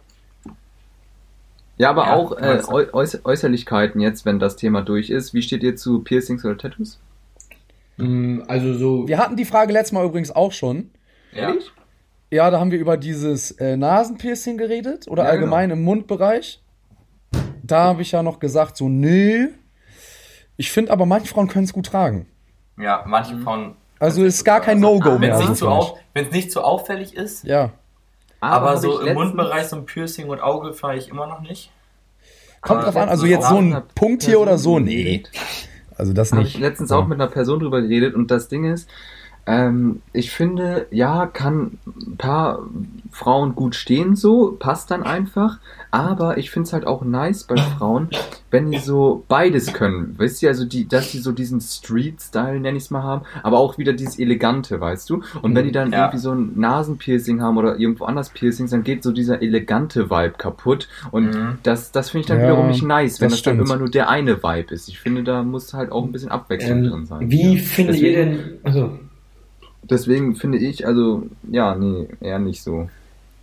Ja, 1.77 1.89
aber 1.91 2.05
Ja, 2.07 2.15
auch 2.15 2.37
äh, 2.37 2.61
Äuß 2.67 3.23
Äußerlichkeiten 3.25 4.01
jetzt, 4.01 4.25
wenn 4.25 4.39
das 4.39 4.55
Thema 4.57 4.81
durch 4.81 5.09
ist. 5.09 5.33
Wie 5.33 5.41
steht 5.41 5.63
ihr 5.63 5.75
zu 5.75 5.99
Piercings 5.99 6.43
oder 6.45 6.57
Tattoos? 6.57 6.99
Mm, 7.97 8.41
Also 8.47 8.73
so. 8.73 9.07
wir 9.07 9.17
hatten 9.17 9.35
die 9.37 9.45
Frage 9.45 9.71
letztes 9.73 9.91
Mal 9.93 10.05
übrigens 10.05 10.31
auch 10.31 10.51
schon. 10.51 10.91
ja. 11.33 11.53
Ja, 12.31 12.51
da 12.51 12.59
haben 12.59 12.69
wir 12.69 12.77
über 12.77 12.95
dieses 12.95 13.49
äh, 13.53 13.75
Nasenpiercing 13.75 14.57
geredet 14.59 15.07
oder 15.07 15.23
Ja, 15.23 15.29
allgemein 15.31 15.71
im 15.71 15.81
Mundbereich. 15.81 16.61
Da 17.63 17.85
habe 17.85 18.03
ich 18.03 18.11
ja 18.11 18.21
noch 18.21 18.39
gesagt, 18.39 18.77
so, 18.77 18.87
nee. 18.87 19.47
Ich 20.55 20.71
finde 20.71 20.91
aber, 20.91 21.07
manche 21.07 21.27
Frauen 21.27 21.47
können 21.47 21.65
es 21.65 21.73
gut 21.73 21.87
tragen. 21.87 22.27
Ja, 22.79 23.03
manche 23.05 23.37
Frauen. 23.37 23.75
Also 23.99 24.23
ist 24.23 24.43
gar 24.45 24.61
kein 24.61 24.79
No-Go 24.79 25.13
Wenn 25.13 25.19
mehr. 25.21 25.35
es 25.35 25.47
also 25.47 25.75
nicht, 25.77 25.93
wenn's 26.13 26.31
nicht 26.31 26.51
zu 26.51 26.61
auffällig 26.63 27.13
ist, 27.15 27.43
Ja. 27.43 27.71
aber, 28.39 28.71
hab 28.71 28.77
so 28.77 29.01
im 29.01 29.13
Mundbereich 29.13 29.67
so 29.67 29.75
ein 29.75 29.85
Piercing 29.85 30.29
und 30.29 30.39
Auge 30.41 30.73
fahre 30.73 30.95
ich 30.97 31.09
immer 31.09 31.27
noch 31.27 31.41
nicht. 31.41 31.71
Kommt 32.61 32.81
Aber 32.83 32.91
drauf 32.91 33.01
an, 33.03 33.09
also 33.09 33.25
jetzt 33.25 33.47
so 33.47 33.57
ein 33.57 33.81
Punkt 33.95 34.23
hier 34.23 34.39
oder 34.39 34.57
so, 34.57 34.79
nee. 34.79 35.23
Also 35.97 36.13
das 36.13 36.31
Habe 36.31 36.43
ich 36.43 36.53
nicht. 36.55 36.59
letztens 36.61 36.91
Ja. 36.91 36.97
auch 36.97 37.07
mit 37.07 37.19
einer 37.19 37.29
Person 37.29 37.59
drüber 37.59 37.81
geredet 37.81 38.15
und 38.15 38.31
das 38.31 38.47
Ding 38.47 38.63
ist, 38.65 38.89
ähm, 39.49 40.03
ich 40.13 40.29
finde, 40.31 40.87
ja, 40.91 41.25
kann 41.25 41.79
ein 41.87 42.17
paar 42.17 42.69
Frauen 43.11 43.55
gut 43.55 43.73
stehen 43.73 44.15
so, 44.15 44.57
passt 44.59 44.91
dann 44.91 45.01
einfach, 45.03 45.59
aber 45.89 46.37
ich 46.37 46.51
finde 46.51 46.67
es 46.67 46.73
halt 46.73 46.85
auch 46.85 47.03
nice 47.03 47.45
bei 47.45 47.59
Frauen, 47.59 48.11
wenn 48.51 48.69
die 48.71 48.77
so 48.77 49.25
beides 49.27 49.73
können, 49.73 50.17
weißt 50.19 50.43
du, 50.43 50.47
also 50.47 50.65
die, 50.65 50.87
dass 50.87 51.09
die 51.09 51.17
so 51.19 51.31
diesen 51.31 51.61
Street-Style, 51.61 52.59
nenn 52.59 52.75
ich 52.75 52.83
es 52.83 52.91
mal, 52.91 53.01
haben, 53.03 53.25
aber 53.41 53.57
auch 53.57 53.77
wieder 53.79 53.93
dieses 53.93 54.19
Elegante, 54.19 54.79
weißt 54.79 55.09
du, 55.09 55.23
und 55.41 55.55
wenn 55.55 55.65
die 55.65 55.71
dann 55.71 55.91
Ja. 55.91 55.99
irgendwie 56.03 56.17
so 56.19 56.31
ein 56.31 56.53
Nasenpiercing 56.59 57.41
haben 57.41 57.57
oder 57.57 57.79
irgendwo 57.79 58.05
anders 58.05 58.31
Piercings, 58.33 58.71
dann 58.71 58.83
geht 58.83 59.03
so 59.03 59.11
dieser 59.11 59.41
elegante 59.41 60.09
Vibe 60.11 60.35
kaputt 60.37 60.87
und 61.11 61.35
Mhm. 61.35 61.59
das, 61.63 61.91
das 61.91 62.11
finde 62.11 62.21
ich 62.21 62.27
dann 62.27 62.37
Ja, 62.37 62.43
wiederum 62.43 62.67
nicht 62.67 62.83
nice, 62.83 63.19
wenn 63.21 63.31
das 63.31 63.39
das, 63.39 63.41
dann 63.41 63.59
immer 63.59 63.77
nur 63.77 63.89
der 63.89 64.09
eine 64.09 64.43
Vibe 64.43 64.73
ist. 64.75 64.87
Ich 64.89 64.99
finde, 64.99 65.23
da 65.23 65.43
muss 65.43 65.73
halt 65.73 65.91
auch 65.91 66.03
ein 66.05 66.11
bisschen 66.11 66.29
Abwechslung 66.29 66.83
drin 66.83 66.99
Ähm, 67.01 67.05
sein. 67.05 67.29
wie 67.29 67.55
Ja. 67.55 67.61
findet 67.61 67.95
deswegen, 67.95 68.05
ihr 68.05 68.25
denn, 68.25 68.59
also, 68.63 68.99
Deswegen 69.89 70.35
finde 70.35 70.57
ich, 70.59 70.85
also, 70.85 71.23
ja, 71.49 71.75
nee, 71.75 72.07
eher 72.21 72.39
nicht 72.39 72.61
so. 72.63 72.89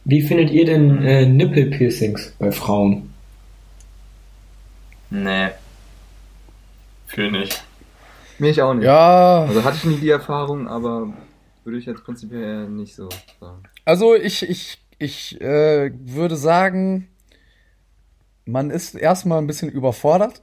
wie 0.05 0.23
findet 0.23 0.51
ihr 0.51 0.65
denn 0.65 1.03
äh, 1.05 1.27
Nippelpiercings 1.27 2.35
bei 2.39 2.53
Frauen? 2.53 3.13
Nee. 5.11 5.49
Fühl 7.07 7.31
nicht. 7.31 7.63
Mir 8.39 8.51
ich 8.51 8.63
auch 8.63 8.75
nicht. 8.75 8.85
Ja, 8.85 9.45
Also 9.45 9.65
hatte 9.65 9.77
ich 9.79 9.85
nie 9.85 9.97
die 9.97 10.11
Erfahrung, 10.11 10.69
aber 10.69 11.13
würde 11.65 11.79
ich 11.79 11.87
jetzt 11.87 12.05
prinzipiell 12.05 12.43
eher 12.43 12.69
nicht 12.69 12.95
so 12.95 13.09
sagen. 13.41 13.63
also 13.85 14.15
ich, 14.15 14.49
ich, 14.49 14.79
ich 14.99 15.41
äh, 15.41 15.91
würde 15.95 16.37
sagen, 16.37 17.09
man 18.45 18.71
ist 18.71 18.95
erstmal 18.95 19.39
ein 19.39 19.47
bisschen 19.47 19.71
überfordert, 19.71 20.43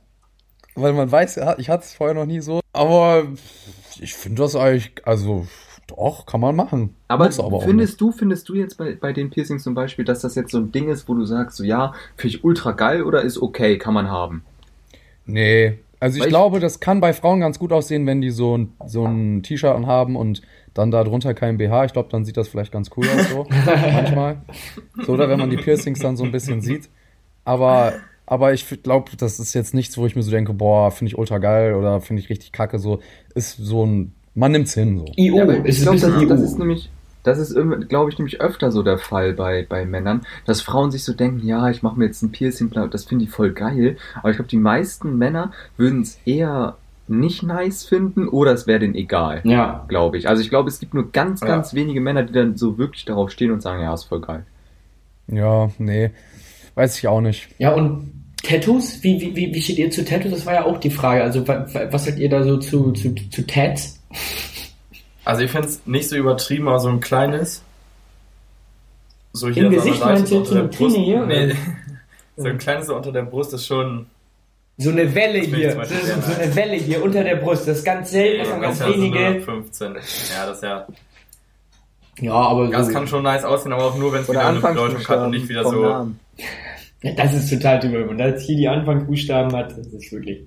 weil 0.76 0.94
man 0.94 1.12
weiß, 1.12 1.40
ich 1.58 1.70
hatte 1.70 1.84
es 1.84 1.94
vorher 1.94 2.16
noch 2.16 2.26
nie 2.26 2.42
so. 2.42 2.60
Aber 2.74 3.28
ich 4.00 4.16
finde 4.16 4.42
das 4.42 4.56
eigentlich, 4.56 4.92
also 5.06 5.48
doch, 5.88 6.26
kann 6.26 6.42
man 6.42 6.56
machen. 6.56 6.96
Aber, 7.08 7.30
aber 7.38 7.62
findest 7.62 8.00
du, 8.02 8.12
findest 8.12 8.50
du 8.50 8.56
jetzt 8.56 8.78
bei, 8.78 8.96
bei 8.96 9.14
den 9.14 9.30
Piercings 9.30 9.64
zum 9.64 9.74
Beispiel, 9.74 10.06
dass 10.06 10.22
das 10.22 10.36
jetzt 10.36 10.52
so 10.52 10.58
ein 10.60 10.72
Ding 10.72 10.90
ist, 10.90 11.08
wo 11.10 11.14
du 11.14 11.26
sagst, 11.26 11.58
so 11.58 11.64
ja, 11.64 11.94
finde 12.16 12.38
ich 12.38 12.44
ultra 12.44 12.72
geil 12.72 13.04
oder 13.04 13.22
ist 13.22 13.42
okay, 13.42 13.78
kann 13.78 13.94
man 13.94 14.10
haben? 14.10 14.44
Nee. 15.26 15.80
Also 16.00 16.18
ich 16.18 16.24
ich- 16.26 16.30
glaube, 16.30 16.60
das 16.60 16.80
kann 16.80 17.00
bei 17.00 17.14
Frauen 17.14 17.40
ganz 17.40 17.60
gut 17.60 17.72
aussehen, 17.72 18.06
wenn 18.06 18.22
die 18.22 18.32
so 18.32 18.58
ein, 18.58 18.74
so 18.86 19.06
ein 19.06 19.42
T-Shirt 19.44 19.74
anhaben 19.74 20.16
und 20.16 20.42
dann 20.74 20.92
da 20.92 21.04
drunter 21.04 21.34
kein 21.34 21.58
BH. 21.58 21.86
Ich 21.86 21.94
glaube, 21.94 22.10
dann 22.12 22.26
sieht 22.26 22.36
das 22.36 22.48
vielleicht 22.50 22.72
ganz 22.72 22.90
cool 22.98 23.08
aus 23.08 23.30
so. 23.30 23.48
manchmal. 23.66 24.42
So, 25.06 25.14
oder 25.14 25.30
wenn 25.30 25.40
man 25.40 25.50
die 25.50 25.58
Piercings 25.58 26.00
dann 26.00 26.18
so 26.18 26.24
ein 26.26 26.32
bisschen 26.32 26.62
sieht. 26.62 26.90
Aber, 27.46 27.94
aber 28.26 28.54
ich 28.54 28.68
glaube, 28.84 29.12
das 29.18 29.40
ist 29.40 29.54
jetzt 29.54 29.74
nichts, 29.74 29.98
wo 29.98 30.06
ich 30.06 30.16
mir 30.16 30.24
so 30.24 30.32
denke, 30.32 30.54
boah, 30.54 30.92
finde 30.92 31.12
ich 31.12 31.18
ultra 31.18 31.38
geil 31.38 31.76
oder 31.76 32.02
finde 32.02 32.22
ich 32.22 32.30
richtig 32.30 32.52
kacke. 32.52 32.80
So, 32.80 33.00
ist 33.36 33.58
so 33.58 33.86
ein, 33.86 34.14
man 34.36 34.52
nimmt's 34.52 34.74
hin 34.74 35.00
so. 35.00 35.06
IO, 35.16 35.38
Ja, 35.38 35.44
ist 35.64 35.82
glaube, 35.82 36.00
das, 36.00 36.28
das 36.28 36.42
ist 36.42 36.60
nämlich, 36.60 36.90
das 37.24 37.38
ist, 37.40 37.56
glaube 37.88 38.12
ich, 38.12 38.18
nämlich 38.18 38.42
öfter 38.42 38.72
so 38.72 38.84
der 38.84 38.98
Fall 38.98 39.34
bei, 39.34 39.66
bei 39.68 39.86
Männern, 39.86 40.22
dass 40.46 40.62
Frauen 40.62 40.92
sich 40.92 41.04
so 41.04 41.14
denken, 41.14 41.46
ja, 41.46 41.70
ich 41.70 41.84
mache 41.84 41.98
mir 41.98 42.06
jetzt 42.06 42.22
ein 42.22 42.32
Piercing, 42.32 42.72
das 42.92 43.06
finde 43.06 43.26
ich 43.26 43.32
voll 43.32 43.52
geil. 43.52 43.98
Aber 44.16 44.30
ich 44.30 44.38
glaube, 44.38 44.50
die 44.50 44.58
meisten 44.58 45.18
Männer 45.18 45.52
würden 45.78 46.02
es 46.02 46.20
eher 46.26 46.78
nicht 47.08 47.44
nice 47.44 47.84
finden 47.86 48.28
oder 48.28 48.54
es 48.54 48.66
wäre 48.66 48.80
denen 48.80 48.96
egal, 48.96 49.42
ja. 49.44 49.86
glaube 49.88 50.18
ich. 50.18 50.28
Also 50.28 50.42
ich 50.42 50.50
glaube, 50.50 50.70
es 50.70 50.80
gibt 50.80 50.94
nur 50.94 51.12
ganz, 51.12 51.42
Ja. 51.42 51.48
ganz 51.48 51.74
wenige 51.74 52.02
Männer, 52.02 52.24
die 52.24 52.34
dann 52.34 52.58
so 52.58 52.78
wirklich 52.78 53.06
darauf 53.06 53.30
stehen 53.30 53.52
und 53.52 53.62
sagen, 53.62 53.82
ja, 53.82 53.94
ist 53.94 54.06
voll 54.06 54.22
geil. 54.22 54.46
Ja, 55.28 55.70
nee. 55.78 56.12
Weiß 56.76 56.98
ich 56.98 57.08
auch 57.08 57.22
nicht. 57.22 57.50
Ja, 57.58 57.74
und 57.74 58.12
Tattoos? 58.42 59.04
Wie, 59.04 59.20
wie, 59.36 59.54
wie, 59.54 59.62
steht 59.62 59.78
ihr 59.78 59.92
zu 59.92 60.04
Tattoos? 60.04 60.32
Das 60.32 60.46
war 60.46 60.54
ja 60.54 60.66
auch 60.66 60.78
die 60.78 60.90
Frage. 60.90 61.24
Also, 61.24 61.48
wa, 61.48 61.66
wa, 61.72 61.82
was 61.92 62.06
sagt 62.06 62.20
ihr 62.20 62.30
da 62.30 62.44
so 62.44 62.58
zu, 62.58 62.92
zu, 62.92 63.14
zu 63.16 63.48
Tats? 63.48 64.02
Also 65.26 65.42
ich 65.44 65.52
finde 65.52 65.70
es 65.70 65.82
nicht 65.86 66.10
so 66.10 66.18
übertrieben, 66.18 66.68
aber 66.68 66.80
so 66.80 66.90
ein 66.90 67.00
kleines. 67.00 67.64
So 69.32 69.48
Im 69.48 69.54
an 69.54 69.72
der 69.72 69.80
Gesicht 69.80 70.00
Seite, 70.00 70.14
meinst 70.14 70.32
du 70.32 70.36
so 70.36 70.36
jetzt 70.36 70.50
unter 70.50 70.50
so 70.50 70.56
der 70.56 70.64
eine 70.64 70.70
Brust. 70.70 70.96
Hier, 70.98 71.26
Nee. 71.26 71.56
So 72.36 72.48
ein 72.48 72.58
kleines 72.58 72.88
so 72.88 72.96
unter 72.96 73.12
der 73.12 73.22
Brust 73.22 73.54
ist 73.54 73.68
schon. 73.68 74.08
So 74.78 74.90
eine 74.90 75.14
Welle 75.14 75.40
Das 75.40 75.48
hier. 75.50 75.72
So, 75.72 75.84
so, 75.84 76.42
eine 76.42 76.56
Welle 76.56 76.76
hier 76.78 77.04
unter 77.04 77.24
der 77.24 77.36
Brust. 77.36 77.68
Das 77.68 77.78
ist 77.78 77.84
ganz 77.84 78.10
selten, 78.10 78.40
das 78.40 78.52
haben 78.52 78.62
ganz 78.62 78.80
ja 78.80 78.88
wenige. 78.90 79.42
15. 79.42 79.94
Ja, 79.94 80.00
das 80.48 80.56
ist 80.58 80.64
ja. 80.64 80.88
Ja, 82.20 82.34
aber 82.34 82.70
Das 82.70 82.88
so, 82.88 82.94
kann 82.94 83.08
schon 83.08 83.24
nice 83.24 83.44
aussehen, 83.44 83.72
aber 83.72 83.86
auch 83.86 83.98
nur, 83.98 84.12
wenn 84.14 84.22
es 84.22 84.30
wieder 84.30 84.48
eine 84.48 84.60
Bedeutung 84.60 85.08
hat 85.08 85.20
und 85.20 85.30
nicht 85.32 85.48
wieder 85.48 85.64
so. 85.64 85.84
Ja, 87.04 87.12
das 87.16 87.34
ist 87.36 87.50
total 87.52 87.80
typisch. 87.80 88.00
Wenn 88.00 88.08
man 88.08 88.18
das 88.18 88.42
hier 88.42 88.58
die 88.58 88.68
Anfangsbuchstaben 88.68 89.56
hat, 89.56 89.78
das 89.78 89.88
ist 89.88 90.12
wirklich. 90.12 90.42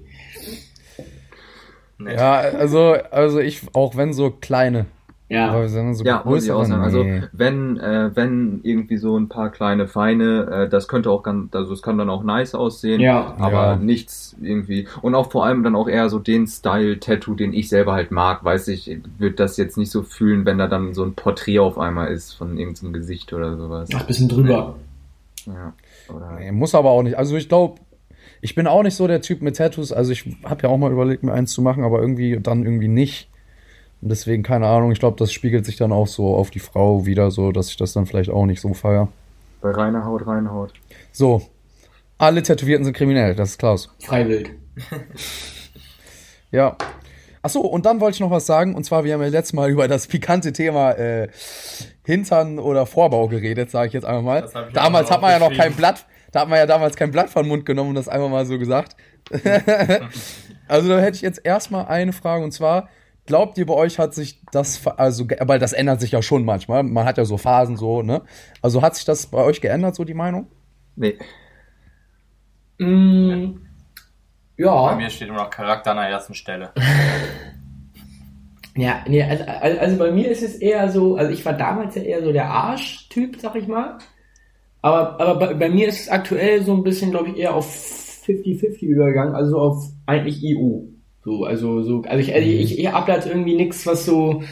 Nee. 1.98 2.14
Ja, 2.14 2.34
also, 2.40 2.94
also 3.10 3.40
ich, 3.40 3.62
auch 3.74 3.96
wenn 3.96 4.12
so 4.12 4.30
kleine. 4.30 4.86
Ja. 5.28 5.48
Aber 5.50 5.68
so 5.68 6.04
Ja, 6.04 6.22
muss 6.24 6.44
ich 6.44 6.52
auch 6.52 6.64
sagen. 6.64 6.82
Also 6.82 7.02
nee. 7.02 7.22
wenn, 7.32 7.80
äh, 7.80 8.10
wenn 8.14 8.60
irgendwie 8.62 8.96
so 8.96 9.18
ein 9.18 9.28
paar 9.28 9.50
kleine 9.50 9.88
Feine, 9.88 10.46
äh, 10.66 10.68
das 10.68 10.86
könnte 10.86 11.10
auch 11.10 11.24
ganz, 11.24 11.52
also 11.52 11.72
es 11.72 11.82
kann 11.82 11.98
dann 11.98 12.08
auch 12.10 12.22
nice 12.22 12.54
aussehen. 12.54 13.00
Ja. 13.00 13.34
Aber 13.38 13.52
Ja. 13.72 13.76
nichts 13.76 14.36
irgendwie. 14.40 14.86
Und 15.02 15.16
auch 15.16 15.32
vor 15.32 15.44
allem 15.44 15.64
dann 15.64 15.74
auch 15.74 15.88
eher 15.88 16.08
so 16.10 16.20
den 16.20 16.46
Style-Tattoo, 16.46 17.34
den 17.34 17.52
ich 17.54 17.68
selber 17.68 17.94
halt 17.94 18.12
mag. 18.12 18.44
Weiß 18.44 18.68
ich, 18.68 18.98
würde 19.18 19.34
das 19.34 19.56
jetzt 19.56 19.76
nicht 19.76 19.90
so 19.90 20.04
fühlen, 20.04 20.44
wenn 20.46 20.58
da 20.58 20.68
dann 20.68 20.94
so 20.94 21.02
ein 21.02 21.14
Porträt 21.14 21.58
auf 21.58 21.76
einmal 21.76 22.12
ist 22.12 22.34
von 22.34 22.56
irgendeinem 22.56 22.92
Gesicht 22.92 23.32
oder 23.32 23.56
sowas. 23.56 23.88
Ach, 23.96 24.04
bisschen 24.06 24.28
drüber. 24.28 24.76
Ja. 25.46 25.72
Oder 26.14 26.36
Nee, 26.38 26.52
muss 26.52 26.74
aber 26.76 26.90
auch 26.90 27.02
nicht. 27.02 27.18
Also 27.18 27.36
ich 27.36 27.48
glaube, 27.48 27.80
ich 28.40 28.54
bin 28.54 28.66
auch 28.66 28.82
nicht 28.82 28.94
so 28.94 29.06
der 29.06 29.20
Typ 29.20 29.42
mit 29.42 29.56
Tattoos. 29.56 29.92
Also 29.92 30.12
ich 30.12 30.24
habe 30.44 30.62
ja 30.64 30.68
auch 30.68 30.76
mal 30.78 30.92
überlegt, 30.92 31.22
mir 31.22 31.32
eins 31.32 31.52
zu 31.52 31.62
machen, 31.62 31.84
aber 31.84 32.00
irgendwie 32.00 32.38
dann 32.40 32.64
irgendwie 32.64 32.88
nicht. 32.88 33.28
Und 34.02 34.10
deswegen, 34.10 34.42
keine 34.42 34.66
Ahnung, 34.66 34.92
ich 34.92 34.98
glaube, 34.98 35.16
das 35.18 35.32
spiegelt 35.32 35.64
sich 35.64 35.76
dann 35.76 35.92
auch 35.92 36.06
so 36.06 36.34
auf 36.34 36.50
die 36.50 36.58
Frau 36.58 37.06
wieder, 37.06 37.30
so 37.30 37.50
dass 37.52 37.70
ich 37.70 37.76
das 37.76 37.92
dann 37.92 38.06
vielleicht 38.06 38.30
auch 38.30 38.46
nicht 38.46 38.60
so 38.60 38.74
feier. 38.74 39.08
bei 39.62 39.70
reiner 39.70 40.04
Haut, 40.04 40.26
reine 40.26 40.50
Haut. 40.50 40.72
So. 41.12 41.42
Alle 42.18 42.42
Tätowierten 42.42 42.84
sind 42.84 42.96
kriminell, 42.96 43.34
das 43.34 43.50
ist 43.50 43.58
klar. 43.58 43.78
Freiwild. 44.00 44.50
Ja. 46.50 46.76
Achso, 47.42 47.60
und 47.60 47.86
dann 47.86 48.00
wollte 48.00 48.16
ich 48.16 48.20
noch 48.20 48.30
was 48.30 48.46
sagen. 48.46 48.74
Und 48.74 48.84
zwar, 48.84 49.04
wir 49.04 49.14
haben 49.14 49.22
ja 49.22 49.28
letztes 49.28 49.52
Mal 49.52 49.70
über 49.70 49.86
das 49.88 50.06
pikante 50.06 50.52
Thema 50.52 50.92
äh, 50.92 51.28
Hintern 52.04 52.58
oder 52.58 52.86
Vorbau 52.86 53.28
geredet, 53.28 53.70
sage 53.70 53.88
ich 53.88 53.92
jetzt 53.92 54.04
einfach 54.04 54.22
mal. 54.22 54.48
Damals 54.72 55.10
hat 55.10 55.20
man 55.20 55.30
ja 55.30 55.38
noch 55.38 55.54
kein. 55.54 55.74
Blatt, 55.74 56.06
da 56.32 56.40
hat 56.40 56.48
man 56.48 56.58
ja 56.58 56.66
damals 56.66 56.96
kein 56.96 57.10
Blatt 57.10 57.30
vom 57.30 57.48
Mund 57.48 57.66
genommen 57.66 57.90
und 57.90 57.94
das 57.96 58.08
einfach 58.08 58.28
mal 58.28 58.46
so 58.46 58.58
gesagt. 58.58 58.96
also 60.68 60.88
da 60.88 60.98
hätte 60.98 61.16
ich 61.16 61.22
jetzt 61.22 61.40
erstmal 61.44 61.86
eine 61.86 62.12
Frage 62.12 62.44
und 62.44 62.52
zwar, 62.52 62.88
glaubt 63.26 63.58
ihr 63.58 63.66
bei 63.66 63.74
euch 63.74 63.98
hat 63.98 64.14
sich 64.14 64.40
das, 64.52 64.86
also, 64.86 65.26
weil 65.40 65.58
das 65.58 65.72
ändert 65.72 66.00
sich 66.00 66.12
ja 66.12 66.22
schon 66.22 66.44
manchmal, 66.44 66.82
man 66.82 67.04
hat 67.04 67.18
ja 67.18 67.24
so 67.24 67.36
Phasen 67.36 67.76
so, 67.76 68.02
ne? 68.02 68.22
Also 68.62 68.82
hat 68.82 68.94
sich 68.94 69.04
das 69.04 69.26
bei 69.26 69.42
euch 69.42 69.60
geändert, 69.60 69.94
so 69.94 70.04
die 70.04 70.14
Meinung? 70.14 70.46
Nee. 70.96 71.18
Mm, 72.78 73.54
Bei 74.56 74.64
ja. 74.64 74.94
mir 74.96 75.10
steht 75.10 75.28
immer 75.28 75.44
noch 75.44 75.50
Charakter 75.50 75.92
an 75.92 75.98
der 75.98 76.08
ersten 76.08 76.34
Stelle. 76.34 76.72
Ja, 78.76 79.02
nee, 79.08 79.22
also, 79.22 79.44
also 79.44 79.80
also 79.80 79.96
bei 79.98 80.10
mir 80.10 80.30
ist 80.30 80.42
es 80.42 80.56
eher 80.56 80.90
so, 80.90 81.16
also 81.16 81.32
ich 81.32 81.44
war 81.46 81.54
damals 81.54 81.94
ja 81.94 82.02
eher 82.02 82.22
so 82.22 82.30
der 82.30 82.50
Arsch-Typ, 82.50 83.40
sag 83.40 83.56
ich 83.56 83.66
mal. 83.66 83.98
Aber, 84.86 85.20
aber 85.20 85.34
bei, 85.34 85.54
bei 85.54 85.68
mir 85.68 85.88
ist 85.88 85.98
es 86.02 86.08
aktuell 86.08 86.62
so 86.62 86.72
ein 86.72 86.84
bisschen, 86.84 87.10
glaube 87.10 87.30
ich, 87.30 87.36
eher 87.38 87.54
auf 87.56 87.66
50-50 88.24 88.82
übergegangen, 88.82 89.34
also 89.34 89.50
so 89.50 89.58
auf 89.58 89.84
eigentlich 90.06 90.40
EU. 90.44 90.82
So, 91.24 91.44
also 91.44 91.82
so, 91.82 92.02
also 92.02 92.18
ich, 92.20 92.32
also 92.32 92.48
ich, 92.48 92.78
ich 92.78 92.86
hab 92.92 93.06
da 93.06 93.16
jetzt 93.16 93.26
irgendwie 93.26 93.56
nichts, 93.56 93.84
was 93.84 94.06
so, 94.06 94.44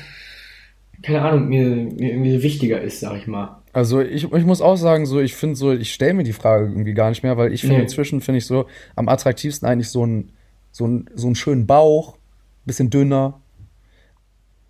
keine 1.02 1.22
Ahnung, 1.22 1.48
mir, 1.48 1.68
mir 1.76 2.10
irgendwie 2.10 2.42
wichtiger 2.42 2.80
ist, 2.80 2.98
sag 2.98 3.16
ich 3.16 3.28
mal. 3.28 3.62
Also 3.72 4.00
ich, 4.00 4.24
ich 4.24 4.44
muss 4.44 4.60
auch 4.60 4.76
sagen, 4.76 5.06
so 5.06 5.20
ich 5.20 5.36
finde 5.36 5.54
so, 5.54 5.72
ich 5.72 5.92
stelle 5.92 6.14
mir 6.14 6.24
die 6.24 6.32
Frage 6.32 6.66
irgendwie 6.66 6.94
gar 6.94 7.10
nicht 7.10 7.22
mehr, 7.22 7.36
weil 7.36 7.52
ich 7.52 7.60
finde 7.60 7.76
Nee. 7.76 7.82
inzwischen 7.82 8.20
finde 8.20 8.38
ich 8.38 8.46
so 8.46 8.66
am 8.96 9.08
attraktivsten 9.08 9.68
eigentlich 9.68 9.90
so 9.90 10.04
ein 10.04 10.32
so 10.72 10.86
ein 10.88 11.08
so 11.14 11.26
einen 11.28 11.36
schönen 11.36 11.66
Bauch, 11.68 12.16
bisschen 12.64 12.90
dünner, 12.90 13.40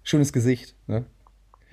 schönes 0.03 0.33
Gesicht, 0.33 0.75
ne? 0.87 1.07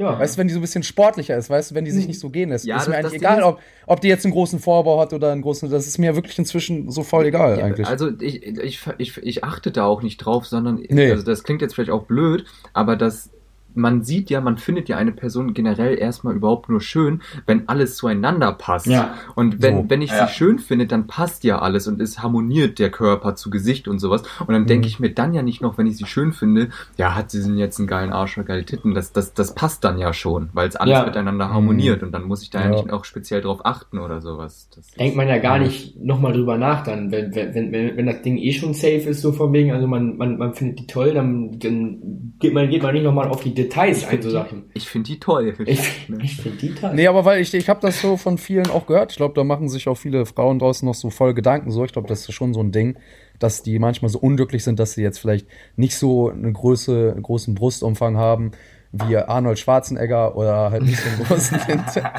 Ja. 0.01 0.19
Weißt 0.19 0.35
du, 0.35 0.39
wenn 0.39 0.47
die 0.47 0.53
so 0.53 0.59
ein 0.59 0.61
bisschen 0.61 0.83
sportlicher 0.83 1.37
ist, 1.37 1.49
weißt 1.49 1.71
du, 1.71 1.75
wenn 1.75 1.85
die 1.85 1.91
sich 1.91 2.07
nicht 2.07 2.19
so 2.19 2.29
gehen 2.29 2.49
lässt, 2.49 2.65
Ja, 2.65 2.77
ist 2.77 2.87
mir 2.87 2.95
das- 2.95 3.05
eigentlich 3.11 3.21
das 3.21 3.29
Ding 3.29 3.37
egal, 3.39 3.43
ob, 3.53 3.59
ob 3.87 4.01
die 4.01 4.07
jetzt 4.07 4.25
einen 4.25 4.33
großen 4.33 4.59
Vorbau 4.59 4.99
hat 4.99 5.13
oder 5.13 5.31
einen 5.31 5.41
großen, 5.41 5.69
das 5.69 5.87
ist 5.87 5.97
mir 5.97 6.15
wirklich 6.15 6.37
inzwischen 6.39 6.89
so 6.91 7.03
voll 7.03 7.25
egal 7.25 7.59
Ja, 7.59 7.65
eigentlich. 7.65 7.87
Also 7.87 8.09
ich, 8.19 8.43
ich, 8.45 8.79
ich, 8.97 9.17
ich 9.17 9.43
achte 9.43 9.71
da 9.71 9.85
auch 9.85 10.01
nicht 10.01 10.17
drauf, 10.17 10.45
sondern 10.45 10.83
Nee. 10.89 11.11
also 11.11 11.23
das 11.23 11.43
klingt 11.43 11.61
jetzt 11.61 11.75
vielleicht 11.75 11.91
auch 11.91 12.03
blöd, 12.03 12.45
aber 12.73 12.95
das 12.95 13.29
man 13.75 14.03
sieht 14.03 14.29
ja, 14.29 14.41
man 14.41 14.57
findet 14.57 14.89
ja 14.89 14.97
eine 14.97 15.11
Person 15.11 15.53
generell 15.53 15.97
erstmal 15.97 16.35
überhaupt 16.35 16.69
nur 16.69 16.81
schön, 16.81 17.21
wenn 17.45 17.67
alles 17.69 17.95
zueinander 17.95 18.51
passt. 18.53 18.87
Ja. 18.87 19.13
Und 19.35 19.61
wenn, 19.61 19.75
So. 19.83 19.85
wenn 19.89 20.01
ich 20.01 20.11
Ja. 20.11 20.27
sie 20.27 20.33
schön 20.33 20.59
finde, 20.59 20.87
dann 20.87 21.07
passt 21.07 21.43
ja 21.43 21.59
alles 21.59 21.87
und 21.87 22.01
es 22.01 22.21
harmoniert 22.21 22.79
der 22.79 22.89
Körper 22.89 23.35
zu 23.35 23.49
Gesicht 23.49 23.87
und 23.87 23.99
sowas. 23.99 24.23
Und 24.39 24.49
dann 24.53 24.63
Mhm. 24.63 24.67
denke 24.67 24.87
ich 24.87 24.99
mir 24.99 25.09
dann 25.13 25.33
ja 25.33 25.41
nicht 25.41 25.61
noch, 25.61 25.77
wenn 25.77 25.87
ich 25.87 25.97
sie 25.97 26.05
schön 26.05 26.33
finde, 26.33 26.69
ja, 26.97 27.15
hat 27.15 27.31
sie 27.31 27.41
denn 27.41 27.57
jetzt 27.57 27.79
einen 27.79 27.87
geilen 27.87 28.11
Arsch 28.11 28.37
oder 28.37 28.47
geile 28.47 28.65
Titten. 28.65 28.93
Das, 28.93 29.11
das, 29.11 29.33
das 29.33 29.55
passt 29.55 29.83
dann 29.83 29.97
ja 29.97 30.13
schon, 30.13 30.49
weil 30.53 30.67
es 30.67 30.75
alles 30.75 30.93
Ja. 30.93 31.05
miteinander 31.05 31.49
harmoniert 31.49 32.03
und 32.03 32.11
dann 32.11 32.23
muss 32.23 32.41
ich 32.43 32.49
da 32.49 32.59
ja, 32.59 32.65
Ja. 32.65 32.71
nicht 32.71 32.91
auch 32.91 33.05
speziell 33.05 33.41
drauf 33.41 33.61
achten 33.65 33.99
oder 33.99 34.21
sowas. 34.21 34.69
Das 34.75 34.91
denkt 34.91 35.15
man 35.15 35.27
ja 35.27 35.37
gar 35.37 35.59
nicht 35.59 35.99
nochmal 36.01 36.33
drüber 36.33 36.57
nach 36.57 36.83
dann, 36.83 37.11
wenn, 37.11 37.33
wenn, 37.35 37.53
wenn, 37.53 37.71
wenn 37.71 37.97
wenn 37.97 38.05
das 38.05 38.21
Ding 38.21 38.37
eh 38.37 38.51
schon 38.53 38.73
safe 38.73 39.09
ist, 39.09 39.21
so 39.21 39.31
von 39.31 39.51
wegen, 39.53 39.71
also 39.71 39.87
man, 39.87 40.17
man, 40.17 40.37
man 40.37 40.53
findet 40.53 40.79
die 40.79 40.87
toll, 40.87 41.13
dann, 41.13 41.59
dann 41.59 42.33
geht 42.39 42.53
man, 42.53 42.69
geht 42.69 42.81
man 42.83 42.93
nicht 42.93 43.03
nochmal 43.03 43.27
auf 43.27 43.43
die 43.43 43.53
Details 43.63 44.05
ein, 44.05 44.21
so 44.21 44.29
Sachen. 44.29 44.63
Ich 44.73 44.87
finde 44.87 45.07
die 45.07 45.19
toll. 45.19 45.53
Ich, 45.65 46.09
ich 46.21 46.35
finde 46.37 46.57
die 46.57 46.75
toll. 46.75 46.93
Nee, 46.93 47.07
aber 47.07 47.25
weil 47.25 47.41
ich, 47.41 47.53
ich 47.53 47.69
habe 47.69 47.79
das 47.81 48.01
so 48.01 48.17
von 48.17 48.37
vielen 48.37 48.69
auch 48.69 48.87
gehört. 48.87 49.11
Ich 49.11 49.17
glaube, 49.17 49.33
da 49.35 49.43
machen 49.43 49.69
sich 49.69 49.87
auch 49.87 49.95
viele 49.97 50.25
Frauen 50.25 50.59
draußen 50.59 50.85
noch 50.85 50.95
so 50.95 51.09
voll 51.09 51.33
Gedanken. 51.33 51.71
So, 51.71 51.85
ich 51.85 51.93
glaube, 51.93 52.07
das 52.07 52.27
ist 52.27 52.33
schon 52.33 52.53
so 52.53 52.61
ein 52.61 52.71
Ding, 52.71 52.97
dass 53.39 53.63
die 53.63 53.79
manchmal 53.79 54.09
so 54.09 54.19
unglücklich 54.19 54.63
sind, 54.63 54.79
dass 54.79 54.93
sie 54.93 55.03
jetzt 55.03 55.19
vielleicht 55.19 55.47
nicht 55.75 55.95
so 55.95 56.29
eine 56.29 56.51
Größe, 56.51 57.11
einen 57.13 57.23
großen 57.23 57.55
Brustumfang 57.55 58.17
haben 58.17 58.51
wie 58.91 59.15
Arnold 59.15 59.57
Schwarzenegger 59.57 60.35
oder 60.35 60.71
halt 60.71 60.83
nicht 60.83 60.99
so 60.99 61.09
einen 61.09 61.23
großen 61.23 61.59
Hintern. 61.65 62.09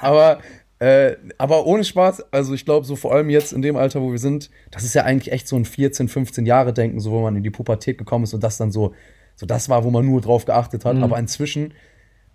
Aber 0.00 0.38
äh, 0.80 1.16
aber 1.36 1.66
ohne 1.66 1.84
Spaß, 1.84 2.32
also 2.32 2.54
ich 2.54 2.64
glaube, 2.64 2.86
so 2.86 2.96
vor 2.96 3.12
allem 3.12 3.28
jetzt 3.28 3.52
in 3.52 3.60
dem 3.60 3.76
Alter, 3.76 4.00
wo 4.00 4.12
wir 4.12 4.18
sind, 4.18 4.50
das 4.70 4.82
ist 4.82 4.94
ja 4.94 5.04
eigentlich 5.04 5.30
echt 5.30 5.46
so 5.46 5.56
ein 5.56 5.66
14, 5.66 6.08
15 6.08 6.46
Jahre 6.46 6.72
Denken, 6.72 7.00
so 7.00 7.10
wo 7.10 7.20
man 7.20 7.36
in 7.36 7.42
die 7.42 7.50
Pubertät 7.50 7.98
gekommen 7.98 8.24
ist 8.24 8.32
und 8.32 8.42
das 8.42 8.56
dann 8.56 8.72
so, 8.72 8.94
so 9.40 9.46
das 9.46 9.70
war, 9.70 9.84
wo 9.84 9.90
man 9.90 10.04
nur 10.04 10.20
drauf 10.20 10.44
geachtet 10.44 10.84
hat. 10.84 10.96
Mhm. 10.96 11.02
Aber 11.02 11.18
inzwischen, 11.18 11.72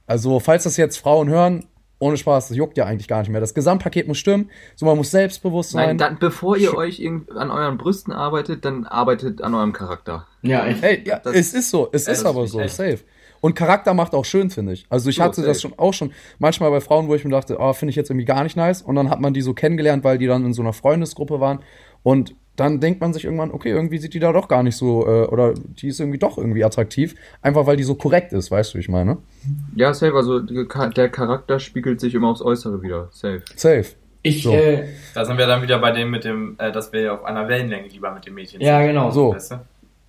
also, 0.08 0.40
falls 0.40 0.64
das 0.64 0.76
jetzt 0.76 0.98
Frauen 0.98 1.30
hören, 1.30 1.66
ohne 2.00 2.18
Spaß, 2.18 2.48
das 2.48 2.58
juckt 2.58 2.78
ja 2.78 2.86
eigentlich 2.86 3.08
gar 3.08 3.20
nicht 3.20 3.30
mehr. 3.30 3.40
Das 3.40 3.54
Gesamtpaket 3.54 4.08
muss 4.08 4.18
stimmen, 4.18 4.50
so 4.76 4.88
man 4.88 4.98
muss 4.98 5.12
selbstbewusst 5.12 5.70
sein. 5.72 5.86
Nein, 5.90 5.98
dann, 6.00 6.18
bevor 6.20 6.58
ihr 6.58 6.76
euch 6.76 7.00
irgend- 7.00 7.32
an 7.32 7.52
euren 7.52 7.78
Brüsten 7.78 8.12
arbeitet, 8.12 8.66
dann 8.66 8.86
arbeitet 8.86 9.44
an 9.44 9.54
eurem 9.54 9.72
Charakter. 9.72 10.26
Ja, 10.42 10.66
echt. 10.66 10.84
Ey, 10.84 11.04
ja, 11.06 11.20
Das- 11.20 11.36
es 11.36 11.54
ist 11.54 11.70
so, 11.70 11.88
es 11.92 12.06
das 12.06 12.18
ist 12.20 12.26
aber 12.26 12.48
so, 12.48 12.60
echt. 12.60 12.76
safe. 12.76 13.00
Und 13.42 13.54
Charakter 13.56 13.94
macht 13.94 14.16
auch 14.16 14.26
schön, 14.26 14.50
finde 14.50 14.74
ich. 14.74 14.88
Also 14.90 15.08
ich 15.12 15.18
So, 15.18 15.24
hatte 15.24 15.44
das 15.44 15.60
safe. 15.62 15.74
schon 15.74 15.80
auch 15.80 15.94
schon 15.94 16.12
manchmal 16.40 16.72
bei 16.72 16.82
Frauen, 16.82 17.08
wo 17.08 17.14
ich 17.14 17.24
mir 17.24 17.30
dachte, 17.30 17.58
oh, 17.60 17.74
finde 17.74 17.92
ich 17.92 17.96
jetzt 17.96 18.10
irgendwie 18.10 18.26
gar 18.26 18.42
nicht 18.44 18.58
nice. 18.58 18.82
Und 18.82 18.96
dann 18.96 19.12
hat 19.12 19.22
man 19.22 19.36
die 19.36 19.42
so 19.42 19.54
kennengelernt, 19.54 20.04
weil 20.04 20.18
die 20.18 20.26
dann 20.26 20.44
in 20.46 20.54
so 20.54 20.64
einer 20.64 20.74
Freundesgruppe 20.74 21.40
waren. 21.40 21.60
Und 22.02 22.34
dann 22.56 22.80
denkt 22.80 23.02
man 23.02 23.14
sich 23.14 23.26
irgendwann, 23.26 23.52
okay, 23.52 23.70
irgendwie 23.70 23.98
sieht 23.98 24.14
die 24.14 24.20
da 24.20 24.32
doch 24.32 24.48
gar 24.48 24.64
nicht 24.64 24.78
so, 24.78 25.06
äh, 25.06 25.26
oder 25.28 25.54
die 25.54 25.88
ist 25.90 26.00
irgendwie 26.00 26.20
doch 26.20 26.38
irgendwie 26.38 26.64
attraktiv. 26.64 27.16
Einfach 27.42 27.66
weil 27.66 27.78
die 27.78 27.84
so 27.84 27.96
korrekt 27.96 28.34
ist, 28.34 28.52
weißt 28.52 28.74
du, 28.74 28.78
wie 28.78 28.82
ich 28.82 28.90
meine? 28.90 29.18
Ja, 29.76 29.94
safe, 29.94 30.14
also 30.16 30.40
der 30.40 31.10
Charakter 31.10 31.60
spiegelt 31.60 32.00
sich 32.00 32.14
immer 32.16 32.30
aufs 32.30 32.42
Äußere 32.42 32.82
wieder. 32.82 33.10
Safe. 33.12 33.42
Safe. 33.56 33.86
Ich, 34.22 34.42
So. 34.42 34.54
äh, 34.54 34.86
Da 35.14 35.24
sind 35.24 35.38
wir 35.38 35.46
dann 35.46 35.62
wieder 35.62 35.78
bei 35.78 35.92
dem 35.92 36.10
mit 36.10 36.24
dem, 36.24 36.56
äh, 36.58 36.72
dass 36.72 36.92
wir 36.92 37.02
ja 37.02 37.14
auf 37.14 37.26
einer 37.26 37.48
Wellenlänge 37.48 37.88
lieber 37.90 38.12
mit 38.12 38.26
dem 38.26 38.34
Mädchen 38.34 38.60
ja, 38.60 38.80
sind. 38.80 38.88
genau. 38.88 39.12
So. 39.12 39.34
Weißt 39.34 39.52
du? 39.52 39.56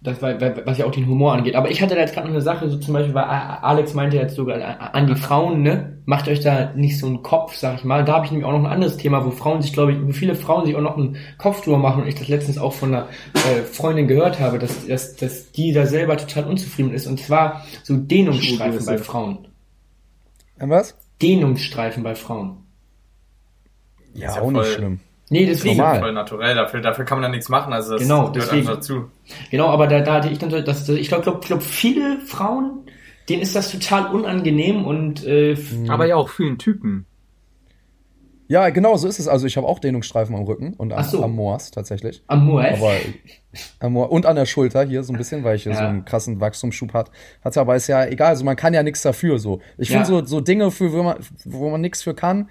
Das 0.06 0.22
war, 0.22 0.34
was 0.64 0.78
ja 0.78 0.86
auch 0.86 0.92
den 0.92 1.06
Humor 1.06 1.32
angeht. 1.32 1.56
Aber 1.56 1.70
ich 1.70 1.82
hatte 1.82 1.94
da 1.96 2.00
jetzt 2.00 2.14
gerade 2.14 2.28
noch 2.28 2.34
eine 2.34 2.42
Sache, 2.42 2.70
so 2.70 2.78
zum 2.78 2.94
Beispiel, 2.94 3.12
weil 3.14 3.24
Alex 3.24 3.92
meinte 3.94 4.16
jetzt 4.16 4.36
sogar 4.36 4.94
an 4.94 5.06
die 5.08 5.16
Frauen, 5.16 5.62
ne? 5.62 5.98
Macht 6.04 6.28
euch 6.28 6.38
da 6.38 6.72
nicht 6.76 6.98
so 6.98 7.06
einen 7.06 7.24
Kopf, 7.24 7.56
sag 7.56 7.78
ich 7.78 7.84
mal. 7.84 8.04
Da 8.04 8.14
habe 8.14 8.26
ich 8.26 8.30
nämlich 8.30 8.46
auch 8.46 8.52
noch 8.52 8.60
ein 8.60 8.66
anderes 8.72 8.96
Thema, 8.96 9.24
wo 9.24 9.32
Frauen 9.32 9.60
sich, 9.62 9.72
glaube 9.72 9.92
ich, 9.92 9.98
wo 10.00 10.12
viele 10.12 10.36
Frauen 10.36 10.64
sich 10.64 10.76
auch 10.76 10.80
noch 10.80 10.96
einen 10.96 11.16
Kopf 11.38 11.62
drüber 11.64 11.78
machen 11.78 12.02
und 12.02 12.08
ich 12.08 12.14
das 12.14 12.28
letztens 12.28 12.58
auch 12.58 12.72
von 12.72 12.94
einer 12.94 13.08
äh, 13.34 13.62
Freundin 13.62 14.06
gehört 14.06 14.38
habe, 14.38 14.60
dass, 14.60 14.86
dass, 14.86 15.16
dass 15.16 15.50
die 15.50 15.72
da 15.72 15.86
selber 15.86 16.16
total 16.16 16.44
unzufrieden 16.44 16.92
ist. 16.94 17.08
Und 17.08 17.18
zwar 17.18 17.64
so 17.82 17.96
Dehnungsstreifen 17.96 18.86
bei 18.86 18.98
Frauen. 18.98 19.48
Was? 20.58 20.96
Dehnungsstreifen 21.20 22.04
bei 22.04 22.14
Frauen. 22.14 22.58
Ja, 24.14 24.36
ja 24.36 24.40
auch 24.40 24.50
nicht 24.52 24.62
voll- 24.64 24.74
schlimm. 24.74 25.00
Nee, 25.28 25.46
deswegen. 25.46 25.76
Normal. 25.78 25.98
Voll 26.00 26.12
naturell, 26.12 26.54
dafür, 26.54 26.80
dafür 26.80 27.04
kann 27.04 27.18
man 27.18 27.22
dann 27.24 27.32
nichts 27.32 27.48
machen. 27.48 27.72
Also 27.72 27.94
das 27.94 28.02
Genau, 28.02 28.30
gehört 28.30 28.36
deswegen. 28.36 28.60
einfach 28.60 28.74
dazu. 28.76 29.10
Genau, 29.50 29.66
aber 29.68 29.88
da, 29.88 30.00
da 30.00 30.14
hatte 30.14 30.28
ich 30.28 30.38
dann 30.38 30.50
so, 30.50 30.60
dass 30.60 30.88
ich 30.88 31.08
glaube, 31.08 31.24
glaub, 31.24 31.44
glaub, 31.44 31.62
viele 31.62 32.20
Frauen, 32.20 32.88
denen 33.28 33.42
ist 33.42 33.56
das 33.56 33.72
total 33.72 34.14
unangenehm 34.14 34.84
und 34.84 35.26
äh, 35.26 35.56
Mhm. 35.56 35.90
Aber 35.90 36.06
ja 36.06 36.14
auch 36.16 36.28
vielen 36.28 36.58
Typen. 36.58 37.06
Ja, 38.48 38.68
genau, 38.68 38.96
so 38.96 39.08
ist 39.08 39.18
es. 39.18 39.26
Also 39.26 39.44
ich 39.48 39.56
habe 39.56 39.66
auch 39.66 39.80
Dehnungsstreifen 39.80 40.36
am 40.36 40.44
Rücken 40.44 40.74
und 40.74 40.92
am, 40.92 41.02
so. 41.02 41.24
am 41.24 41.32
Moas 41.34 41.72
tatsächlich. 41.72 42.22
am 42.28 42.46
Moes. 42.46 42.64
Aber 42.78 42.92
am 43.80 43.96
und 43.96 44.24
an 44.26 44.36
der 44.36 44.46
Schulter 44.46 44.84
hier 44.84 45.02
so 45.02 45.12
ein 45.12 45.16
bisschen, 45.18 45.42
weil 45.42 45.56
ich 45.56 45.64
hier 45.64 45.72
Ja. 45.72 45.78
so 45.78 45.84
einen 45.84 46.04
krassen 46.04 46.40
Wachstumsschub 46.40 46.92
hat. 46.94 47.10
Hat's 47.42 47.58
aber 47.58 47.74
ist 47.74 47.88
ja 47.88 48.06
egal, 48.06 48.28
also 48.28 48.44
man 48.44 48.54
kann 48.54 48.72
ja 48.72 48.84
nichts 48.84 49.02
dafür 49.02 49.40
so. 49.40 49.60
Ich 49.78 49.88
Ja. 49.88 50.04
finde 50.04 50.20
so 50.20 50.24
so 50.24 50.40
Dinge 50.40 50.70
für 50.70 50.92
wo 50.92 51.02
man 51.02 51.16
wo 51.44 51.68
man 51.70 51.80
nichts 51.80 52.04
für 52.04 52.14
kann, 52.14 52.48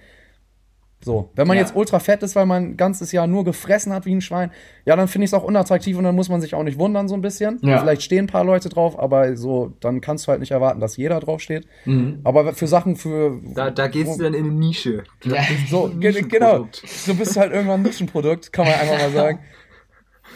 So, 1.05 1.29
wenn 1.35 1.45
man 1.45 1.55
Ja. 1.55 1.61
jetzt 1.61 1.75
ultra 1.75 1.99
fett 1.99 2.23
ist, 2.23 2.35
weil 2.35 2.47
man 2.47 2.63
ein 2.71 2.77
ganzes 2.77 3.11
Jahr 3.11 3.27
nur 3.27 3.43
gefressen 3.45 3.93
hat 3.93 4.07
wie 4.07 4.15
ein 4.15 4.21
Schwein, 4.21 4.49
ja, 4.85 4.95
dann 4.95 5.07
finde 5.07 5.25
ich 5.25 5.29
es 5.29 5.33
auch 5.35 5.43
unattraktiv 5.43 5.95
und 5.99 6.03
dann 6.03 6.15
muss 6.15 6.29
man 6.29 6.41
sich 6.41 6.55
auch 6.55 6.63
nicht 6.63 6.79
wundern 6.79 7.07
so 7.07 7.13
ein 7.13 7.21
bisschen. 7.21 7.59
Ja. 7.61 7.77
Vielleicht 7.77 8.01
stehen 8.01 8.25
ein 8.25 8.27
paar 8.27 8.43
Leute 8.43 8.69
drauf, 8.69 8.97
aber 8.97 9.37
so, 9.37 9.73
dann 9.81 10.01
kannst 10.01 10.25
du 10.25 10.31
halt 10.31 10.39
nicht 10.39 10.49
erwarten, 10.49 10.79
dass 10.79 10.97
jeder 10.97 11.19
drauf 11.19 11.41
steht. 11.41 11.67
Mhm. 11.85 12.21
Aber 12.23 12.53
für 12.53 12.65
Sachen, 12.65 12.95
für 12.95 13.39
Da, 13.53 13.69
da 13.69 13.85
gehst 13.85 14.17
du 14.17 14.23
dann 14.23 14.33
in 14.33 14.45
eine 14.45 14.53
Nische. 14.53 15.03
Ja. 15.23 15.43
so, 15.69 15.91
genau, 15.95 16.67
so 16.83 17.13
bist 17.13 17.35
du 17.35 17.39
halt 17.39 17.53
irgendwann 17.53 17.81
ein 17.81 17.83
Nischenprodukt, 17.83 18.51
kann 18.51 18.65
man 18.65 18.73
einfach 18.73 18.97
mal 18.97 19.11
sagen. 19.11 19.39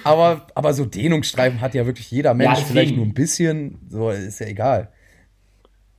Aber, 0.04 0.46
aber 0.54 0.74
so 0.76 0.86
Dehnungsstreifen 0.86 1.62
hat 1.62 1.74
ja 1.74 1.88
wirklich 1.88 2.12
jeder 2.12 2.36
Mensch, 2.36 2.60
vielleicht 2.60 2.96
nur 2.96 3.06
ein 3.08 3.16
bisschen, 3.16 3.80
so 3.90 4.12
ist 4.12 4.40
ja 4.40 4.46
egal. 4.46 4.90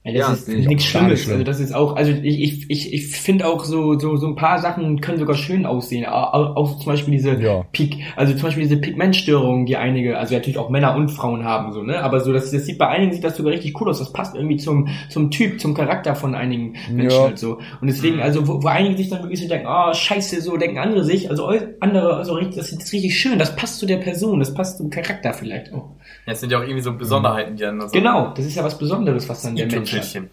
Ja, 0.03 0.13
das 0.13 0.29
Ja, 0.29 0.33
ist 0.33 0.49
nichts 0.67 0.85
Schlimmes. 0.85 1.21
schlimm. 1.25 1.33
Also 1.35 1.45
das 1.45 1.61
ist 1.61 1.75
auch, 1.75 1.95
also 1.95 2.11
ich, 2.11 2.41
ich, 2.41 2.71
ich, 2.71 2.95
ich 2.95 3.07
finde 3.09 3.47
auch 3.47 3.67
so, 3.67 3.99
so, 3.99 4.17
so 4.17 4.29
ein 4.29 4.35
paar 4.35 4.59
Sachen 4.59 5.03
können 5.03 5.19
sogar 5.19 5.37
schön 5.37 5.67
aussehen. 5.67 6.07
Auch, 6.07 6.57
auch 6.57 6.79
zum 6.79 6.87
Beispiel 6.87 7.13
diese 7.13 7.33
Ja. 7.35 7.67
Pig, 7.73 7.99
also 8.17 8.33
zum 8.33 8.45
Beispiel 8.45 8.63
diese 8.63 8.79
Pigmentstörungen, 8.79 9.67
die 9.67 9.77
einige, 9.77 10.17
also 10.19 10.33
natürlich 10.35 10.57
auch 10.57 10.71
Männer 10.71 10.95
und 10.97 11.11
Frauen 11.11 11.45
haben, 11.45 11.75
so, 11.75 11.83
ne? 11.83 12.03
Aber 12.03 12.21
so, 12.21 12.33
das, 12.33 12.51
das 12.51 12.65
sieht 12.65 12.79
bei 12.79 12.89
einigen 12.89 13.13
sieht 13.13 13.25
das 13.25 13.37
sogar 13.37 13.53
richtig 13.53 13.79
cool 13.79 13.91
aus. 13.91 13.99
Das 13.99 14.11
passt 14.11 14.35
irgendwie 14.35 14.57
zum, 14.57 14.89
zum 15.11 15.31
Typ, 15.31 15.61
zum 15.61 15.75
Charakter 15.75 16.15
von 16.15 16.35
einigen 16.35 16.77
Menschen 16.91 17.11
Ja. 17.11 17.25
halt 17.25 17.39
so. 17.39 17.59
Und 17.83 17.87
deswegen, 17.89 18.21
also, 18.23 18.49
wo, 18.49 18.63
wo 18.63 18.69
einige 18.69 18.97
sich 18.97 19.11
dann 19.11 19.21
wirklich 19.23 19.43
so 19.43 19.49
denken, 19.49 19.67
oh, 19.69 19.93
scheiße, 19.93 20.41
so 20.41 20.57
denken 20.57 20.79
andere 20.79 21.05
sich, 21.05 21.29
also 21.29 21.53
andere, 21.81 22.17
also 22.17 22.35
richtig, 22.37 22.57
das 22.57 22.73
ist 22.73 22.91
richtig 22.91 23.19
schön, 23.19 23.39
das 23.39 23.55
passt 23.55 23.79
zu 23.79 23.85
der 23.85 23.99
Person, 23.99 24.39
das 24.39 24.55
passt 24.55 24.79
zum 24.79 24.89
Charakter 24.89 25.35
vielleicht 25.35 25.75
auch. 25.75 25.91
Ja, 26.27 26.33
es 26.33 26.41
sind 26.41 26.51
ja 26.53 26.59
auch 26.59 26.63
irgendwie 26.63 26.81
so 26.81 26.95
Besonderheiten, 26.97 27.57
die 27.57 27.63
dann 27.65 27.81
so 27.83 27.89
Genau, 27.89 28.33
das 28.35 28.47
ist 28.47 28.55
ja 28.57 28.65
was 28.65 28.79
Besonderes, 28.79 29.29
was 29.29 29.43
dann 29.43 29.57
der 29.57 29.67
Mensch 29.67 29.91
i-Tüpfelchen. 30.01 30.31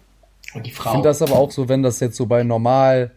Und 0.54 0.66
die 0.66 0.70
Ich 0.70 0.76
Frau. 0.76 0.92
finde 0.92 1.08
das 1.08 1.20
aber 1.22 1.36
auch 1.36 1.50
so, 1.50 1.68
wenn 1.68 1.82
das 1.82 2.00
jetzt 2.00 2.16
so 2.16 2.26
bei 2.26 2.42
normal, 2.42 3.10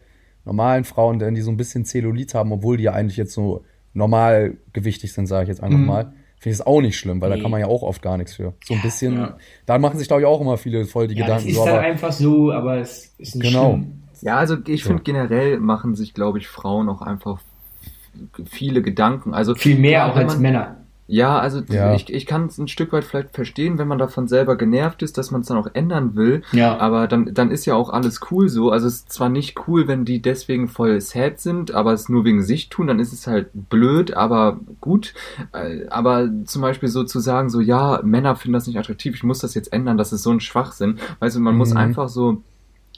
normalen 0.46 0.84
Frauen, 0.84 1.20
denn 1.20 1.34
die 1.36 1.42
so 1.42 1.52
ein 1.52 1.58
bisschen 1.58 1.86
Zellulit 1.86 2.34
haben, 2.34 2.52
obwohl 2.52 2.78
die 2.78 2.84
ja 2.84 2.94
eigentlich 2.94 3.18
jetzt 3.18 3.34
so 3.34 3.64
normal 3.94 4.58
gewichtig 4.74 5.14
sind, 5.14 5.28
sage 5.28 5.44
ich 5.44 5.50
jetzt 5.50 5.64
einfach 5.64 5.80
Mhm. 5.80 5.86
mal, 5.86 6.04
finde 6.40 6.54
ich 6.54 6.60
es 6.60 6.66
auch 6.66 6.82
nicht 6.82 6.98
schlimm, 6.98 7.22
weil 7.22 7.30
da 7.30 7.36
Nee. 7.36 7.42
kann 7.42 7.52
man 7.52 7.60
ja 7.60 7.68
auch 7.68 7.84
oft 7.84 8.02
gar 8.02 8.18
nichts 8.18 8.34
für. 8.36 8.54
So 8.66 8.74
ein 8.74 8.82
bisschen, 8.82 9.14
ja. 9.16 9.38
da 9.66 9.78
machen 9.78 10.00
sich 10.00 10.08
glaube 10.08 10.24
ich 10.24 10.28
auch 10.28 10.42
immer 10.42 10.58
viele 10.58 10.86
voll 10.86 11.08
die 11.08 11.16
ja, 11.16 11.26
Gedanken. 11.26 11.46
das 11.48 11.52
ist 11.52 11.58
So, 11.60 11.66
dann 11.66 11.76
aber 11.76 11.84
einfach 11.84 12.12
so, 12.12 12.52
aber 12.52 12.78
es 12.78 13.14
ist 13.18 13.36
nicht 13.36 13.48
Genau. 13.48 13.70
schlimm. 13.72 14.04
Ja, 14.22 14.38
also 14.38 14.58
ich 14.68 14.82
Ja. 14.82 14.88
finde 14.88 15.04
generell 15.04 15.60
machen 15.60 15.96
sich, 15.96 16.14
glaube 16.14 16.38
ich, 16.40 16.48
Frauen 16.48 16.90
auch 16.90 17.02
einfach 17.02 17.40
viele 18.46 18.82
Gedanken. 18.82 19.34
Also 19.34 19.56
Viel 19.56 19.78
mehr 19.80 20.02
klar, 20.02 20.12
auch 20.12 20.16
als 20.18 20.34
man, 20.34 20.42
Männer. 20.42 20.78
Ja, 21.12 21.38
also 21.40 21.62
Ja. 21.70 21.94
ich, 21.94 22.12
ich 22.12 22.26
kann 22.26 22.46
es 22.46 22.58
ein 22.58 22.68
Stück 22.68 22.94
weit 22.94 23.04
vielleicht 23.04 23.36
verstehen, 23.36 23.78
wenn 23.78 23.88
man 23.88 23.98
davon 23.98 24.28
selber 24.28 24.56
genervt 24.56 25.04
ist, 25.04 25.18
dass 25.18 25.30
man 25.32 25.42
es 25.42 25.48
dann 25.48 25.58
auch 25.58 25.68
ändern 25.74 26.16
will. 26.16 26.42
Ja. 26.54 26.78
Aber 26.80 27.08
dann, 27.08 27.34
dann 27.34 27.52
ist 27.52 27.66
ja 27.66 27.76
auch 27.76 27.90
alles 27.90 28.20
cool 28.32 28.48
so. 28.50 28.72
Also 28.72 28.88
es 28.88 28.96
ist 28.96 29.12
zwar 29.12 29.30
nicht 29.30 29.68
cool, 29.68 29.88
wenn 29.88 30.06
die 30.06 30.22
deswegen 30.22 30.68
voll 30.68 31.00
sad 31.02 31.40
sind, 31.40 31.74
aber 31.74 31.94
es 31.94 32.10
nur 32.10 32.24
wegen 32.26 32.42
sich 32.44 32.70
tun, 32.70 32.88
dann 32.88 33.00
ist 33.00 33.14
es 33.14 33.28
halt 33.28 33.50
blöd, 33.54 34.14
aber 34.14 34.60
gut. 34.80 35.14
Äh, 35.54 35.86
Aber 35.90 36.30
zum 36.46 36.62
Beispiel 36.62 36.90
so 36.90 37.04
zu 37.04 37.20
sagen, 37.20 37.50
so 37.50 37.60
ja, 37.60 38.00
Männer 38.04 38.36
finden 38.36 38.54
das 38.54 38.68
nicht 38.68 38.80
attraktiv, 38.80 39.16
ich 39.16 39.24
muss 39.24 39.40
das 39.40 39.54
jetzt 39.54 39.74
ändern, 39.74 39.98
das 39.98 40.14
ist 40.14 40.24
so 40.24 40.32
ein 40.32 40.40
Schwachsinn. 40.40 40.98
Weißt 41.20 41.36
du, 41.36 41.40
man 41.42 41.56
muss 41.58 41.72
Mhm. 41.72 41.78
einfach 41.78 42.08
so 42.10 42.42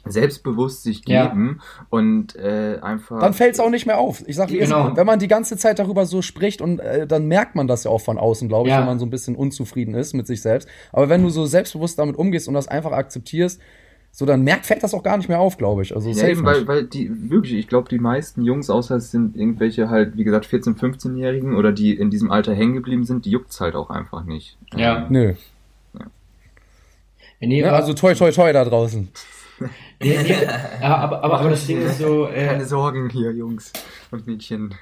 selbstbewusst 0.05 0.83
sich 0.83 1.07
Ja. 1.07 1.27
geben 1.27 1.61
und 1.89 2.35
äh, 2.35 2.79
einfach. 2.81 3.19
dann 3.21 3.33
fällt 3.33 3.53
es 3.53 3.59
auch 3.59 3.69
nicht 3.69 3.85
mehr 3.85 3.97
auf. 3.99 4.23
Ich 4.27 4.35
sag, 4.35 4.49
Genau. 4.49 4.95
wenn 4.95 5.05
man 5.05 5.19
die 5.19 5.27
ganze 5.29 5.55
Zeit 5.57 5.79
darüber 5.79 6.05
so 6.05 6.21
spricht 6.21 6.61
und 6.61 6.79
äh, 6.79 7.07
dann 7.07 7.27
merkt 7.27 7.55
man 7.55 7.67
das 7.67 7.85
ja 7.85 7.91
auch 7.91 8.01
von 8.01 8.17
außen, 8.17 8.47
glaube 8.49 8.67
ich, 8.67 8.73
Ja. 8.73 8.79
wenn 8.81 8.87
man 8.87 8.99
so 8.99 9.05
ein 9.05 9.09
bisschen 9.09 9.35
unzufrieden 9.35 9.93
ist 9.95 10.13
mit 10.13 10.27
sich 10.27 10.41
selbst. 10.41 10.67
Aber 10.91 11.07
wenn 11.09 11.23
du 11.23 11.29
so 11.29 11.45
selbstbewusst 11.45 11.97
damit 11.99 12.17
umgehst 12.17 12.47
und 12.47 12.53
das 12.53 12.67
einfach 12.67 12.91
akzeptierst, 12.91 13.61
so 14.15 14.27
dann 14.27 14.43
merkt, 14.43 14.67
fällt 14.67 14.83
das 14.83 14.93
auch 14.93 15.01
gar 15.01 15.17
nicht 15.17 15.27
mehr 15.27 15.39
auf, 15.39 15.57
glaube 15.57 15.81
ich. 15.81 15.95
Also 15.95 16.09
Ja, 16.11 16.27
eben, 16.27 16.43
weil, 16.43 16.67
weil 16.67 16.83
die, 16.83 17.09
wirklich, 17.31 17.53
ich 17.57 17.67
glaube, 17.67 17.89
die 17.89 17.97
meisten 17.97 18.43
Jungs, 18.43 18.69
außer 18.69 18.97
es 18.97 19.09
sind 19.09 19.35
irgendwelche 19.35 19.89
halt, 19.89 20.17
wie 20.17 20.23
gesagt, 20.23 20.45
14-, 20.45 20.77
15-Jährigen 20.77 21.55
oder 21.55 21.71
die 21.71 21.95
in 21.97 22.11
diesem 22.11 22.29
Alter 22.29 22.53
hängen 22.53 22.73
geblieben 22.75 23.05
sind, 23.05 23.25
die 23.25 23.31
juckt's 23.31 23.59
halt 23.59 23.73
auch 23.75 23.89
einfach 23.89 24.23
nicht. 24.25 24.55
Ja. 24.75 25.07
Nö. 25.09 25.33
Ja, 25.97 26.05
nee, 27.39 27.61
Ja, 27.61 27.69
aber, 27.69 27.77
also 27.77 27.93
toi 27.93 28.13
toi 28.13 28.31
toi 28.31 28.53
da 28.53 28.63
draußen. 28.65 29.09
Nee, 30.01 30.17
nee, 30.21 30.37
ja, 30.81 30.95
aber, 30.97 31.23
aber, 31.23 31.39
aber 31.39 31.49
das 31.49 31.65
Ding 31.65 31.81
ist 31.81 31.97
so, 31.99 32.29
Keine 32.43 32.63
äh, 32.63 32.65
Sorgen 32.65 33.09
hier, 33.09 33.31
Jungs 33.31 33.75
und 34.11 34.27
Mädchen. 34.27 34.75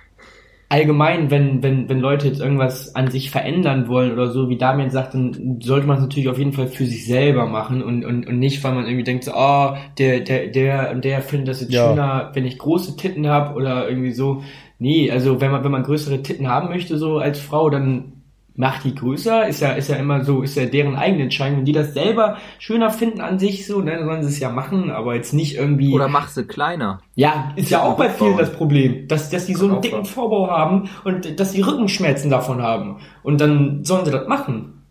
allgemein, 0.70 1.30
wenn, 1.30 1.62
wenn, 1.64 1.90
wenn 1.90 2.00
Leute 2.00 2.28
jetzt 2.28 2.40
irgendwas 2.40 2.96
an 2.96 3.12
sich 3.12 3.30
verändern 3.30 3.90
wollen 3.90 4.14
oder 4.14 4.32
so, 4.32 4.48
wie 4.50 4.58
Damian 4.58 4.90
sagt, 4.90 5.14
dann 5.14 5.60
sollte 5.62 5.86
man 5.86 5.98
es 5.98 6.04
natürlich 6.04 6.30
auf 6.30 6.38
jeden 6.38 6.54
Fall 6.54 6.68
für 6.68 6.86
sich 6.86 7.06
selber 7.06 7.46
machen 7.46 7.84
und, 7.84 8.06
und, 8.06 8.26
und 8.26 8.40
nicht, 8.40 8.64
weil 8.64 8.74
man 8.74 8.86
irgendwie 8.86 9.04
denkt, 9.04 9.26
so, 9.26 9.34
oh, 9.36 9.76
der, 9.98 10.22
der, 10.22 10.48
der, 10.48 10.92
und 10.92 11.04
der 11.04 11.22
findet 11.22 11.50
das 11.50 11.62
jetzt 11.62 11.74
Ja. 11.74 11.84
schöner, 11.90 12.32
wenn 12.34 12.46
ich 12.46 12.58
große 12.58 12.96
Titten 12.96 13.28
habe 13.28 13.56
oder 13.56 13.90
irgendwie 13.90 14.14
so. 14.14 14.44
Nee, 14.80 15.12
also 15.12 15.42
wenn 15.42 15.52
man, 15.52 15.64
wenn 15.66 15.72
man 15.72 15.84
größere 15.84 16.24
Titten 16.24 16.48
haben 16.48 16.70
möchte, 16.70 16.98
so 16.98 17.18
als 17.20 17.40
Frau, 17.40 17.70
dann 17.70 18.21
macht 18.56 18.84
die 18.84 18.96
größer, 18.96 19.48
ist 19.48 19.62
ja, 19.62 19.72
ist 19.72 19.90
ja 19.90 19.96
immer 19.96 20.24
so, 20.24 20.42
ist 20.42 20.56
ja 20.56 20.66
deren 20.66 20.96
eigene 20.96 21.24
Entscheidung. 21.24 21.60
Wenn 21.60 21.66
die 21.66 21.72
das 21.72 21.94
selber 21.94 22.38
schöner 22.60 22.90
finden 22.90 23.22
an 23.22 23.40
sich 23.40 23.66
so, 23.66 23.82
ne, 23.82 23.98
dann 23.98 24.06
sollen 24.06 24.24
sie 24.24 24.30
es 24.30 24.40
ja 24.40 24.50
machen, 24.50 24.92
aber 24.92 25.16
jetzt 25.16 25.34
nicht 25.34 25.56
irgendwie. 25.56 25.94
Oder 25.94 26.08
mach 26.08 26.28
sie 26.28 26.44
kleiner. 26.46 27.00
Ja, 27.16 27.54
ist 27.56 27.70
ja 27.70 27.82
auch 27.82 27.98
bei 27.98 28.10
vielen 28.10 28.38
das 28.38 28.52
Problem, 28.52 29.08
dass, 29.08 29.30
dass 29.30 29.46
die 29.46 29.56
so 29.56 29.68
einen 29.68 29.82
dicken. 29.82 30.06
Vorbau 30.06 30.50
haben 30.50 30.90
und 31.04 31.40
dass 31.40 31.54
die 31.54 31.62
Rückenschmerzen 31.62 32.30
davon 32.30 32.62
haben. 32.62 32.98
Und 33.24 33.40
dann 33.40 33.84
sollen 33.84 34.06
sie 34.06 34.12
das 34.12 34.28
machen. 34.28 34.84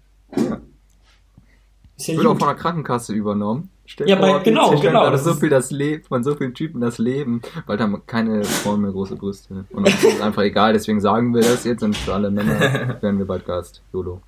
Ist 1.96 2.06
ja 2.06 2.16
Wird 2.16 2.26
auch 2.26 2.38
von 2.38 2.48
der 2.48 2.56
Krankenkasse 2.56 3.12
übernommen. 3.12 3.68
Stell 3.90 4.08
Ja, 4.08 4.16
vor, 4.18 4.40
genau, 4.44 4.70
genau, 4.78 5.10
das 5.10 5.24
so 5.24 5.34
viel 5.34 5.48
das 5.48 5.72
Leben, 5.72 6.04
von 6.04 6.22
so 6.22 6.36
vielen 6.36 6.54
Typen 6.54 6.80
das 6.80 6.98
Leben, 6.98 7.42
weil 7.66 7.76
da 7.76 7.82
haben 7.82 8.00
keine 8.06 8.44
Frauen 8.44 8.82
mehr 8.82 8.92
große 8.92 9.16
Brüste. 9.16 9.64
Und 9.70 9.84
uns 9.84 10.04
ist 10.04 10.14
es 10.14 10.20
einfach 10.20 10.42
egal, 10.42 10.74
deswegen 10.74 11.00
sagen 11.00 11.34
wir 11.34 11.42
das 11.42 11.64
jetzt 11.64 11.82
und 11.82 11.96
für 11.96 12.14
alle 12.14 12.30
Männer 12.30 12.60
werden 13.00 13.18
wir 13.18 13.26
bald 13.26 13.44
Gast. 13.46 13.82
YOLO. 13.92 14.22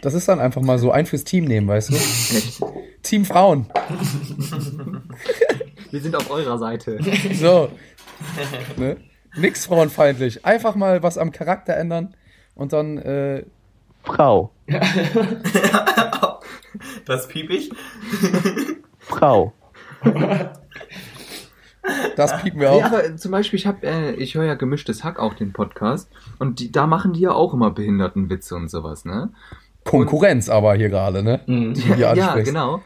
Das 0.00 0.14
ist 0.14 0.26
dann 0.28 0.40
einfach 0.40 0.62
mal 0.62 0.78
so 0.78 0.90
ein 0.92 1.04
fürs 1.04 1.24
Team 1.24 1.44
nehmen, 1.44 1.68
weißt 1.68 1.90
du? 1.90 1.94
Echt. 1.94 2.62
Team 3.02 3.26
Frauen. 3.26 3.66
Wir 5.90 6.00
sind 6.00 6.16
auf 6.16 6.30
eurer 6.30 6.56
Seite. 6.58 7.00
So. 7.34 7.68
ne? 8.78 8.96
Nix 9.36 9.66
frauenfeindlich. 9.66 10.46
Einfach 10.46 10.74
mal 10.74 11.02
was 11.02 11.18
am 11.18 11.32
Charakter 11.32 11.76
ändern 11.76 12.14
und 12.54 12.72
dann, 12.72 12.96
äh, 12.96 13.44
Frau. 14.04 14.52
Das 17.06 17.28
piep 17.28 17.50
ich. 17.50 17.70
Frau. 18.98 19.52
das 22.16 22.42
piepen 22.42 22.60
wir 22.60 22.72
auch. 22.72 22.82
aber 22.84 23.16
zum 23.16 23.30
Beispiel, 23.32 23.58
ich 23.58 23.66
hab, 23.66 23.82
äh, 23.84 24.12
ich 24.12 24.34
höre 24.34 24.44
ja 24.44 24.54
gemischtes 24.54 25.02
Hack 25.04 25.18
auch 25.18 25.34
den 25.34 25.52
Podcast 25.52 26.10
und 26.38 26.60
die, 26.60 26.70
da 26.70 26.86
machen 26.86 27.12
die 27.12 27.20
ja 27.20 27.32
auch 27.32 27.54
immer 27.54 27.70
Behindertenwitze 27.70 28.54
und 28.54 28.70
sowas, 28.70 29.04
ne? 29.04 29.30
Konkurrenz 29.84 30.48
aber 30.50 30.74
hier 30.74 30.90
gerade, 30.90 31.22
ne? 31.22 31.40
Mhm. 31.46 31.74
Ja, 31.96 32.10
ansprichst. 32.10 32.52
genau. 32.52 32.82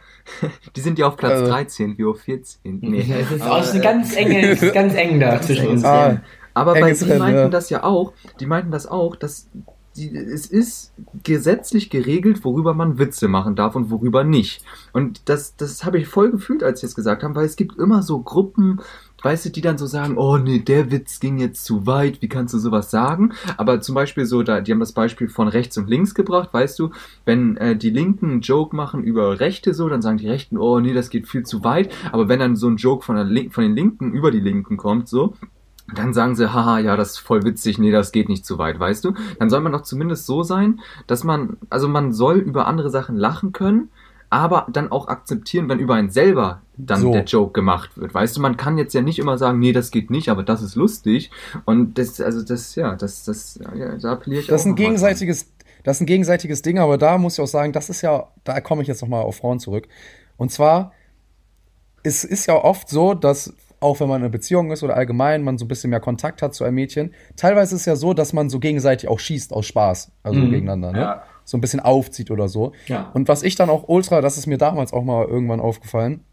Die 0.74 0.80
sind 0.80 0.98
ja 0.98 1.06
auf 1.08 1.16
Platz 1.16 1.32
Also- 1.32 1.46
13, 1.50 1.98
wir 1.98 2.08
auf 2.08 2.20
14. 2.20 2.78
Nee. 2.80 3.02
Ja, 3.02 3.16
es 3.16 3.30
ist 3.30 3.42
Aber, 3.42 3.56
auch 3.56 3.68
eine 3.68 3.78
äh, 3.78 3.82
ganz 3.82 4.16
enge, 4.16 4.48
es 4.48 4.62
ist 4.62 4.72
ganz 4.72 4.94
eng 4.94 5.20
da 5.20 5.40
zwischen 5.42 5.68
uns. 5.68 5.84
Ah, 5.84 6.20
Aber 6.54 6.72
bei 6.74 6.92
die 6.92 7.04
meinten 7.04 7.38
ja. 7.38 7.48
das 7.48 7.68
ja 7.68 7.82
auch, 7.82 8.12
die 8.40 8.46
meinten 8.46 8.70
das 8.70 8.86
auch, 8.86 9.16
dass 9.16 9.50
die, 9.96 10.16
es 10.16 10.46
ist 10.46 10.92
gesetzlich 11.22 11.90
geregelt, 11.90 12.44
worüber 12.44 12.74
man 12.74 12.98
Witze 12.98 13.28
machen 13.28 13.54
darf 13.54 13.76
und 13.76 13.90
worüber 13.90 14.24
nicht. 14.24 14.64
Und 14.92 15.28
das, 15.28 15.56
das 15.56 15.84
habe 15.84 15.98
ich 15.98 16.08
voll 16.08 16.30
gefühlt, 16.30 16.62
als 16.62 16.80
sie 16.80 16.86
es 16.86 16.94
gesagt 16.94 17.22
haben, 17.22 17.34
weil 17.34 17.46
es 17.46 17.56
gibt 17.56 17.78
immer 17.78 18.02
so 18.02 18.20
Gruppen, 18.20 18.80
weißt 19.22 19.46
du, 19.46 19.50
die 19.50 19.60
dann 19.60 19.78
so 19.78 19.86
sagen, 19.86 20.18
oh 20.18 20.36
nee, 20.36 20.58
der 20.58 20.90
Witz 20.90 21.18
ging 21.18 21.38
jetzt 21.38 21.64
zu 21.64 21.86
weit, 21.86 22.20
wie 22.20 22.28
kannst 22.28 22.54
du 22.54 22.58
sowas 22.58 22.90
sagen? 22.90 23.32
Aber 23.56 23.80
zum 23.80 23.94
Beispiel 23.94 24.26
so, 24.26 24.42
da, 24.42 24.60
die 24.60 24.72
haben 24.72 24.80
das 24.80 24.92
Beispiel 24.92 25.28
von 25.28 25.48
rechts 25.48 25.78
und 25.78 25.88
links 25.88 26.14
gebracht, 26.14 26.52
weißt 26.52 26.78
du, 26.78 26.90
wenn 27.24 27.56
äh, 27.56 27.76
die 27.76 27.90
Linken 27.90 28.30
einen 28.30 28.40
Joke 28.42 28.76
machen 28.76 29.02
über 29.02 29.40
Rechte 29.40 29.74
so, 29.74 29.88
dann 29.88 30.02
sagen 30.02 30.18
die 30.18 30.28
Rechten, 30.28 30.58
oh 30.58 30.78
nee, 30.80 30.92
das 30.92 31.08
geht 31.08 31.26
viel 31.26 31.44
zu 31.44 31.64
weit. 31.64 31.92
Aber 32.12 32.28
wenn 32.28 32.40
dann 32.40 32.56
so 32.56 32.68
ein 32.68 32.76
Joke 32.76 33.04
von, 33.04 33.16
der 33.16 33.24
Link 33.24 33.54
von 33.54 33.64
den 33.64 33.74
Linken 33.74 34.12
über 34.12 34.30
die 34.30 34.40
Linken 34.40 34.76
kommt, 34.76 35.08
so, 35.08 35.34
dann 35.98 36.14
sagen 36.14 36.36
sie, 36.36 36.52
haha, 36.52 36.78
ja, 36.78 36.96
das 36.96 37.12
ist 37.12 37.18
voll 37.18 37.44
witzig, 37.44 37.78
nee, 37.78 37.90
das 37.90 38.12
geht 38.12 38.28
nicht 38.28 38.44
zu 38.46 38.58
weit, 38.58 38.78
weißt 38.78 39.04
du? 39.04 39.14
Dann 39.38 39.50
soll 39.50 39.60
man 39.60 39.72
doch 39.72 39.82
zumindest 39.82 40.26
so 40.26 40.42
sein, 40.42 40.80
dass 41.06 41.24
man, 41.24 41.56
also 41.70 41.88
man 41.88 42.12
soll 42.12 42.36
über 42.38 42.66
andere 42.66 42.90
Sachen 42.90 43.16
lachen 43.16 43.52
können, 43.52 43.88
aber 44.30 44.66
dann 44.72 44.90
auch 44.90 45.06
akzeptieren, 45.08 45.68
wenn 45.68 45.78
über 45.78 45.94
einen 45.94 46.10
selber 46.10 46.60
dann 46.76 47.00
So. 47.00 47.12
der 47.12 47.24
Joke 47.24 47.52
gemacht 47.52 47.96
wird. 47.96 48.14
Weißt 48.14 48.36
du, 48.36 48.40
man 48.40 48.56
kann 48.56 48.78
jetzt 48.78 48.92
ja 48.94 49.00
nicht 49.00 49.20
immer 49.20 49.38
sagen, 49.38 49.60
nee, 49.60 49.72
das 49.72 49.92
geht 49.92 50.10
nicht, 50.10 50.28
aber 50.28 50.42
das 50.42 50.60
ist 50.60 50.74
lustig. 50.74 51.30
Und 51.66 51.98
das, 51.98 52.20
also 52.20 52.42
das, 52.42 52.74
ja, 52.74 52.96
das, 52.96 53.24
das, 53.24 53.60
ja, 53.76 53.96
da 53.96 54.12
appelliere 54.12 54.40
ich 54.42 54.48
Das 54.48 54.62
ist 54.62 54.66
auch 54.66 54.66
ein 54.66 54.70
mal 54.70 54.76
dran. 54.76 54.84
gegenseitiges, 54.86 55.52
das 55.84 55.98
ist 55.98 56.00
ein 56.00 56.06
gegenseitiges 56.06 56.62
Ding, 56.62 56.78
aber 56.80 56.98
da 56.98 57.16
muss 57.18 57.34
ich 57.34 57.40
auch 57.40 57.46
sagen, 57.46 57.72
das 57.72 57.90
ist 57.90 58.02
ja, 58.02 58.28
da 58.42 58.60
komme 58.60 58.82
ich 58.82 58.88
jetzt 58.88 59.02
nochmal 59.02 59.22
auf 59.22 59.36
Frauen 59.36 59.60
zurück. 59.60 59.86
Und 60.36 60.50
zwar, 60.50 60.92
es 62.02 62.24
ist 62.24 62.46
ja 62.46 62.54
oft 62.54 62.88
so, 62.88 63.14
dass 63.14 63.54
auch 63.84 64.00
wenn 64.00 64.08
man 64.08 64.16
in 64.20 64.22
einer 64.24 64.30
Beziehung 64.32 64.72
ist 64.72 64.82
oder 64.82 64.96
allgemein 64.96 65.42
man 65.44 65.58
so 65.58 65.64
ein 65.66 65.68
bisschen 65.68 65.90
mehr 65.90 66.00
Kontakt 66.00 66.42
hat 66.42 66.54
zu 66.54 66.64
einem 66.64 66.74
Mädchen, 66.76 67.12
teilweise 67.36 67.74
ist 67.74 67.82
es 67.82 67.86
ja 67.86 67.96
so, 67.96 68.14
dass 68.14 68.32
man 68.32 68.48
so 68.50 68.58
gegenseitig 68.58 69.08
auch 69.08 69.20
schießt 69.20 69.52
aus 69.52 69.66
Spaß, 69.66 70.10
also 70.22 70.40
Mhm. 70.40 70.50
gegeneinander, 70.50 70.92
ne? 70.92 71.00
Ja. 71.00 71.22
So 71.44 71.58
ein 71.58 71.60
bisschen 71.60 71.80
aufzieht 71.80 72.30
oder 72.30 72.48
so. 72.48 72.72
Ja. 72.86 73.10
Und 73.14 73.28
was 73.28 73.42
ich 73.42 73.54
dann 73.54 73.68
auch 73.70 73.84
ultra, 73.88 74.20
das 74.22 74.38
ist 74.38 74.46
mir 74.46 74.56
damals 74.58 74.92
auch 74.94 75.04
mal 75.04 75.26
irgendwann 75.26 75.60
aufgefallen, 75.60 76.24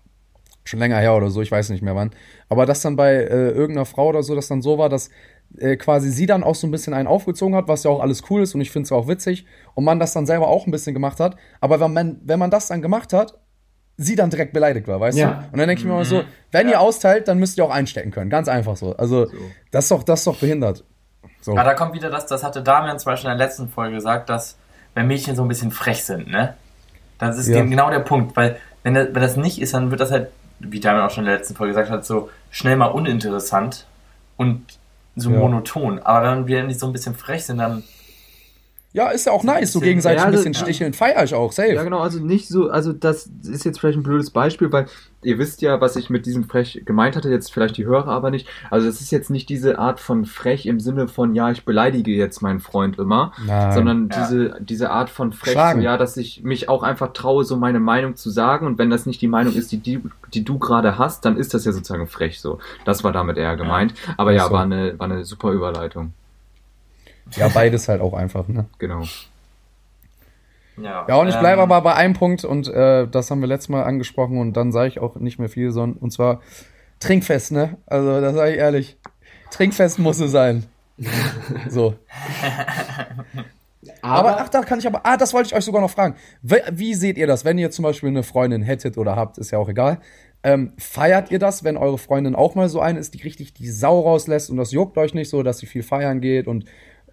schon 0.64 0.80
länger 0.80 0.98
her 1.00 1.16
oder 1.16 1.30
so, 1.30 1.42
ich 1.42 1.52
weiß 1.52 1.70
nicht 1.72 1.82
mehr 1.84 1.96
wann. 1.96 2.12
Aber 2.48 2.66
dass 2.66 2.82
dann 2.82 2.96
bei 2.96 3.16
äh, 3.16 3.50
irgendeiner 3.50 3.86
Frau 3.86 4.08
oder 4.08 4.24
so, 4.24 4.34
dass 4.36 4.48
dann 4.48 4.62
so 4.62 4.78
war, 4.78 4.88
dass 4.90 5.10
äh, 5.58 5.76
quasi 5.76 6.10
sie 6.12 6.28
dann 6.28 6.44
auch 6.44 6.56
so 6.56 6.66
ein 6.68 6.72
bisschen 6.72 6.94
einen 6.94 7.08
aufgezogen 7.08 7.56
hat, 7.56 7.68
was 7.68 7.84
ja 7.84 7.92
auch 7.92 8.00
alles 8.00 8.24
cool 8.30 8.44
ist 8.44 8.56
und 8.56 8.62
ich 8.62 8.72
finde 8.72 8.86
es 8.86 8.92
auch 8.94 9.08
witzig. 9.10 9.46
Und 9.74 9.84
man 9.84 10.00
das 10.00 10.14
dann 10.14 10.26
selber 10.26 10.48
auch 10.48 10.66
ein 10.68 10.72
bisschen 10.72 10.94
gemacht 10.94 11.20
hat. 11.20 11.36
Aber 11.60 11.80
wenn 11.82 11.92
man, 11.92 12.22
wenn 12.24 12.40
man 12.40 12.52
das 12.52 12.68
dann 12.68 12.82
gemacht 12.82 13.12
hat, 13.12 13.38
sie 14.04 14.16
dann 14.16 14.30
direkt 14.30 14.54
beleidigt 14.54 14.88
war, 14.88 15.00
weißt 15.00 15.18
Ja. 15.18 15.28
du? 15.28 15.38
Und 15.54 15.60
dann 15.60 15.68
denke 15.68 15.82
ich 15.82 15.86
mir 15.86 15.94
immer 15.94 16.06
so, 16.06 16.24
wenn 16.52 16.68
ihr 16.70 16.80
austeilt, 16.80 17.28
dann 17.28 17.38
müsst 17.40 17.58
ihr 17.58 17.66
auch 17.66 17.70
einstecken 17.72 18.12
können. 18.12 18.30
Ganz 18.30 18.48
einfach 18.48 18.76
so. 18.76 18.96
Also, 18.96 19.28
das 19.72 19.86
ist 19.86 19.92
doch, 19.92 20.04
das 20.04 20.20
ist 20.22 20.28
doch 20.28 20.38
behindert. 20.38 20.84
So. 21.42 21.52
Aber 21.54 21.64
da 21.64 21.74
kommt 21.74 21.94
wieder 21.94 22.10
das, 22.10 22.26
das 22.28 22.44
hatte 22.44 22.62
Damian 22.62 23.00
zum 23.00 23.12
Beispiel 23.12 23.32
in 23.32 23.38
der 23.38 23.46
letzten 23.48 23.70
Folge 23.70 23.96
gesagt, 23.96 24.30
dass 24.30 24.58
wenn 24.94 25.08
Mädchen 25.08 25.36
so 25.36 25.42
ein 25.44 25.48
bisschen 25.48 25.72
frech 25.72 26.04
sind, 26.04 26.28
ne? 26.28 26.56
Das 27.18 27.38
ist 27.38 27.48
Ja. 27.48 27.62
genau 27.64 27.90
der 27.90 28.00
Punkt, 28.00 28.36
weil 28.36 28.58
wenn 28.84 28.94
das, 28.96 29.08
wenn 29.14 29.22
das 29.22 29.36
nicht 29.38 29.62
ist, 29.62 29.74
dann 29.74 29.92
wird 29.92 30.02
das 30.02 30.12
halt, 30.12 30.30
wie 30.60 30.80
Damian 30.80 31.06
auch 31.06 31.12
schon 31.12 31.24
in 31.24 31.30
der 31.30 31.38
letzten 31.38 31.56
Folge 31.56 31.74
gesagt 31.74 31.90
hat, 31.90 32.06
so 32.06 32.30
schnell 32.50 32.76
mal 32.76 32.88
uninteressant 32.88 33.86
und 34.38 34.66
so 35.16 35.30
Ja. 35.32 35.38
monoton. 35.40 36.00
Aber 36.00 36.32
wenn 36.32 36.48
wir 36.48 36.64
nicht 36.64 36.80
so 36.80 36.88
ein 36.88 36.94
bisschen 36.94 37.16
frech 37.16 37.46
sind, 37.46 37.60
dann 37.60 37.84
Ja, 38.94 39.10
ist 39.10 39.26
ja 39.26 39.32
auch 39.32 39.44
nice, 39.46 39.72
so 39.72 39.80
gegenseitig 39.80 40.18
Ja, 40.20 40.26
ein 40.28 40.34
also- 40.34 40.44
bisschen 40.50 40.54
sticheln, 40.66 40.94
feier 40.94 41.24
ich 41.24 41.34
auch, 41.34 41.52
safe. 41.54 41.74
Ja, 41.74 41.84
genau, 41.84 42.00
also 42.00 42.20
nicht 42.20 42.50
so, 42.50 42.70
also 42.70 42.92
das 42.92 43.30
ist 43.44 43.64
jetzt 43.64 43.80
vielleicht 43.80 43.98
ein 43.98 44.04
blödes 44.04 44.32
Beispiel, 44.32 44.70
weil 44.72 44.86
ihr 45.24 45.38
wisst 45.38 45.62
ja, 45.62 45.80
was 45.80 45.96
ich 45.96 46.10
mit 46.10 46.26
diesem 46.26 46.44
frech 46.44 46.82
gemeint 46.86 47.16
hatte, 47.16 47.30
jetzt 47.30 47.54
vielleicht 47.54 47.78
die 47.78 47.86
Hörer 47.86 48.10
aber 48.10 48.32
nicht. 48.32 48.48
Also 48.70 48.88
das 48.88 49.00
ist 49.00 49.12
jetzt 49.12 49.30
nicht 49.30 49.48
diese 49.48 49.80
Art 49.80 50.00
von 50.02 50.26
frech 50.26 50.66
im 50.66 50.80
Sinne 50.82 51.08
von, 51.08 51.36
ja, 51.36 51.50
ich 51.52 51.64
beleidige 51.64 52.12
jetzt 52.12 52.42
meinen 52.42 52.60
Freund 52.60 53.00
immer, 53.00 53.32
Nein. 53.46 53.72
sondern 53.72 54.10
Ja. 54.12 54.20
diese, 54.24 54.56
diese 54.60 54.90
Art 54.92 55.10
von 55.10 55.32
frech, 55.32 55.54
so, 55.74 55.80
ja, 55.80 55.98
dass 55.98 56.18
ich 56.18 56.44
mich 56.44 56.68
auch 56.68 56.84
einfach 56.84 57.14
traue, 57.14 57.46
so 57.46 57.56
meine 57.56 57.80
Meinung 57.80 58.16
zu 58.18 58.30
sagen 58.30 58.66
und 58.68 58.78
wenn 58.78 58.90
das 58.90 59.06
nicht 59.06 59.22
die 59.22 59.28
Meinung 59.30 59.54
ist, 59.54 59.72
die, 59.72 59.78
die, 59.78 60.02
die 60.34 60.44
du 60.44 60.60
gerade 60.60 60.98
hast, 60.98 61.24
dann 61.24 61.38
ist 61.38 61.54
das 61.54 61.64
ja 61.64 61.72
sozusagen 61.72 62.08
frech 62.08 62.42
so. 62.42 62.60
Das 62.84 63.04
war 63.06 63.14
damit 63.14 63.38
eher 63.38 63.56
gemeint. 63.56 63.94
Aber 64.18 64.34
ja, 64.34 64.48
so. 64.48 64.52
war 64.52 64.64
eine, 64.64 65.00
war 65.00 65.06
eine 65.10 65.24
super 65.24 65.52
Überleitung. 65.52 66.12
Ja, 67.36 67.48
beides 67.48 67.88
halt 67.88 68.02
auch 68.02 68.14
einfach, 68.14 68.48
ne? 68.48 68.66
Genau. 68.78 69.04
ja. 70.78 71.06
Ja, 71.08 71.16
und 71.16 71.28
ich 71.28 71.38
bleibe 71.38 71.62
ähm, 71.62 71.72
aber 71.72 71.82
bei 71.82 71.96
einem 71.96 72.14
Punkt 72.14 72.44
und 72.44 72.68
äh, 72.68 73.08
das 73.08 73.32
haben 73.32 73.42
wir 73.42 73.48
letztes 73.48 73.70
Mal 73.70 73.84
angesprochen 73.84 74.38
und 74.38 74.54
dann 74.54 74.72
sage 74.72 74.88
ich 74.90 75.00
auch 75.00 75.16
nicht 75.16 75.40
mehr 75.40 75.50
viel, 75.50 75.72
sondern 75.72 76.00
und 76.00 76.12
zwar 76.12 76.42
Trinkfest, 77.00 77.52
ne? 77.52 77.78
Also, 77.86 78.22
das 78.22 78.36
sage 78.36 78.52
ich 78.52 78.58
ehrlich. 78.58 78.98
Trinkfest 79.52 80.00
muss 80.00 80.20
es 80.20 80.32
sein. 80.32 80.66
So. 81.70 81.96
Aber, 84.02 84.40
ach, 84.40 84.50
da 84.50 84.62
kann 84.62 84.80
ich 84.80 84.88
aber, 84.88 85.06
ah, 85.06 85.18
das 85.18 85.34
wollte 85.34 85.48
ich 85.48 85.56
euch 85.56 85.66
sogar 85.66 85.82
noch 85.82 85.90
fragen. 85.90 86.16
Wie, 86.42 86.62
wie 86.72 86.94
seht 86.94 87.18
ihr 87.18 87.28
das, 87.28 87.46
wenn 87.46 87.58
ihr 87.58 87.72
zum 87.72 87.84
Beispiel 87.84 88.10
eine 88.10 88.24
Freundin 88.24 88.62
hättet 88.62 88.98
oder 88.98 89.16
habt, 89.16 89.38
ist 89.38 89.52
ja 89.52 89.58
auch 89.58 89.70
egal. 89.70 90.00
Ähm, 90.44 90.74
feiert 90.78 91.32
ihr 91.32 91.40
das, 91.40 91.64
wenn 91.64 91.78
eure 91.78 91.98
Freundin 91.98 92.36
auch 92.36 92.56
mal 92.56 92.70
so 92.70 92.80
eine 92.80 93.00
ist, 93.00 93.14
die 93.14 93.22
richtig 93.22 93.54
die 93.54 93.70
Sau 93.70 94.02
rauslässt 94.02 94.50
und 94.50 94.58
das 94.58 94.72
juckt 94.72 94.98
euch 94.98 95.14
nicht 95.14 95.30
so, 95.30 95.44
dass 95.44 95.60
sie 95.60 95.68
viel 95.68 95.84
feiern 95.84 96.20
geht 96.20 96.48
und 96.48 96.66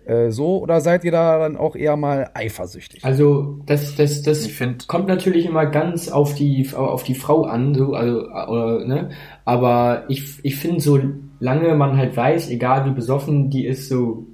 äh, 0.09 0.31
so? 0.31 0.59
Oder 0.59 0.81
seid 0.81 1.05
ihr 1.05 1.13
da 1.13 1.39
dann 1.39 1.57
auch 1.57 1.77
eher 1.77 1.97
mal 1.97 2.31
eifersüchtig? 2.35 3.05
Also 3.05 3.59
das, 3.67 3.95
das, 3.97 4.23
das 4.23 4.47
Ich 4.47 4.55
find- 4.55 4.89
kommt 4.89 5.07
natürlich 5.09 5.47
immer 5.47 5.67
ganz 5.67 6.09
auf 6.09 6.35
die 6.35 6.69
auf 6.75 7.03
die 7.03 7.15
Frau 7.15 7.45
an, 7.45 7.75
so 7.75 7.93
also 7.95 8.21
oder, 8.23 8.85
ne. 8.85 9.11
Aber 9.45 10.05
ich 10.09 10.39
ich 10.43 10.57
finde 10.57 10.81
so 10.81 10.99
lange 11.41 11.75
man 11.75 11.97
halt 11.97 12.17
weiß, 12.17 12.51
egal 12.51 12.87
wie 12.87 12.91
besoffen 12.95 13.51
die 13.51 13.67
ist, 13.67 13.89
so 13.89 14.25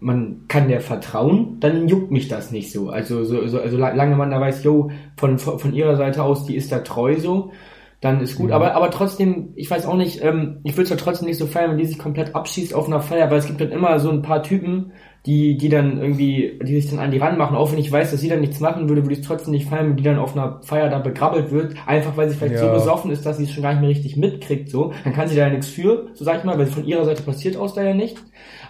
man 0.00 0.42
kann 0.48 0.68
der 0.68 0.82
vertrauen, 0.82 1.56
dann 1.60 1.88
juckt 1.88 2.10
mich 2.10 2.28
das 2.28 2.50
nicht 2.50 2.70
so. 2.72 2.90
Also 2.90 3.24
so, 3.24 3.46
so 3.48 3.58
also 3.58 3.78
lange 3.78 4.16
man 4.16 4.30
da 4.30 4.40
weiß, 4.40 4.62
yo 4.62 4.90
von 5.16 5.38
von 5.38 5.72
ihrer 5.74 5.96
Seite 5.96 6.22
aus, 6.22 6.44
die 6.44 6.56
ist 6.56 6.70
da 6.70 6.80
treu 6.80 7.16
so. 7.18 7.52
Dann 8.02 8.20
ist 8.20 8.36
gut, 8.36 8.50
aber 8.50 8.74
aber 8.74 8.90
trotzdem, 8.90 9.54
ich 9.54 9.70
weiß 9.70 9.86
auch 9.86 9.96
nicht, 9.96 10.22
ähm, 10.22 10.58
ich 10.62 10.72
würde 10.74 10.82
es 10.82 10.90
ja 10.90 10.96
trotzdem 10.96 11.26
nicht 11.26 11.38
so 11.38 11.46
feiern, 11.46 11.70
wenn 11.70 11.78
die 11.78 11.86
sich 11.86 11.98
komplett 11.98 12.34
abschießt 12.34 12.74
auf 12.74 12.86
einer 12.86 13.00
Feier, 13.00 13.30
weil 13.30 13.38
es 13.38 13.46
gibt 13.46 13.62
dann 13.62 13.70
immer 13.72 13.98
so 13.98 14.10
ein 14.10 14.20
paar 14.20 14.42
Typen, 14.42 14.92
die, 15.26 15.56
die 15.56 15.70
dann 15.70 15.98
irgendwie, 15.98 16.58
die 16.62 16.78
sich 16.80 16.90
dann 16.90 16.98
an 16.98 17.10
die 17.10 17.16
ranmachen, 17.16 17.56
auch 17.56 17.72
wenn 17.72 17.78
ich 17.78 17.90
weiß, 17.90 18.10
dass 18.10 18.20
sie 18.20 18.28
dann 18.28 18.40
nichts 18.42 18.60
machen 18.60 18.88
würde, 18.90 19.02
würde 19.02 19.14
ich 19.14 19.20
es 19.20 19.26
trotzdem 19.26 19.52
nicht 19.52 19.68
feiern, 19.68 19.88
wenn 19.88 19.96
die 19.96 20.02
dann 20.02 20.18
auf 20.18 20.36
einer 20.36 20.60
Feier 20.62 20.90
da 20.90 20.98
begrabbelt 20.98 21.50
wird, 21.50 21.74
einfach 21.86 22.14
weil 22.18 22.28
sie 22.28 22.36
vielleicht 22.36 22.58
so 22.58 22.66
Ja. 22.66 22.74
besoffen 22.74 23.10
ist, 23.10 23.24
dass 23.24 23.38
sie 23.38 23.44
es 23.44 23.52
schon 23.52 23.62
gar 23.62 23.72
nicht 23.72 23.80
mehr 23.80 23.88
richtig 23.88 24.16
mitkriegt, 24.18 24.68
so. 24.68 24.92
Dann 25.02 25.14
kann 25.14 25.28
sie 25.28 25.36
da 25.36 25.42
ja 25.46 25.50
nichts 25.50 25.68
für, 25.68 26.08
so 26.12 26.24
sag 26.24 26.38
ich 26.38 26.44
mal, 26.44 26.58
weil 26.58 26.66
von 26.66 26.84
ihrer 26.84 27.04
Seite 27.06 27.22
passiert 27.22 27.56
aus 27.56 27.72
da 27.72 27.82
ja 27.82 27.94
nicht. 27.94 28.18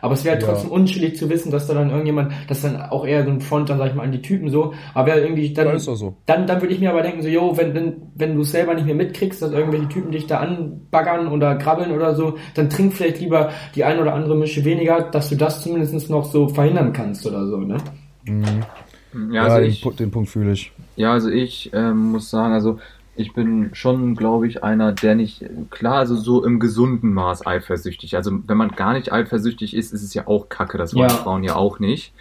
Aber 0.05 0.12
es 0.12 0.22
wäre 0.22 0.38
Ja. 0.38 0.46
trotzdem 0.46 0.70
unschuldig 0.70 1.16
zu 1.16 1.30
wissen, 1.30 1.50
dass 1.50 1.66
da 1.66 1.72
dann 1.72 1.88
irgendjemand, 1.88 2.30
dass 2.46 2.61
dann 2.61 2.76
auch 2.76 3.07
eher 3.07 3.24
so 3.24 3.30
ein 3.30 3.40
Front 3.40 3.70
dann, 3.70 3.78
sag 3.78 3.88
ich 3.88 3.94
mal, 3.94 4.02
an 4.02 4.12
die 4.12 4.20
Typen 4.20 4.50
so, 4.50 4.74
aber 4.92 5.07
wäre 5.07 5.20
irgendwie 5.22 5.55
dann, 5.55 5.68
Ja, 5.68 5.72
ist 5.72 5.88
doch 5.88 5.96
so. 5.96 6.16
dann, 6.26 6.46
dann 6.46 6.61
würde 6.61 6.74
ich 6.74 6.80
mir 6.80 6.90
aber 6.90 7.00
denken, 7.00 7.22
so, 7.22 7.28
yo, 7.28 7.57
wenn, 7.57 7.72
wenn, 7.74 7.94
wenn 8.14 8.34
du 8.34 8.42
es 8.42 8.50
selber 8.50 8.74
nicht 8.74 8.84
mehr 8.84 8.94
mitkriegst, 8.94 9.40
dass 9.40 9.50
irgendwelche 9.52 9.88
Typen 9.88 10.12
dich 10.12 10.26
da 10.26 10.40
anbaggern 10.40 11.28
oder 11.28 11.55
krabbeln 11.57 11.90
oder 11.90 12.14
so, 12.14 12.34
dann 12.55 12.68
trink 12.68 12.92
vielleicht 12.92 13.18
lieber 13.20 13.48
die 13.74 13.82
ein 13.84 13.98
oder 13.98 14.12
andere 14.12 14.36
Mische 14.36 14.62
weniger, 14.66 15.00
dass 15.11 15.30
du 15.30 15.36
das 15.36 15.62
zumindest 15.62 16.11
noch 16.11 16.26
so 16.26 16.48
verhindern 16.48 16.92
kannst 16.92 17.26
oder 17.26 17.46
so, 17.46 17.57
ne? 17.57 17.78
Ja, 18.26 19.32
Ja, 19.32 19.42
also 19.44 19.57
den, 19.61 19.70
ich, 19.70 19.80
den 19.96 20.11
Punkt 20.11 20.28
fühle 20.28 20.52
ich. 20.52 20.70
Ja, 20.96 21.12
also 21.12 21.30
ich 21.30 21.70
ähm, 21.72 22.12
muss 22.12 22.28
sagen, 22.28 22.52
also 22.52 22.78
ich 23.17 23.33
bin 23.33 23.71
schon, 23.75 24.17
glaube 24.17 24.47
ich, 24.47 24.65
einer, 24.65 24.93
der 24.93 25.15
nicht, 25.15 25.45
klar, 25.71 25.97
also 25.99 26.17
so 26.17 26.45
im 26.45 26.59
gesunden 26.59 27.12
Maß 27.12 27.47
eifersüchtig. 27.47 28.17
Also 28.17 28.33
wenn 28.47 28.57
man 28.57 28.71
gar 28.71 28.93
nicht 28.93 29.12
eifersüchtig 29.12 29.75
ist, 29.75 29.93
ist 29.93 30.03
es 30.03 30.15
ja 30.15 30.27
auch 30.27 30.49
Kacke. 30.49 30.79
Das 30.79 30.95
wollen 30.95 31.11
Ja. 31.11 31.17
Frauen 31.17 31.45
ja 31.45 31.57
auch 31.57 31.79
nicht. 31.79 32.12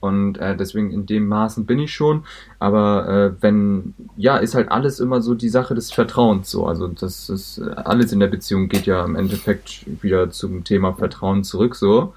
Und 0.00 0.38
äh, 0.38 0.56
deswegen 0.56 0.90
in 0.90 1.04
dem 1.04 1.28
Maßen 1.28 1.66
bin 1.66 1.78
ich 1.78 1.92
schon. 1.94 2.24
Aber 2.58 3.08
äh, 3.08 3.42
wenn, 3.42 3.94
ja, 4.16 4.38
ist 4.38 4.54
halt 4.54 4.72
alles 4.72 4.98
immer 4.98 5.20
so 5.20 5.34
die 5.34 5.50
Sache 5.50 5.74
des 5.74 5.92
Vertrauens 5.92 6.50
so. 6.50 6.66
Also 6.66 6.88
das 6.88 7.28
ist 7.28 7.58
äh, 7.58 7.70
alles 7.76 8.10
in 8.10 8.18
der 8.18 8.28
Beziehung 8.28 8.68
geht 8.68 8.86
ja 8.86 9.04
im 9.04 9.14
Endeffekt 9.14 9.84
wieder 10.02 10.30
zum 10.30 10.64
Thema 10.64 10.94
Vertrauen 10.94 11.44
zurück 11.44 11.76
so. 11.76 12.14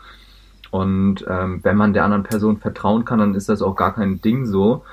Und 0.71 1.25
ähm, 1.27 1.59
wenn 1.63 1.75
man 1.77 1.93
der 1.93 2.05
anderen 2.05 2.23
Person 2.23 2.57
vertrauen 2.57 3.05
kann, 3.05 3.19
dann 3.19 3.35
ist 3.35 3.49
das 3.49 3.61
auch 3.61 3.75
gar 3.75 3.93
kein 3.93 4.21
Ding 4.21 4.45
so. 4.45 4.83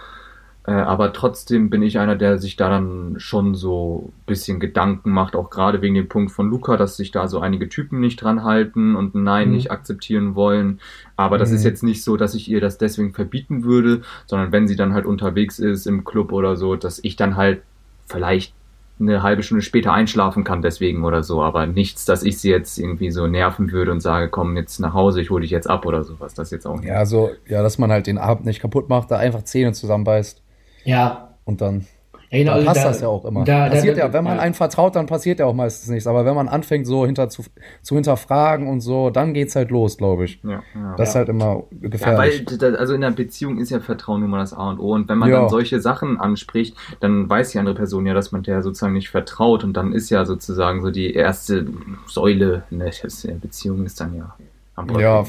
Äh, 0.70 0.74
aber 0.74 1.12
trotzdem 1.12 1.68
bin 1.68 1.82
ich 1.82 1.98
einer, 1.98 2.14
der 2.14 2.38
sich 2.38 2.54
da 2.54 2.68
dann 2.68 3.16
schon 3.18 3.56
so 3.56 4.12
ein 4.12 4.22
bisschen 4.26 4.60
Gedanken 4.60 5.10
macht, 5.10 5.34
auch 5.34 5.50
gerade 5.50 5.82
wegen 5.82 5.96
dem 5.96 6.08
Punkt 6.08 6.30
von 6.30 6.48
Luca, 6.48 6.76
dass 6.76 6.96
sich 6.96 7.10
da 7.10 7.26
so 7.26 7.40
einige 7.40 7.68
Typen 7.68 7.98
nicht 7.98 8.22
dran 8.22 8.44
halten 8.44 8.94
und 8.94 9.16
ein 9.16 9.24
Nein 9.24 9.48
Mhm. 9.48 9.54
nicht 9.54 9.72
akzeptieren 9.72 10.36
wollen. 10.36 10.78
Aber 11.16 11.38
das 11.38 11.50
Mhm. 11.50 11.56
ist 11.56 11.64
jetzt 11.64 11.82
nicht 11.82 12.04
so, 12.04 12.16
dass 12.16 12.34
ich 12.36 12.48
ihr 12.48 12.60
das 12.60 12.78
deswegen 12.78 13.12
verbieten 13.14 13.64
würde, 13.64 14.02
sondern 14.26 14.52
wenn 14.52 14.68
sie 14.68 14.76
dann 14.76 14.94
halt 14.94 15.06
unterwegs 15.06 15.58
ist 15.58 15.86
im 15.86 16.04
Club 16.04 16.30
oder 16.30 16.54
so, 16.54 16.76
dass 16.76 17.00
ich 17.02 17.16
dann 17.16 17.34
halt 17.34 17.62
vielleicht 18.06 18.54
eine 19.00 19.24
halbe 19.24 19.42
Stunde 19.42 19.62
später 19.62 19.92
einschlafen 19.92 20.44
kann 20.44 20.62
deswegen 20.62 21.04
oder 21.04 21.24
so, 21.24 21.42
aber 21.42 21.66
nichts, 21.66 22.04
dass 22.04 22.22
ich 22.22 22.38
sie 22.38 22.50
jetzt 22.50 22.78
irgendwie 22.78 23.10
so 23.10 23.26
nerven 23.26 23.72
würde 23.72 23.90
und 23.90 24.00
sage, 24.00 24.28
komm 24.28 24.56
jetzt 24.56 24.78
nach 24.78 24.92
Hause, 24.94 25.20
ich 25.20 25.30
hole 25.30 25.40
dich 25.42 25.50
jetzt 25.50 25.68
ab 25.68 25.84
oder 25.84 26.04
sowas, 26.04 26.34
das 26.34 26.52
jetzt 26.52 26.66
auch 26.66 26.76
nicht. 26.76 26.88
Ja, 26.90 27.04
so, 27.06 27.30
ja, 27.48 27.62
dass 27.62 27.78
man 27.78 27.90
halt 27.90 28.06
den 28.06 28.18
Abend 28.18 28.44
nicht 28.46 28.60
kaputt 28.60 28.88
macht, 28.88 29.10
da 29.10 29.16
einfach 29.16 29.42
Zähne 29.42 29.72
zusammenbeißt 29.72 30.42
Ja. 30.84 31.34
und 31.44 31.60
dann, 31.60 31.86
ja 32.30 32.38
genau, 32.38 32.50
dann 32.52 32.58
also 32.60 32.66
passt 32.66 32.84
da- 32.84 32.88
das 32.88 33.00
ja 33.00 33.08
auch 33.08 33.24
immer. 33.24 33.44
Da, 33.44 33.68
passiert 33.68 33.96
da, 33.98 34.02
ja, 34.06 34.12
wenn 34.12 34.22
man 34.22 34.36
ja. 34.36 34.42
einem 34.42 34.54
vertraut, 34.54 34.94
dann 34.94 35.06
passiert 35.06 35.40
ja 35.40 35.46
auch 35.46 35.52
meistens 35.54 35.88
nichts. 35.90 36.06
Aber 36.06 36.24
wenn 36.24 36.34
man 36.36 36.48
anfängt, 36.48 36.86
so 36.86 37.04
hinter 37.04 37.28
zu, 37.28 37.42
zu 37.82 37.96
hinterfragen 37.96 38.68
und 38.68 38.80
so, 38.82 39.10
dann 39.10 39.34
geht's 39.34 39.56
halt 39.56 39.70
los, 39.72 39.96
glaube 39.98 40.26
ich. 40.26 40.40
Ja, 40.44 40.62
ja. 40.74 40.94
Das 40.96 41.08
ist 41.10 41.14
halt 41.16 41.28
immer 41.28 41.64
Ja, 41.82 41.88
gefährlich. 41.88 42.46
weil, 42.60 42.76
also 42.76 42.94
in 42.94 43.00
der 43.00 43.10
Beziehung 43.10 43.58
ist 43.58 43.70
ja 43.70 43.80
Vertrauen 43.80 44.20
nun 44.20 44.30
mal 44.30 44.38
das 44.38 44.52
A 44.52 44.70
und 44.70 44.78
O. 44.78 44.92
Und 44.94 45.08
wenn 45.08 45.18
man 45.18 45.28
Ja. 45.28 45.40
dann 45.40 45.48
solche 45.48 45.80
Sachen 45.80 46.20
anspricht, 46.20 46.76
dann 47.00 47.28
weiß 47.28 47.50
die 47.50 47.58
andere 47.58 47.74
Person 47.74 48.06
ja, 48.06 48.14
dass 48.14 48.30
man 48.30 48.44
der 48.44 48.62
sozusagen 48.62 48.92
nicht 48.92 49.10
vertraut. 49.10 49.64
Und 49.64 49.72
dann 49.72 49.92
ist 49.92 50.08
ja 50.10 50.24
sozusagen 50.24 50.82
so 50.82 50.90
die 50.92 51.12
erste 51.12 51.66
Säule 52.06 52.62
in 52.70 52.78
der 52.78 52.92
Beziehung 53.40 53.84
ist 53.84 54.00
dann 54.00 54.14
ja 54.16 54.34
am 54.76 54.86
Bröckeln. 54.86 55.04
ja, 55.04 55.24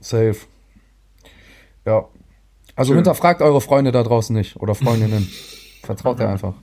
safe. 0.00 0.36
Ja. 1.84 2.04
Also 2.78 2.90
Schön. 2.90 2.98
hinterfragt 2.98 3.42
eure 3.42 3.60
Freunde 3.60 3.92
da 3.92 4.02
draußen 4.02 4.34
nicht 4.34 4.56
oder 4.56 4.74
Freundinnen. 4.74 5.28
Vertraut 5.82 6.20
ihr 6.20 6.28
einfach. 6.28 6.54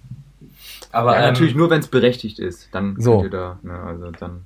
Aber 0.91 1.13
ja 1.13 1.19
ähm, 1.27 1.33
natürlich 1.33 1.55
nur, 1.55 1.69
wenn 1.69 1.79
es 1.81 1.87
berechtigt 1.87 2.39
ist. 2.39 2.69
Dann 2.71 2.95
So. 2.99 3.19
könnt 3.21 3.33
ihr 3.33 3.37
da, 3.37 3.59
ne, 3.63 3.73
also 3.73 4.11
dann. 4.11 4.45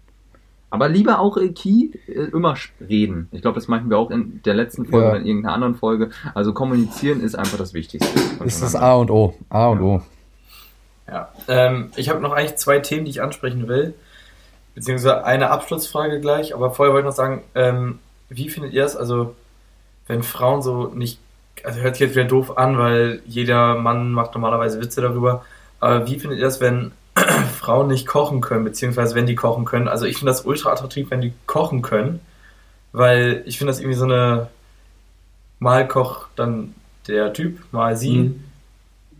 Aber 0.72 0.88
lieber 0.88 1.20
auch 1.20 1.38
äh, 1.38 1.50
Key 1.50 1.90
äh, 2.08 2.12
immer 2.32 2.56
reden. 2.88 3.28
Ich 3.32 3.42
glaube, 3.42 3.56
das 3.56 3.68
meinten 3.68 3.90
wir 3.90 3.98
auch 3.98 4.12
in 4.12 4.42
der 4.46 4.54
letzten 4.54 4.86
Folge 4.86 5.06
Ja. 5.06 5.12
oder 5.12 5.20
in 5.20 5.26
irgendeiner 5.28 5.54
anderen 5.56 5.76
Folge. 5.76 6.10
Also 6.36 6.54
kommunizieren 6.54 7.22
ist 7.22 7.36
einfach 7.36 7.58
das 7.58 7.74
Wichtigste. 7.74 8.20
Das 8.44 8.62
ist 8.62 8.76
A 8.76 8.94
und 8.96 9.10
O. 9.12 9.36
A 9.50 9.68
und 9.68 9.80
Ja. 9.80 9.84
O. 9.86 10.02
Ja, 11.08 11.30
ähm, 11.48 11.92
ich 11.96 12.10
habe 12.10 12.20
noch 12.20 12.34
eigentlich 12.34 12.56
zwei 12.58 12.80
Themen, 12.80 13.06
die 13.06 13.12
ich 13.12 13.22
ansprechen 13.22 13.68
will. 13.68 13.94
Beziehungsweise 14.76 15.24
eine 15.26 15.50
Abschlussfrage 15.50 16.20
gleich. 16.20 16.54
Aber 16.54 16.72
vorher 16.72 16.94
wollte 16.94 17.08
ich 17.08 17.12
noch 17.12 17.18
sagen, 17.18 17.42
ähm, 17.56 18.00
wie 18.30 18.50
findet 18.50 18.74
ihr 18.74 18.86
es, 18.86 18.96
also 18.96 19.36
wenn 20.08 20.22
Frauen 20.24 20.62
so 20.62 20.92
nicht, 20.94 21.20
also 21.66 21.82
hört 21.82 21.96
sich 21.96 22.08
jetzt 22.08 22.16
wieder 22.16 22.26
doof 22.26 22.58
an, 22.58 22.78
weil 22.78 23.22
jeder 23.26 23.76
Mann 23.76 24.12
macht 24.12 24.34
normalerweise 24.34 24.82
Witze 24.82 25.02
darüber. 25.02 25.46
Aber 25.80 26.08
wie 26.08 26.20
findet 26.20 26.40
ihr 26.40 26.48
es, 26.48 26.60
wenn 26.60 26.92
Frauen 27.60 27.88
nicht 27.88 28.08
kochen 28.08 28.42
können, 28.42 28.64
beziehungsweise 28.64 29.16
wenn 29.16 29.26
die 29.26 29.36
kochen 29.36 29.66
können? 29.66 29.88
Also 29.88 30.06
ich 30.06 30.18
finde 30.18 30.32
das 30.32 30.46
ultra 30.46 30.72
attraktiv, 30.72 31.10
wenn 31.10 31.22
die 31.22 31.34
kochen 31.46 31.82
können, 31.82 32.20
weil 32.92 33.44
ich 33.46 33.58
finde 33.58 33.72
das 33.72 33.80
irgendwie 33.80 33.98
so 33.98 34.06
eine, 34.06 34.48
mal 35.60 35.88
kocht 35.88 36.30
dann 36.36 36.76
der 37.08 37.34
Typ, 37.34 37.60
mal 37.72 37.96
sie. 37.96 38.18
Mhm. 38.18 38.44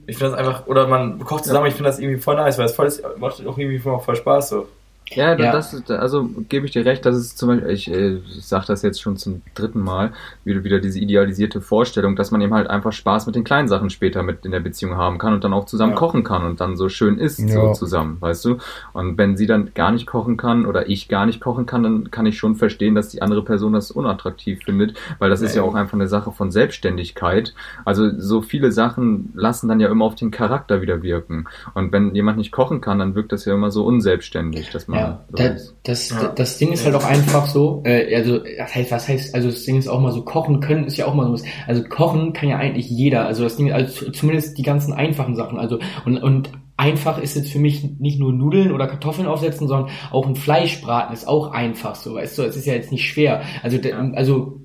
Ich 0.08 0.18
finde 0.18 0.32
das 0.32 0.40
einfach, 0.40 0.68
oder 0.68 0.88
man 0.88 1.20
kocht 1.20 1.46
zusammen, 1.46 1.68
ich 1.68 1.76
finde 1.76 1.90
das 1.90 2.00
irgendwie 2.00 2.20
voll 2.20 2.36
nice, 2.36 2.58
weil 2.58 2.66
es 2.66 2.74
voll 2.74 2.88
ist, 2.88 3.04
macht 3.18 3.46
auch 3.46 3.58
irgendwie 3.58 3.80
voll 3.80 4.16
Spaß 4.16 4.50
so. 4.50 4.68
Ja, 5.16 5.36
Ja. 5.38 5.52
das 5.52 5.74
ist, 5.74 5.90
also 5.90 6.30
gebe 6.50 6.66
ich 6.66 6.72
dir 6.72 6.86
recht, 6.86 7.06
das 7.06 7.18
ist 7.18 7.38
zum 7.38 7.50
Beispiel, 7.50 7.70
ich, 7.72 7.92
äh, 7.92 8.18
ich 8.18 8.46
sage 8.46 8.66
das 8.68 8.82
jetzt 8.84 9.02
schon 9.02 9.18
zum 9.18 9.42
dritten 9.56 9.80
Mal, 9.82 10.12
wieder, 10.44 10.64
wieder 10.64 10.80
diese 10.80 11.00
idealisierte 11.00 11.62
Vorstellung, 11.62 12.16
dass 12.16 12.32
man 12.32 12.42
eben 12.42 12.54
halt 12.54 12.70
einfach 12.70 12.92
Spaß 12.92 13.26
mit 13.26 13.36
den 13.36 13.44
kleinen 13.44 13.68
Sachen 13.68 13.90
später 13.90 14.22
mit 14.24 14.46
in 14.46 14.52
der 14.52 14.60
Beziehung 14.60 14.96
haben 14.98 15.18
kann 15.18 15.34
und 15.34 15.44
dann 15.44 15.54
auch 15.54 15.66
zusammen 15.66 15.94
Ja. 15.94 15.98
kochen 15.98 16.24
kann 16.24 16.44
und 16.46 16.62
dann 16.62 16.78
so 16.78 16.90
schön 16.90 17.18
isst, 17.18 17.40
Ja. 17.40 17.48
so 17.50 17.72
zusammen, 17.74 18.18
weißt 18.20 18.46
du? 18.46 18.58
Und 18.94 19.18
wenn 19.18 19.36
sie 19.36 19.48
dann 19.48 19.72
gar 19.74 19.92
nicht 19.92 20.06
kochen 20.06 20.38
kann 20.38 20.66
oder 20.66 20.90
ich 20.90 21.08
gar 21.08 21.26
nicht 21.26 21.42
kochen 21.42 21.66
kann, 21.66 21.84
dann 21.84 22.12
kann 22.12 22.26
ich 22.26 22.38
schon 22.38 22.56
verstehen, 22.56 22.94
dass 22.96 23.10
die 23.10 23.22
andere 23.22 23.44
Person 23.44 23.74
das 23.74 23.92
unattraktiv 23.92 24.64
findet, 24.64 24.96
weil 25.18 25.30
das 25.30 25.42
ist 25.42 25.56
ja 25.56 25.64
Ja. 25.64 25.68
auch 25.68 25.74
einfach 25.76 25.94
eine 25.96 26.08
Sache 26.08 26.32
von 26.32 26.52
Selbstständigkeit. 26.52 27.54
Also 27.86 28.10
so 28.20 28.42
viele 28.42 28.72
Sachen 28.72 29.32
lassen 29.34 29.68
dann 29.68 29.80
ja 29.80 29.90
immer 29.90 30.06
auf 30.06 30.16
den 30.16 30.32
Charakter 30.32 30.82
wieder 30.82 31.02
wirken. 31.02 31.46
Und 31.74 31.92
wenn 31.92 32.14
jemand 32.16 32.38
nicht 32.38 32.52
kochen 32.52 32.82
kann, 32.82 33.00
dann 33.00 33.16
wirkt 33.16 33.32
das 33.32 33.46
ja 33.46 33.54
immer 33.54 33.72
so 33.72 33.86
unselbstständig, 33.86 34.70
dass 34.70 34.88
man 34.88 34.99
Ja, 35.00 35.26
so 35.30 35.36
da, 35.38 35.44
ist. 35.46 35.76
das, 35.84 36.10
Ja. 36.10 36.28
das 36.36 36.58
Ding 36.58 36.72
ist 36.72 36.86
halt 36.86 36.96
auch 36.96 37.06
einfach 37.06 37.46
so, 37.48 37.82
äh, 37.86 38.16
also, 38.16 38.40
das 38.58 38.76
heißt, 38.76 38.92
was 38.92 39.08
heißt, 39.08 39.36
also 39.36 39.50
das 39.50 39.64
Ding 39.64 39.78
ist 39.78 39.88
auch 39.88 40.00
mal 40.02 40.12
so, 40.12 40.24
kochen 40.24 40.60
können 40.60 40.84
ist 40.86 40.98
ja 40.98 41.06
auch 41.06 41.14
mal 41.14 41.26
so 41.28 41.34
was, 41.34 41.44
also 41.68 41.84
kochen 41.84 42.34
kann 42.34 42.50
ja 42.50 42.58
eigentlich 42.58 42.90
jeder, 42.90 43.26
also 43.26 43.44
das 43.44 43.56
Ding, 43.58 43.72
also 43.72 43.92
zu- 43.94 44.12
zumindest 44.12 44.58
die 44.58 44.64
ganzen 44.64 44.94
einfachen 44.94 45.36
Sachen, 45.36 45.58
also, 45.60 45.80
und, 46.06 46.18
und 46.18 46.50
einfach 46.78 47.18
ist 47.22 47.36
jetzt 47.36 47.52
für 47.52 47.60
mich 47.60 47.84
nicht 48.00 48.20
nur 48.20 48.32
Nudeln 48.32 48.72
oder 48.72 48.88
Kartoffeln 48.88 49.28
aufsetzen, 49.28 49.68
sondern 49.68 49.90
auch 50.12 50.26
ein 50.28 50.36
Fleischbraten 50.36 51.14
ist 51.14 51.28
auch 51.28 51.52
einfach 51.52 51.96
so, 51.96 52.16
weißt 52.16 52.38
du, 52.38 52.44
es 52.44 52.56
ist 52.56 52.66
ja 52.66 52.74
jetzt 52.74 52.92
nicht 52.92 53.08
schwer, 53.08 53.42
also, 53.64 53.78
Ja. 53.78 54.00
also, 54.14 54.62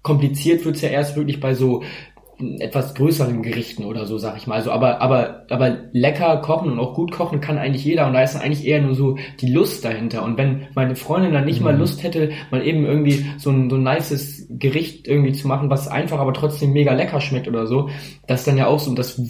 kompliziert 0.00 0.64
wird's 0.64 0.80
ja 0.80 0.88
erst 0.88 1.16
wirklich 1.16 1.38
bei 1.40 1.54
so 1.54 1.82
etwas 2.60 2.94
größeren 2.94 3.42
Gerichten 3.42 3.84
oder 3.84 4.06
so, 4.06 4.16
sag 4.18 4.36
ich 4.36 4.46
mal. 4.46 4.54
Also, 4.56 4.70
aber, 4.70 5.00
aber, 5.00 5.44
aber 5.50 5.76
lecker 5.92 6.36
kochen 6.38 6.70
und 6.70 6.78
auch 6.78 6.94
gut 6.94 7.10
kochen 7.12 7.40
kann 7.40 7.58
eigentlich 7.58 7.84
jeder 7.84 8.06
und 8.06 8.12
da 8.12 8.22
ist 8.22 8.36
eigentlich 8.36 8.64
eher 8.66 8.80
nur 8.80 8.94
so 8.94 9.16
die 9.40 9.50
Lust 9.52 9.84
dahinter. 9.84 10.22
Und 10.22 10.36
wenn 10.38 10.68
meine 10.74 10.94
Freundin 10.96 11.32
dann 11.32 11.44
nicht 11.44 11.60
mal 11.60 11.74
Mhm. 11.74 11.78
Lust 11.78 12.02
hätte, 12.02 12.30
mal 12.50 12.64
eben 12.64 12.84
irgendwie 12.86 13.24
so 13.38 13.50
ein, 13.50 13.68
so 13.70 13.76
ein 13.76 13.82
nices 13.82 14.46
Gericht 14.50 15.08
irgendwie 15.08 15.32
zu 15.32 15.48
machen, 15.48 15.68
was 15.70 15.88
einfach 15.88 16.18
aber 16.20 16.32
trotzdem 16.32 16.72
mega 16.72 16.92
lecker 16.94 17.20
schmeckt 17.20 17.48
oder 17.48 17.66
so, 17.66 17.88
das 18.26 18.40
ist 18.40 18.46
dann 18.48 18.56
ja 18.58 18.66
auch 18.68 18.78
so, 18.78 18.94
das, 18.94 19.20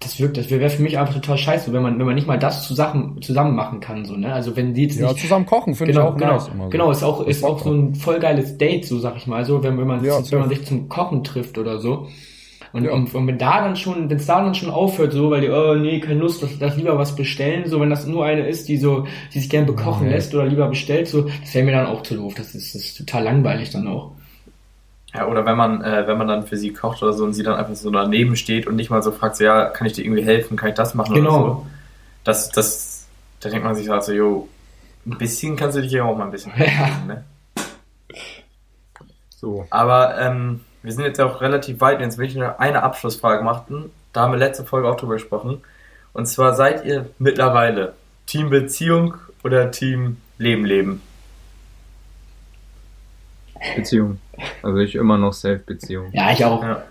das 0.00 0.18
wirkt, 0.20 0.36
das 0.36 0.50
wäre 0.50 0.68
für 0.70 0.82
mich 0.82 0.98
einfach 0.98 1.14
total 1.14 1.38
scheiße, 1.38 1.72
wenn 1.72 1.82
man, 1.82 1.98
wenn 1.98 2.06
man 2.06 2.14
nicht 2.14 2.26
mal 2.26 2.38
das 2.38 2.66
zusammen, 2.66 3.20
zusammen 3.22 3.54
machen 3.54 3.80
kann, 3.80 4.04
so, 4.04 4.16
ne? 4.16 4.32
Also, 4.32 4.56
wenn 4.56 4.74
die 4.74 4.84
jetzt 4.84 4.98
Ja, 4.98 5.00
nicht, 5.00 5.18
zusammen 5.18 5.46
kochen 5.46 5.74
finde 5.74 5.94
genau, 5.94 6.00
ich 6.00 6.04
auch 6.04 6.16
genau, 6.16 6.32
nice 6.34 6.48
immer 6.48 6.70
so. 6.70 6.70
genau, 6.70 6.90
ist 6.90 7.02
auch, 7.02 7.26
ist 7.26 7.44
auch 7.44 7.58
so 7.62 7.72
ein 7.72 7.94
voll 7.94 8.20
geiles 8.20 8.58
Date, 8.58 8.84
so 8.86 8.98
sag 8.98 9.16
ich 9.16 9.26
mal, 9.26 9.44
so, 9.44 9.62
wenn, 9.62 9.78
wenn 9.78 9.86
man, 9.86 10.02
Ja, 10.02 10.20
wenn 10.30 10.38
man 10.40 10.48
sich 10.48 10.64
zum 10.66 10.88
Kochen 10.88 11.24
trifft 11.24 11.58
oder 11.58 11.78
so. 11.78 12.08
Und, 12.74 12.84
Ja. 12.84 12.90
und, 12.92 13.14
und 13.14 13.26
wenn 13.28 13.38
da 13.38 13.60
dann 13.62 13.76
schon, 13.76 14.10
wenn 14.10 14.16
es 14.16 14.26
da 14.26 14.42
dann 14.42 14.54
schon 14.54 14.68
aufhört, 14.68 15.12
so, 15.12 15.30
weil 15.30 15.40
die, 15.42 15.48
oh 15.48 15.74
nee, 15.76 16.00
keine 16.00 16.18
Lust, 16.20 16.42
das, 16.42 16.58
das 16.58 16.76
lieber 16.76 16.98
was 16.98 17.14
bestellen, 17.14 17.68
so, 17.68 17.80
wenn 17.80 17.88
das 17.88 18.04
nur 18.06 18.24
eine 18.26 18.46
ist, 18.48 18.68
die 18.68 18.76
so, 18.78 19.06
die 19.32 19.38
sich 19.40 19.48
gern 19.48 19.64
bekochen 19.64 20.08
Nee. 20.08 20.12
lässt 20.14 20.34
oder 20.34 20.44
lieber 20.46 20.66
bestellt, 20.68 21.06
so, 21.08 21.22
das 21.22 21.54
wäre 21.54 21.64
mir 21.64 21.70
dann 21.72 21.86
auch 21.86 22.02
zu 22.02 22.16
doof. 22.16 22.34
Das 22.36 22.54
ist, 22.54 22.74
das 22.74 22.82
ist 22.82 22.98
total 22.98 23.22
langweilig 23.22 23.70
dann 23.70 23.86
auch. 23.86 24.10
Ja, 25.14 25.28
oder 25.28 25.46
wenn 25.46 25.56
man, 25.56 25.82
äh, 25.82 26.02
wenn 26.08 26.18
man 26.18 26.26
dann 26.26 26.44
für 26.48 26.56
sie 26.56 26.72
kocht 26.72 27.00
oder 27.02 27.12
so 27.12 27.22
und 27.24 27.32
sie 27.34 27.44
dann 27.44 27.54
einfach 27.54 27.76
so 27.76 27.88
daneben 27.92 28.34
steht 28.34 28.66
und 28.66 28.74
nicht 28.74 28.90
mal 28.90 29.00
so 29.04 29.12
fragt, 29.12 29.36
so, 29.36 29.44
ja, 29.44 29.66
kann 29.66 29.86
ich 29.86 29.92
dir 29.92 30.04
irgendwie 30.04 30.24
helfen, 30.24 30.56
kann 30.56 30.70
ich 30.70 30.74
das 30.74 30.94
machen 30.96 31.12
oder 31.16 31.30
so. 31.30 31.38
Genau. 31.38 31.66
Das, 32.24 32.50
das, 32.50 33.06
da 33.38 33.50
denkt 33.50 33.64
man 33.64 33.76
sich 33.76 33.88
halt 33.88 34.02
so, 34.02 34.12
jo, 34.12 34.48
ein 35.06 35.16
bisschen 35.16 35.54
kannst 35.54 35.76
du 35.76 35.82
dich 35.82 35.92
ja 35.92 36.02
auch 36.02 36.16
mal 36.18 36.24
ein 36.24 36.32
bisschen 36.32 36.50
helfen, 36.54 37.06
ne? 37.06 37.24
So. 39.36 39.64
Aber 39.70 40.18
ähm, 40.18 40.60
wir 40.84 40.92
sind 40.92 41.04
jetzt 41.04 41.18
ja 41.18 41.24
auch 41.24 41.40
relativ 41.40 41.80
weit. 41.80 42.00
Jetzt 42.00 42.18
will 42.18 42.26
ich 42.26 42.34
noch 42.36 42.58
eine 42.58 42.82
Abschlussfrage 42.82 43.42
machen. 43.42 43.90
Da 44.12 44.20
haben 44.20 44.32
wir 44.32 44.38
letzte 44.38 44.64
Folge 44.64 44.86
auch 44.86 44.96
drüber 44.96 45.14
gesprochen. 45.14 45.62
Und 46.12 46.26
zwar 46.26 46.52
seid 46.52 46.84
ihr 46.84 47.08
mittlerweile 47.18 47.94
Team 48.26 48.50
Beziehung 48.50 49.14
oder 49.42 49.70
Team 49.70 50.18
Leben 50.36 50.66
leben? 50.66 51.00
Beziehung. 53.76 54.18
Also 54.62 54.78
ich 54.78 54.94
immer 54.94 55.16
noch 55.16 55.32
Self-Beziehung. 55.32 56.10
Ja, 56.12 56.32
ich 56.32 56.44
auch. 56.44 56.62
Ja. 56.62 56.82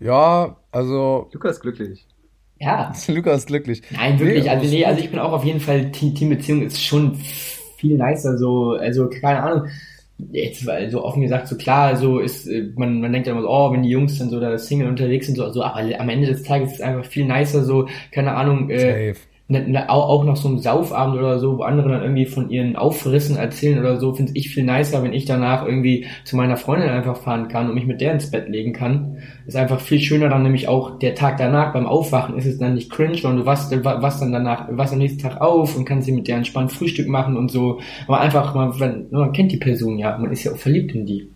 Ja, 0.00 0.56
also 0.72 1.28
Lukas 1.32 1.60
glücklich. 1.60 2.06
Ja. 2.58 2.94
Lukas 3.08 3.40
ist 3.40 3.46
glücklich. 3.48 3.82
Nein, 3.90 4.18
wirklich. 4.18 4.44
Nee, 4.44 4.50
also, 4.50 4.66
nee, 4.66 4.84
also 4.86 5.00
ich 5.00 5.10
bin 5.10 5.20
auch 5.20 5.32
auf 5.32 5.44
jeden 5.44 5.60
Fall 5.60 5.92
Team, 5.92 6.14
Teambeziehung 6.14 6.62
ist 6.62 6.82
schon 6.82 7.16
viel 7.76 7.98
nicer, 7.98 8.38
so, 8.38 8.70
also 8.70 9.10
keine 9.10 9.42
Ahnung. 9.42 9.68
Jetzt, 10.30 10.66
weil 10.66 10.90
so 10.90 11.04
offen 11.04 11.22
gesagt, 11.22 11.48
so 11.48 11.56
klar, 11.56 11.96
so 11.96 12.18
ist, 12.18 12.46
äh, 12.46 12.70
man, 12.76 13.00
man 13.00 13.12
denkt 13.12 13.26
ja 13.26 13.32
immer 13.32 13.42
so, 13.42 13.50
oh, 13.50 13.72
wenn 13.72 13.82
die 13.82 13.90
Jungs 13.90 14.18
dann 14.18 14.30
so 14.30 14.38
da 14.38 14.56
Single 14.56 14.88
unterwegs 14.88 15.26
sind, 15.26 15.36
so, 15.36 15.50
so, 15.50 15.62
aber 15.62 15.80
am 15.98 16.08
Ende 16.08 16.28
des 16.28 16.42
Tages 16.42 16.70
ist 16.70 16.74
es 16.76 16.80
einfach 16.80 17.04
viel 17.04 17.24
nicer, 17.24 17.64
so, 17.64 17.88
keine 18.12 18.32
Ahnung, 18.32 18.70
äh, 18.70 19.14
Safe. 19.14 19.26
Ne, 19.52 19.68
ne, 19.68 19.90
auch, 19.90 20.24
nach 20.24 20.36
so 20.36 20.48
einem 20.48 20.58
Saufabend 20.58 21.16
oder 21.16 21.38
so, 21.38 21.58
wo 21.58 21.62
andere 21.62 21.90
dann 21.90 22.02
irgendwie 22.02 22.26
von 22.26 22.50
ihren 22.50 22.74
Aufrissen 22.74 23.36
erzählen 23.36 23.78
oder 23.78 24.00
so, 24.00 24.14
finde 24.14 24.32
ich 24.34 24.50
viel 24.50 24.64
nicer, 24.64 25.02
wenn 25.02 25.12
ich 25.12 25.24
danach 25.24 25.64
irgendwie 25.64 26.06
zu 26.24 26.36
meiner 26.36 26.56
Freundin 26.56 26.88
einfach 26.88 27.18
fahren 27.18 27.48
kann 27.48 27.68
und 27.68 27.74
mich 27.74 27.86
mit 27.86 28.00
der 28.00 28.12
ins 28.12 28.30
Bett 28.30 28.48
legen 28.48 28.72
kann. 28.72 29.18
Ist 29.46 29.56
einfach 29.56 29.80
viel 29.80 30.00
schöner 30.00 30.28
dann 30.28 30.42
nämlich 30.42 30.68
auch 30.68 30.98
der 30.98 31.14
Tag 31.14 31.36
danach 31.36 31.72
beim 31.72 31.86
Aufwachen 31.86 32.36
ist 32.36 32.46
es 32.46 32.58
dann 32.58 32.74
nicht 32.74 32.90
cringe, 32.90 33.18
sondern 33.18 33.40
du 33.40 33.46
wachst, 33.46 33.72
wachst 33.84 34.22
dann 34.22 34.32
danach, 34.32 34.66
wachst 34.70 34.92
am 34.92 34.98
nächsten 34.98 35.20
Tag 35.20 35.40
auf 35.40 35.76
und 35.76 35.84
kannst 35.84 36.06
sie 36.06 36.12
mit 36.12 36.26
der 36.26 36.36
entspannt 36.36 36.72
Frühstück 36.72 37.08
machen 37.08 37.36
und 37.36 37.50
so. 37.50 37.80
Aber 38.08 38.20
einfach, 38.20 38.54
man, 38.54 38.78
wenn, 38.80 39.06
man 39.10 39.32
kennt 39.32 39.52
die 39.52 39.58
Person 39.58 39.98
ja, 39.98 40.16
man 40.18 40.32
ist 40.32 40.44
ja 40.44 40.52
auch 40.52 40.56
verliebt 40.56 40.94
in 40.94 41.06
die. 41.06 41.30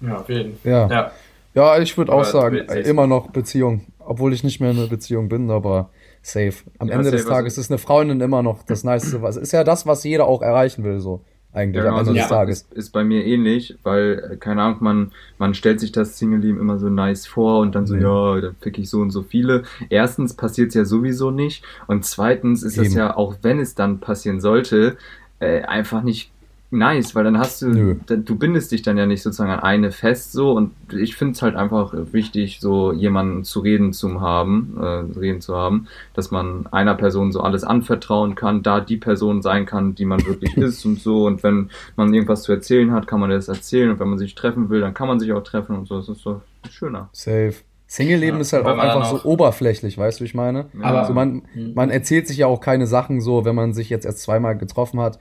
Ja, 0.00 0.18
auf 0.18 0.28
jeden 0.28 0.58
Ja. 0.64 0.88
Ja. 0.88 1.10
Ja, 1.54 1.78
ich 1.78 1.98
würde 1.98 2.12
auch 2.12 2.24
sagen, 2.24 2.56
äh, 2.56 2.80
immer 2.80 3.06
noch 3.06 3.28
Beziehung. 3.28 3.82
Obwohl 3.98 4.32
ich 4.32 4.42
nicht 4.42 4.60
mehr 4.60 4.70
in 4.70 4.78
einer 4.78 4.86
Beziehung 4.86 5.28
bin, 5.28 5.50
aber 5.50 5.90
safe. 6.22 6.54
Am 6.78 6.88
Ja, 6.88 6.94
Ende 6.94 7.04
safe, 7.06 7.16
des 7.16 7.26
Tages 7.26 7.58
ist 7.58 7.70
eine 7.70 7.78
Freundin 7.78 8.20
immer 8.20 8.42
noch 8.42 8.62
das 8.62 8.84
Niceste. 8.84 9.22
Was 9.22 9.36
ist 9.36 9.52
ja 9.52 9.64
das, 9.64 9.86
was 9.86 10.04
jeder 10.04 10.26
auch 10.26 10.42
erreichen 10.42 10.84
will, 10.84 11.00
so. 11.00 11.20
Eigentlich 11.54 11.84
am 11.84 11.96
also 11.96 12.12
Ende 12.12 12.20
ja. 12.20 12.24
des 12.24 12.30
Tages. 12.30 12.62
Ist, 12.62 12.72
ist 12.72 12.90
bei 12.92 13.04
mir 13.04 13.26
ähnlich, 13.26 13.76
weil, 13.82 14.30
äh, 14.32 14.36
keine 14.38 14.62
Ahnung, 14.62 14.78
man, 14.80 15.12
man 15.36 15.52
stellt 15.52 15.80
sich 15.80 15.92
das 15.92 16.18
Single-Leben 16.18 16.58
immer 16.58 16.78
so 16.78 16.88
nice 16.88 17.26
vor 17.26 17.60
und 17.60 17.74
dann 17.74 17.84
so, 17.86 17.94
Mhm. 17.94 18.00
ja, 18.00 18.40
dann 18.40 18.56
fick 18.60 18.78
ich 18.78 18.88
so 18.88 19.00
und 19.00 19.10
so 19.10 19.22
viele. 19.22 19.64
Erstens 19.90 20.32
passiert 20.32 20.68
es 20.68 20.74
ja 20.74 20.86
sowieso 20.86 21.30
nicht 21.30 21.62
und 21.88 22.06
zweitens 22.06 22.62
ist 22.62 22.78
es 22.78 22.94
ja, 22.94 23.14
auch 23.14 23.36
wenn 23.42 23.60
es 23.60 23.74
dann 23.74 24.00
passieren 24.00 24.40
sollte, 24.40 24.96
äh, 25.40 25.60
einfach 25.62 26.02
nicht 26.02 26.31
nice, 26.72 27.14
weil 27.14 27.24
dann 27.24 27.38
hast 27.38 27.62
du, 27.62 27.68
Nö. 27.68 27.96
du 28.06 28.36
bindest 28.36 28.72
dich 28.72 28.82
dann 28.82 28.96
ja 28.96 29.06
nicht 29.06 29.22
sozusagen 29.22 29.50
an 29.50 29.60
eine 29.60 29.92
fest 29.92 30.32
so 30.32 30.52
und 30.52 30.72
ich 30.92 31.14
finde 31.16 31.32
es 31.34 31.42
halt 31.42 31.54
einfach 31.54 31.92
wichtig, 32.12 32.58
so 32.60 32.92
jemanden 32.92 33.44
zu 33.44 33.60
reden 33.60 33.92
zu 33.92 34.20
haben, 34.20 34.76
äh, 34.80 35.18
reden 35.18 35.40
zu 35.40 35.54
haben, 35.56 35.86
dass 36.14 36.30
man 36.30 36.66
einer 36.72 36.94
Person 36.94 37.30
so 37.32 37.40
alles 37.42 37.62
anvertrauen 37.64 38.34
kann, 38.34 38.62
da 38.62 38.80
die 38.80 38.96
Person 38.96 39.42
sein 39.42 39.66
kann, 39.66 39.94
die 39.94 40.04
man 40.04 40.24
wirklich 40.26 40.56
ist 40.56 40.84
und 40.84 40.98
so 41.00 41.26
und 41.26 41.42
wenn 41.42 41.70
man 41.96 42.12
irgendwas 42.12 42.42
zu 42.42 42.52
erzählen 42.52 42.90
hat, 42.92 43.06
kann 43.06 43.20
man 43.20 43.30
das 43.30 43.48
erzählen 43.48 43.90
und 43.90 44.00
wenn 44.00 44.08
man 44.08 44.18
sich 44.18 44.34
treffen 44.34 44.68
will, 44.70 44.80
dann 44.80 44.94
kann 44.94 45.08
man 45.08 45.20
sich 45.20 45.32
auch 45.32 45.42
treffen 45.44 45.76
und 45.76 45.86
so, 45.88 45.96
das 45.98 46.08
ist 46.08 46.22
so 46.22 46.40
schöner. 46.70 47.08
Safe. 47.12 47.54
Single-Leben 47.86 48.36
Ja, 48.38 48.40
ist 48.40 48.54
halt 48.54 48.64
auch 48.64 48.78
einfach 48.78 49.18
so 49.18 49.28
oberflächlich, 49.28 49.98
weißt 49.98 50.18
du, 50.18 50.24
wie 50.24 50.26
ich 50.28 50.34
meine? 50.34 50.66
Ja. 50.80 50.84
Aber- 50.86 51.00
Also 51.00 51.12
man, 51.12 51.42
Mhm. 51.54 51.72
man 51.74 51.90
erzählt 51.90 52.26
sich 52.26 52.38
ja 52.38 52.46
auch 52.46 52.60
keine 52.62 52.86
Sachen 52.86 53.20
so, 53.20 53.44
wenn 53.44 53.54
man 53.54 53.74
sich 53.74 53.90
jetzt 53.90 54.06
erst 54.06 54.20
zweimal 54.22 54.56
getroffen 54.56 54.98
hat, 54.98 55.18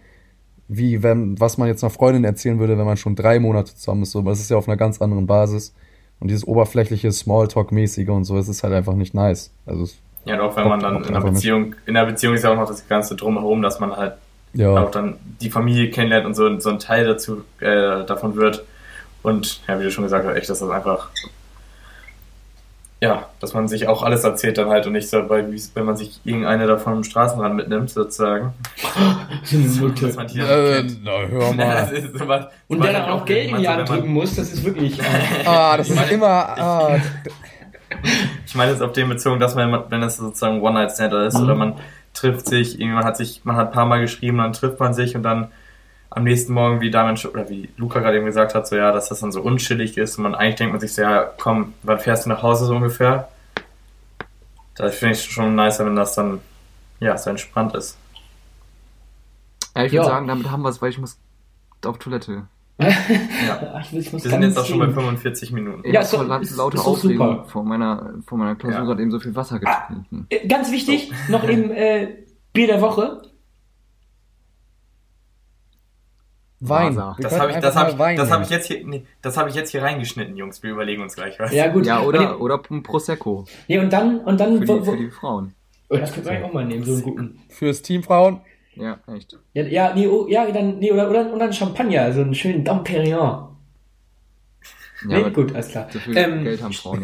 wie 0.73 1.03
wenn, 1.03 1.37
was 1.37 1.57
man 1.57 1.67
jetzt 1.67 1.83
einer 1.83 1.91
Freundin 1.91 2.23
erzählen 2.23 2.57
würde, 2.57 2.77
wenn 2.77 2.85
man 2.85 2.95
schon 2.95 3.15
drei 3.15 3.39
Monate 3.39 3.75
zusammen 3.75 4.03
ist. 4.03 4.11
So, 4.11 4.19
aber 4.19 4.31
es 4.31 4.39
ist 4.39 4.49
ja 4.49 4.55
auf 4.55 4.69
einer 4.69 4.77
ganz 4.77 5.01
anderen 5.01 5.27
Basis. 5.27 5.73
Und 6.21 6.29
dieses 6.29 6.47
oberflächliche 6.47 7.11
Smalltalk-mäßige 7.11 8.07
und 8.09 8.23
so, 8.23 8.37
es 8.37 8.47
ist 8.47 8.63
halt 8.63 8.73
einfach 8.73 8.93
nicht 8.93 9.13
nice. 9.13 9.51
Also, 9.65 9.91
Ja, 10.23 10.37
doch, 10.37 10.55
wenn 10.55 10.69
man 10.69 10.79
dann 10.79 10.95
in 10.97 11.03
einer 11.03 11.17
Einfach 11.17 11.29
nicht. 11.29 11.41
Beziehung, 11.41 11.75
in 11.85 11.95
der 11.95 12.05
Beziehung 12.05 12.35
ist 12.35 12.43
ja 12.43 12.51
auch 12.51 12.55
noch 12.55 12.67
das 12.67 12.87
ganze 12.87 13.17
Drumherum, 13.17 13.61
dass 13.61 13.81
man 13.81 13.97
halt 13.97 14.13
ja. 14.53 14.69
auch 14.81 14.91
dann 14.91 15.17
die 15.41 15.49
Familie 15.49 15.89
kennenlernt 15.89 16.25
und 16.25 16.35
so, 16.35 16.57
so 16.59 16.69
ein 16.69 16.79
Teil 16.79 17.05
dazu 17.05 17.43
äh, 17.59 18.05
davon 18.05 18.37
wird. 18.37 18.63
Und 19.23 19.61
ja, 19.67 19.77
wie 19.77 19.83
du 19.83 19.91
schon 19.91 20.05
gesagt 20.05 20.25
hast, 20.25 20.35
echt, 20.35 20.49
dass 20.49 20.59
das 20.59 20.69
einfach 20.69 21.09
ja, 23.03 23.25
dass 23.39 23.53
man 23.55 23.67
sich 23.67 23.87
auch 23.87 24.03
alles 24.03 24.23
erzählt 24.23 24.57
dann 24.59 24.69
halt 24.69 24.85
und 24.85 24.93
nicht 24.93 25.09
so, 25.09 25.27
weil, 25.27 25.51
wie- 25.51 25.61
wenn 25.73 25.85
man 25.85 25.97
sich 25.97 26.19
irgendeine 26.23 26.67
davon 26.67 26.93
am 26.97 27.03
Straßenrand 27.03 27.55
mitnimmt, 27.55 27.89
sozusagen. 27.89 28.53
So. 29.43 29.89
Dass 29.89 30.15
man 30.15 30.27
dann 30.27 30.37
Äh, 30.37 30.73
kennt. 30.81 31.03
na, 31.03 31.11
hör 31.27 31.39
Das 31.55 31.55
mal. 31.55 31.93
ist 31.93 32.17
sowas- 32.17 32.45
Und 32.67 32.83
der 32.83 32.93
dann 32.93 33.09
auch 33.09 33.25
Geld 33.25 33.49
in 33.49 33.57
die 33.57 33.67
Hand 33.67 33.89
drücken 33.89 34.13
muss, 34.13 34.35
das 34.35 34.53
ist 34.53 34.63
wirklich. 34.63 34.99
Ah, 35.45 35.75
das 35.77 35.89
ist 35.89 36.11
immer, 36.11 36.27
ah, 36.27 36.97
Ich 38.45 38.55
meine 38.55 38.71
jetzt 38.71 38.81
auf 38.81 38.91
den 38.93 39.09
bezogen, 39.09 39.39
dass 39.39 39.55
man, 39.55 39.83
wenn 39.89 40.03
es 40.03 40.17
sozusagen 40.17 40.61
One-Night-Stand 40.61 41.13
ist 41.13 41.37
Mhm. 41.37 41.43
oder 41.43 41.55
man 41.55 41.73
trifft 42.13 42.47
sich, 42.47 42.79
irgendwie 42.79 42.95
man 42.95 43.05
hat 43.05 43.17
sich, 43.17 43.41
man 43.45 43.55
hat 43.55 43.67
ein 43.69 43.73
paar 43.73 43.85
Mal 43.85 44.01
geschrieben, 44.01 44.37
dann 44.37 44.53
trifft 44.53 44.79
man 44.79 44.93
sich 44.93 45.15
und 45.15 45.23
dann 45.23 45.47
am 46.11 46.23
nächsten 46.23 46.53
Morgen, 46.53 46.81
wie 46.81 46.91
Damian 46.91 47.17
oder 47.31 47.49
wie 47.49 47.69
Luca 47.77 47.99
gerade 47.99 48.17
eben 48.17 48.25
gesagt 48.25 48.53
hat, 48.53 48.67
so 48.67 48.75
ja, 48.75 48.91
dass 48.91 49.09
das 49.09 49.21
dann 49.21 49.31
so 49.31 49.41
unschillig 49.41 49.97
ist 49.97 50.17
und 50.17 50.23
man 50.23 50.35
eigentlich 50.35 50.55
denkt 50.55 50.73
man 50.73 50.81
sich 50.81 50.93
so, 50.93 51.01
ja, 51.01 51.23
komm, 51.39 51.73
wann 51.83 51.99
fährst 51.99 52.25
du 52.25 52.29
nach 52.29 52.43
Hause 52.43 52.65
so 52.65 52.75
ungefähr? 52.75 53.29
Da 54.75 54.89
finde 54.89 55.15
ich 55.15 55.23
schon 55.23 55.55
nicer, 55.55 55.85
wenn 55.85 55.95
das 55.95 56.15
dann 56.15 56.39
ja 56.99 57.17
so 57.17 57.29
entspannt 57.29 57.75
ist. 57.75 57.97
Ja, 59.75 59.85
ich 59.85 59.91
würde 59.93 60.05
sagen, 60.05 60.27
damit 60.27 60.51
haben 60.51 60.63
wir 60.63 60.69
es, 60.69 60.81
weil 60.81 60.89
ich 60.89 60.97
muss 60.99 61.17
auf 61.85 61.97
Toilette. 61.97 62.43
Ja. 62.81 63.79
Ich, 63.81 63.95
ich 63.95 64.11
Wir 64.11 64.19
sind 64.19 64.41
jetzt 64.43 64.57
auch 64.57 64.65
schon 64.65 64.79
bei 64.79 64.85
sehen. 64.85 64.95
45 64.95 65.51
Minuten. 65.51 65.85
Ja, 65.85 65.93
ja 65.93 66.01
ist 66.01 66.13
doch- 66.13 66.25
voll 66.25 66.41
ist- 66.41 66.59
Aufregung. 66.59 67.29
super. 67.37 67.45
Vor 67.49 67.63
meiner, 67.63 68.13
vor 68.25 68.37
meiner 68.39 68.55
Klausur 68.55 68.79
Ja. 68.79 68.85
gerade 68.85 69.01
eben 69.03 69.11
so 69.11 69.19
viel 69.19 69.35
Wasser 69.35 69.59
getrunken. 69.59 70.25
Äh, 70.29 70.47
Ganz 70.47 70.71
wichtig, 70.71 71.11
noch 71.29 71.43
eben 71.47 71.69
äh, 71.71 72.15
Bier 72.53 72.67
der 72.67 72.81
Woche. 72.81 73.21
Wein. 76.61 76.95
Wir 76.95 77.15
Das 77.19 77.39
habe 77.39 77.51
ich, 77.51 77.57
das 77.57 77.75
hab 77.75 77.89
ich, 77.89 77.97
Wein 77.97 78.17
das 78.17 78.29
hab 78.31 78.43
ich 78.43 78.49
jetzt 78.49 78.67
hier, 78.67 78.85
nee, 78.85 79.03
das 79.21 79.35
habe 79.35 79.49
ich 79.49 79.55
jetzt 79.55 79.71
hier 79.71 79.81
reingeschnitten, 79.81 80.37
Jungs. 80.37 80.61
Wir 80.61 80.71
überlegen 80.71 81.01
uns 81.01 81.15
gleich 81.15 81.39
was. 81.39 81.51
Ja, 81.51 81.67
gut. 81.69 81.85
Ja, 81.87 82.01
oder, 82.01 82.39
oder 82.39 82.61
ein 82.69 82.83
Prosecco. 82.83 83.45
nee, 83.67 83.79
und 83.79 83.91
dann, 83.91 84.19
und 84.19 84.39
dann, 84.39 84.59
Für 84.59 84.65
die, 84.65 84.67
wo, 84.69 84.83
für 84.83 84.97
die 84.97 85.09
Frauen. 85.09 85.53
oh, 85.89 85.97
das 85.97 86.13
könnte 86.13 86.27
man 86.29 86.35
eigentlich 86.37 86.49
auch 86.49 86.53
mal 86.53 86.65
nehmen, 86.65 86.83
so 86.85 86.93
einen 86.93 87.01
guten. 87.01 87.39
Fürs 87.49 87.81
Team 87.81 88.03
Frauen. 88.03 88.41
Ja, 88.75 88.99
echt. 89.13 89.37
Ja, 89.53 89.63
ja, 89.63 89.93
nee, 89.95 90.07
oh, 90.07 90.27
ja, 90.29 90.49
dann, 90.51 90.77
nee, 90.79 90.91
oder, 90.91 91.09
oder, 91.09 91.33
oder 91.33 91.45
ein 91.45 91.53
Champagner, 91.53 92.13
so 92.13 92.21
einen 92.21 92.35
schönen 92.35 92.63
Dom 92.63 92.83
Perignon. 92.83 93.47
Ja, 95.03 95.07
nee, 95.07 95.15
aber 95.15 95.31
gut, 95.31 95.55
alles 95.55 95.69
klar. 95.69 95.87
So 95.91 95.97
viel 95.97 96.15
Ähm, 96.15 96.43
Geld 96.43 96.61
haben 96.61 96.73
Frauen. 96.73 97.01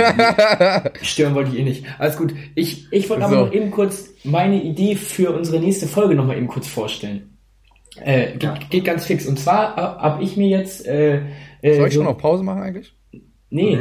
Stören 1.02 1.34
wollte 1.34 1.52
ich 1.52 1.58
eh 1.60 1.64
nicht. 1.64 1.86
Alles 1.98 2.16
gut. 2.16 2.32
Ich, 2.54 2.88
ich 2.94 3.10
wollte 3.10 3.26
aber 3.26 3.34
So. 3.34 3.46
noch 3.46 3.52
eben 3.54 3.72
kurz 3.72 4.10
meine 4.24 4.62
Idee 4.62 4.96
für 4.96 5.32
unsere 5.32 5.60
nächste 5.60 5.88
Folge 5.88 6.14
noch 6.14 6.26
mal 6.28 6.38
eben 6.38 6.48
kurz 6.48 6.68
vorstellen. 6.68 7.37
Äh, 8.04 8.32
geht, 8.34 8.44
Ja. 8.44 8.54
geht 8.70 8.86
ganz 8.86 9.06
fix. 9.06 9.26
Und 9.26 9.40
zwar 9.40 9.76
habe 9.76 10.24
ich 10.24 10.38
mir 10.38 10.48
jetzt. 10.48 10.86
Äh, 10.88 11.22
äh, 11.62 11.76
Soll 11.78 11.88
ich 11.88 11.94
so, 11.94 12.00
schon 12.02 12.06
noch 12.06 12.18
Pause 12.18 12.44
machen 12.44 12.62
eigentlich? 12.62 12.94
Nee. 13.50 13.80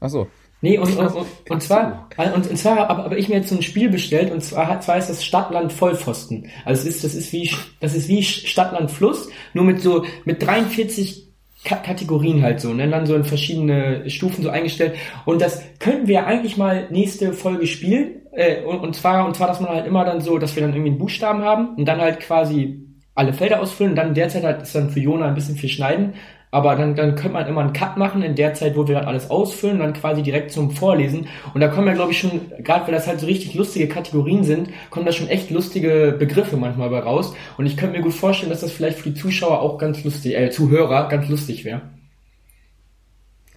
Achso. 0.00 0.26
Nee, 0.62 0.78
und, 0.78 0.96
und, 0.96 1.06
und, 1.14 1.26
und 1.50 1.62
zwar, 1.62 2.08
und, 2.34 2.48
und 2.48 2.56
zwar 2.56 2.76
habe 2.88 3.04
aber 3.04 3.18
ich 3.18 3.28
mir 3.28 3.36
jetzt 3.36 3.50
so 3.50 3.56
ein 3.56 3.62
Spiel 3.62 3.90
bestellt 3.90 4.32
und 4.32 4.42
zwar, 4.42 4.66
hat- 4.68 4.82
zwar 4.82 4.96
ist 4.96 5.08
das 5.10 5.22
Stadtland 5.24 5.72
Vollpfosten. 5.72 6.46
Also 6.64 6.80
es 6.88 6.96
ist, 6.96 7.04
das 7.04 7.14
ist 7.14 7.32
wie, 7.32 7.50
das 7.80 7.94
ist 7.94 8.08
wie 8.08 8.22
Stadtland 8.22 8.90
Fluss, 8.90 9.28
nur 9.52 9.64
mit 9.64 9.80
so, 9.80 10.04
mit 10.24 10.42
43 10.44 11.26
Ka 11.64 11.76
Kategorien 11.76 12.42
halt 12.42 12.60
so, 12.60 12.72
ne, 12.72 12.88
dann 12.88 13.06
so 13.06 13.14
in 13.16 13.24
verschiedene 13.24 14.08
Stufen 14.08 14.42
so 14.42 14.48
eingestellt. 14.50 14.94
Und 15.26 15.42
das 15.42 15.62
könnten 15.78 16.06
wir 16.08 16.26
eigentlich 16.26 16.56
mal 16.56 16.88
nächste 16.90 17.32
Folge 17.32 17.66
spielen. 17.66 18.22
Äh, 18.32 18.62
und, 18.64 18.78
und 18.78 18.94
zwar, 18.96 19.26
und 19.26 19.36
zwar, 19.36 19.48
dass 19.48 19.60
man 19.60 19.70
halt 19.70 19.86
immer 19.86 20.04
dann 20.04 20.20
so, 20.20 20.38
dass 20.38 20.54
wir 20.56 20.62
dann 20.62 20.70
irgendwie 20.72 20.90
einen 20.90 20.98
Buchstaben 20.98 21.42
haben 21.42 21.74
und 21.76 21.84
dann 21.84 22.00
halt 22.00 22.20
quasi 22.20 22.85
alle 23.16 23.32
Felder 23.32 23.60
ausfüllen 23.60 23.92
und 23.92 23.96
dann 23.96 24.14
derzeit 24.14 24.44
halt 24.44 24.62
ist 24.62 24.74
dann 24.74 24.90
für 24.90 25.00
Jona 25.00 25.26
ein 25.26 25.34
bisschen 25.34 25.56
viel 25.56 25.70
schneiden. 25.70 26.14
Aber 26.52 26.76
dann, 26.76 26.94
dann 26.94 27.16
könnte 27.16 27.32
man 27.34 27.46
immer 27.48 27.60
einen 27.60 27.72
Cut 27.72 27.96
machen 27.96 28.22
in 28.22 28.36
der 28.36 28.54
Zeit, 28.54 28.76
wo 28.76 28.86
wir 28.86 28.96
halt 28.96 29.08
alles 29.08 29.30
ausfüllen 29.30 29.76
und 29.76 29.82
dann 29.82 29.92
quasi 29.94 30.22
direkt 30.22 30.52
zum 30.52 30.70
Vorlesen. 30.70 31.28
Und 31.52 31.60
da 31.60 31.68
kommen 31.68 31.88
ja, 31.88 31.94
glaube 31.94 32.12
ich, 32.12 32.20
schon, 32.20 32.40
gerade 32.60 32.86
weil 32.86 32.94
das 32.94 33.06
halt 33.06 33.20
so 33.20 33.26
richtig 33.26 33.54
lustige 33.54 33.88
Kategorien 33.88 34.44
sind, 34.44 34.70
kommen 34.90 35.04
da 35.04 35.12
schon 35.12 35.28
echt 35.28 35.50
lustige 35.50 36.14
Begriffe 36.18 36.56
manchmal 36.56 36.88
bei 36.88 37.00
raus. 37.00 37.34
Und 37.58 37.66
ich 37.66 37.76
könnte 37.76 37.96
mir 37.98 38.02
gut 38.02 38.14
vorstellen, 38.14 38.50
dass 38.50 38.60
das 38.60 38.72
vielleicht 38.72 38.98
für 38.98 39.10
die 39.10 39.20
Zuschauer 39.20 39.60
auch 39.60 39.76
ganz 39.76 40.04
lustig, 40.04 40.36
äh, 40.36 40.50
Zuhörer 40.50 41.08
ganz 41.08 41.28
lustig 41.28 41.64
wäre. 41.64 41.82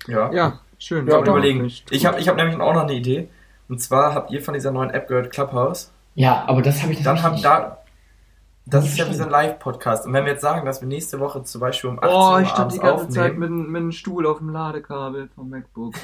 Ja. 0.07 0.33
Ja, 0.33 0.59
schön. 0.79 1.07
Ja, 1.07 1.13
Ja, 1.13 1.19
überlegen. 1.21 1.71
Ich 1.91 2.05
habe 2.05 2.19
ich 2.19 2.27
hab 2.27 2.35
nämlich 2.35 2.59
auch 2.59 2.73
noch 2.73 2.83
eine 2.83 2.93
Idee. 2.93 3.29
Und 3.69 3.79
zwar 3.79 4.15
habt 4.15 4.31
ihr 4.31 4.41
von 4.41 4.55
dieser 4.55 4.71
neuen 4.71 4.89
App 4.89 5.07
gehört, 5.07 5.31
Clubhouse. 5.31 5.93
Ja, 6.15 6.43
aber 6.47 6.61
das 6.61 6.81
habe 6.81 6.91
ich 6.91 7.03
Dann 7.03 7.17
hab 7.17 7.31
habt 7.31 7.35
ich 7.37 7.43
da. 7.43 7.77
Das 8.69 8.85
ist 8.85 8.97
ja 8.97 9.09
wie 9.09 9.13
so 9.13 9.23
ein 9.23 9.29
Live-Podcast. 9.29 10.05
Und 10.05 10.13
wenn 10.13 10.25
wir 10.25 10.33
jetzt 10.33 10.41
sagen, 10.41 10.65
dass 10.65 10.81
wir 10.81 10.87
nächste 10.87 11.19
Woche 11.19 11.43
zum 11.43 11.61
Beispiel 11.61 11.89
um 11.89 11.99
18 11.99 12.09
Oh, 12.11 12.31
Uhr 12.31 12.41
ich 12.41 12.49
stand 12.49 12.73
die 12.73 12.79
ganze 12.79 13.09
Zeit 13.09 13.37
mit, 13.37 13.49
mit 13.49 13.81
einem 13.81 13.91
Stuhl 13.91 14.25
auf 14.25 14.39
dem 14.39 14.49
Ladekabel 14.49 15.29
vom 15.35 15.49
MacBook. 15.49 15.95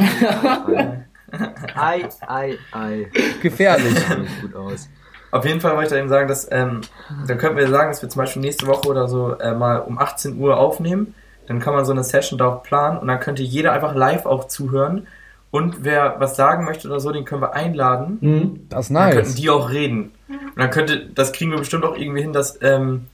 Ei, 1.75 2.07
ei, 2.27 2.57
ei. 2.71 3.11
Gefährlich. 3.41 3.95
Gut 4.41 4.55
aus. 4.55 4.87
Auf 5.31 5.43
jeden 5.43 5.59
Fall 5.59 5.71
wollte 5.75 5.85
ich 5.85 5.91
da 5.91 5.97
eben 5.97 6.07
sagen, 6.07 6.27
dass, 6.27 6.49
ähm, 6.51 6.81
dann 7.27 7.37
könnten 7.37 7.57
wir 7.57 7.67
sagen, 7.67 7.89
dass 7.89 8.01
wir 8.01 8.09
zum 8.09 8.21
Beispiel 8.21 8.41
nächste 8.41 8.67
Woche 8.67 8.87
oder 8.87 9.07
so 9.07 9.33
äh, 9.37 9.53
mal 9.53 9.79
um 9.79 9.97
18 9.97 10.39
Uhr 10.39 10.57
aufnehmen. 10.57 11.13
Dann 11.47 11.59
kann 11.59 11.73
man 11.73 11.83
so 11.83 11.91
eine 11.91 12.03
Session 12.03 12.39
da 12.39 12.45
auch 12.47 12.63
planen 12.63 12.99
und 12.99 13.07
dann 13.07 13.19
könnte 13.19 13.43
jeder 13.43 13.73
einfach 13.73 13.95
live 13.95 14.25
auch 14.25 14.47
zuhören. 14.47 15.07
Und 15.55 15.83
wer 15.85 16.15
was 16.19 16.35
sagen 16.35 16.65
möchte 16.65 16.87
oder 16.89 16.99
so, 16.99 17.11
den 17.11 17.23
können 17.23 17.41
wir 17.41 17.53
einladen. 17.53 18.17
Mhm. 18.19 18.59
Das 18.69 18.87
ist 18.89 18.95
Dann 18.95 19.11
könnten 19.11 19.27
nice. 19.29 19.35
die 19.35 19.49
auch 19.49 19.69
reden. 19.69 20.11
Und 20.27 20.57
dann 20.57 20.69
könnte, 20.69 21.05
das 21.15 21.31
kriegen 21.31 21.51
wir 21.51 21.57
bestimmt 21.59 21.85
auch 21.85 21.95
irgendwie 21.95 22.21
hin, 22.21 22.33
dass, 22.33 22.59
ähm, 22.61 23.05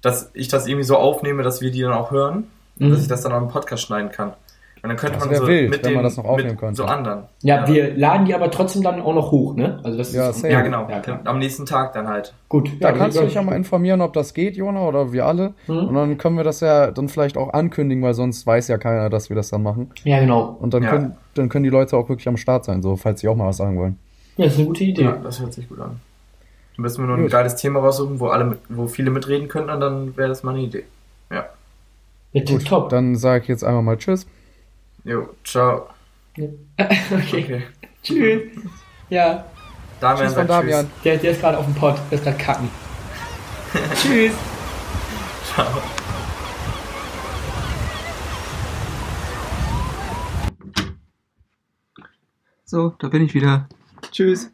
dass 0.00 0.30
ich 0.32 0.48
das 0.48 0.66
irgendwie 0.66 0.84
so 0.84 0.96
aufnehme, 0.96 1.42
dass 1.42 1.60
wir 1.60 1.70
die 1.70 1.82
dann 1.82 1.92
auch 1.92 2.10
hören. 2.10 2.46
Und 2.78 2.86
Mhm. 2.88 2.92
dass 2.92 3.02
ich 3.02 3.08
das 3.08 3.20
dann 3.22 3.32
auch 3.32 3.42
im 3.42 3.48
Podcast 3.48 3.82
schneiden 3.82 4.10
kann. 4.10 4.32
Und 4.82 4.88
dann 4.88 4.96
könnte 4.96 5.18
Das 5.18 5.26
man 5.28 5.34
so 5.36 5.46
wild, 5.46 5.70
mit 5.70 5.84
wenn 5.84 5.92
man 5.92 5.98
den, 6.00 6.04
das 6.04 6.16
noch 6.16 6.24
aufnehmen 6.24 6.50
mit 6.52 6.58
könnte. 6.58 6.76
so 6.76 6.84
anderen. 6.84 7.24
Ja, 7.42 7.68
wir 7.68 7.94
laden 7.96 8.24
die 8.24 8.34
aber 8.34 8.50
trotzdem 8.50 8.82
dann 8.82 9.00
auch 9.02 9.14
noch 9.14 9.30
hoch, 9.30 9.54
ne? 9.54 9.78
Also 9.84 9.98
das 9.98 10.12
Ja, 10.14 10.30
ist. 10.30 10.42
Ja, 10.42 10.62
genau. 10.62 10.88
Ja. 10.88 11.02
Am 11.24 11.38
nächsten 11.38 11.66
Tag 11.66 11.92
dann 11.92 12.08
halt. 12.08 12.32
gut. 12.48 12.70
Da 12.80 12.90
Ja, 12.90 12.96
kannst 12.96 13.18
du 13.18 13.22
dich 13.24 13.34
ja 13.34 13.42
mal 13.42 13.54
informieren, 13.56 14.00
ob 14.00 14.14
das 14.14 14.32
geht, 14.32 14.56
Jona, 14.56 14.80
oder 14.86 15.12
wir 15.12 15.26
alle. 15.26 15.52
Mhm. 15.66 15.76
Und 15.88 15.94
dann 15.94 16.16
können 16.18 16.36
wir 16.38 16.44
das 16.44 16.60
ja 16.60 16.90
dann 16.92 17.08
vielleicht 17.10 17.36
auch 17.36 17.52
ankündigen, 17.52 18.02
weil 18.02 18.14
sonst 18.14 18.46
weiß 18.46 18.68
ja 18.68 18.78
keiner, 18.78 19.10
dass 19.10 19.28
wir 19.28 19.36
das 19.36 19.50
dann 19.50 19.62
machen. 19.62 19.90
Ja, 20.04 20.18
genau. 20.20 20.56
Und 20.60 20.72
dann, 20.72 20.82
Ja. 20.82 20.90
können, 20.90 21.16
dann 21.34 21.48
können 21.50 21.64
die 21.64 21.70
Leute 21.70 21.96
auch 21.96 22.08
wirklich 22.08 22.28
am 22.28 22.38
Start 22.38 22.64
sein, 22.64 22.80
so, 22.82 22.96
falls 22.96 23.20
sie 23.20 23.28
auch 23.28 23.36
mal 23.36 23.48
was 23.48 23.58
sagen 23.58 23.78
wollen. 23.78 23.98
Ja, 24.38 24.46
ist 24.46 24.56
eine 24.56 24.66
gute 24.66 24.84
Idee. 24.84 25.02
Ja, 25.02 25.18
das 25.22 25.40
hört 25.40 25.52
sich 25.52 25.68
gut 25.68 25.80
an. 25.80 26.00
Dann 26.76 26.82
müssen 26.82 27.02
wir 27.02 27.06
nur 27.08 27.16
ein 27.18 27.22
Gut. 27.24 27.32
geiles 27.32 27.56
Thema 27.56 27.80
raussuchen, 27.80 28.18
wo 28.20 28.28
alle, 28.28 28.56
wo 28.70 28.86
viele 28.86 29.10
mitreden 29.10 29.48
können, 29.48 29.68
und 29.68 29.80
dann 29.80 30.16
wäre 30.16 30.28
das 30.30 30.42
mal 30.42 30.54
eine 30.54 30.62
Idee. 30.64 30.84
Ja. 31.30 31.44
Ja, 32.32 32.44
Gut, 32.44 32.64
top. 32.66 32.88
dann 32.88 33.16
sage 33.16 33.42
ich 33.42 33.48
jetzt 33.48 33.64
einmal 33.64 33.82
mal 33.82 33.98
Tschüss. 33.98 34.26
Jo, 35.04 35.34
ciao. 35.44 35.88
okay. 36.38 36.54
Okay. 37.10 37.62
Tschüss. 38.02 38.42
Ja, 39.08 39.44
Damian 40.00 40.26
Tschüss 40.26 40.34
von 40.34 40.46
sagt 40.46 40.50
Damian. 40.50 40.90
der, 41.04 41.16
der 41.18 41.30
ist 41.32 41.40
gerade 41.40 41.58
auf 41.58 41.64
dem 41.64 41.74
Pott. 41.74 41.98
Der 42.10 42.18
ist 42.18 42.24
gerade 42.24 42.38
kacken. 42.38 42.70
Tschüss. 43.72 44.02
Tschüss. 44.02 44.32
Ciao. 45.54 45.66
So, 52.64 52.94
da 52.98 53.08
bin 53.08 53.24
ich 53.24 53.34
wieder. 53.34 53.68
Tschüss. 54.12 54.52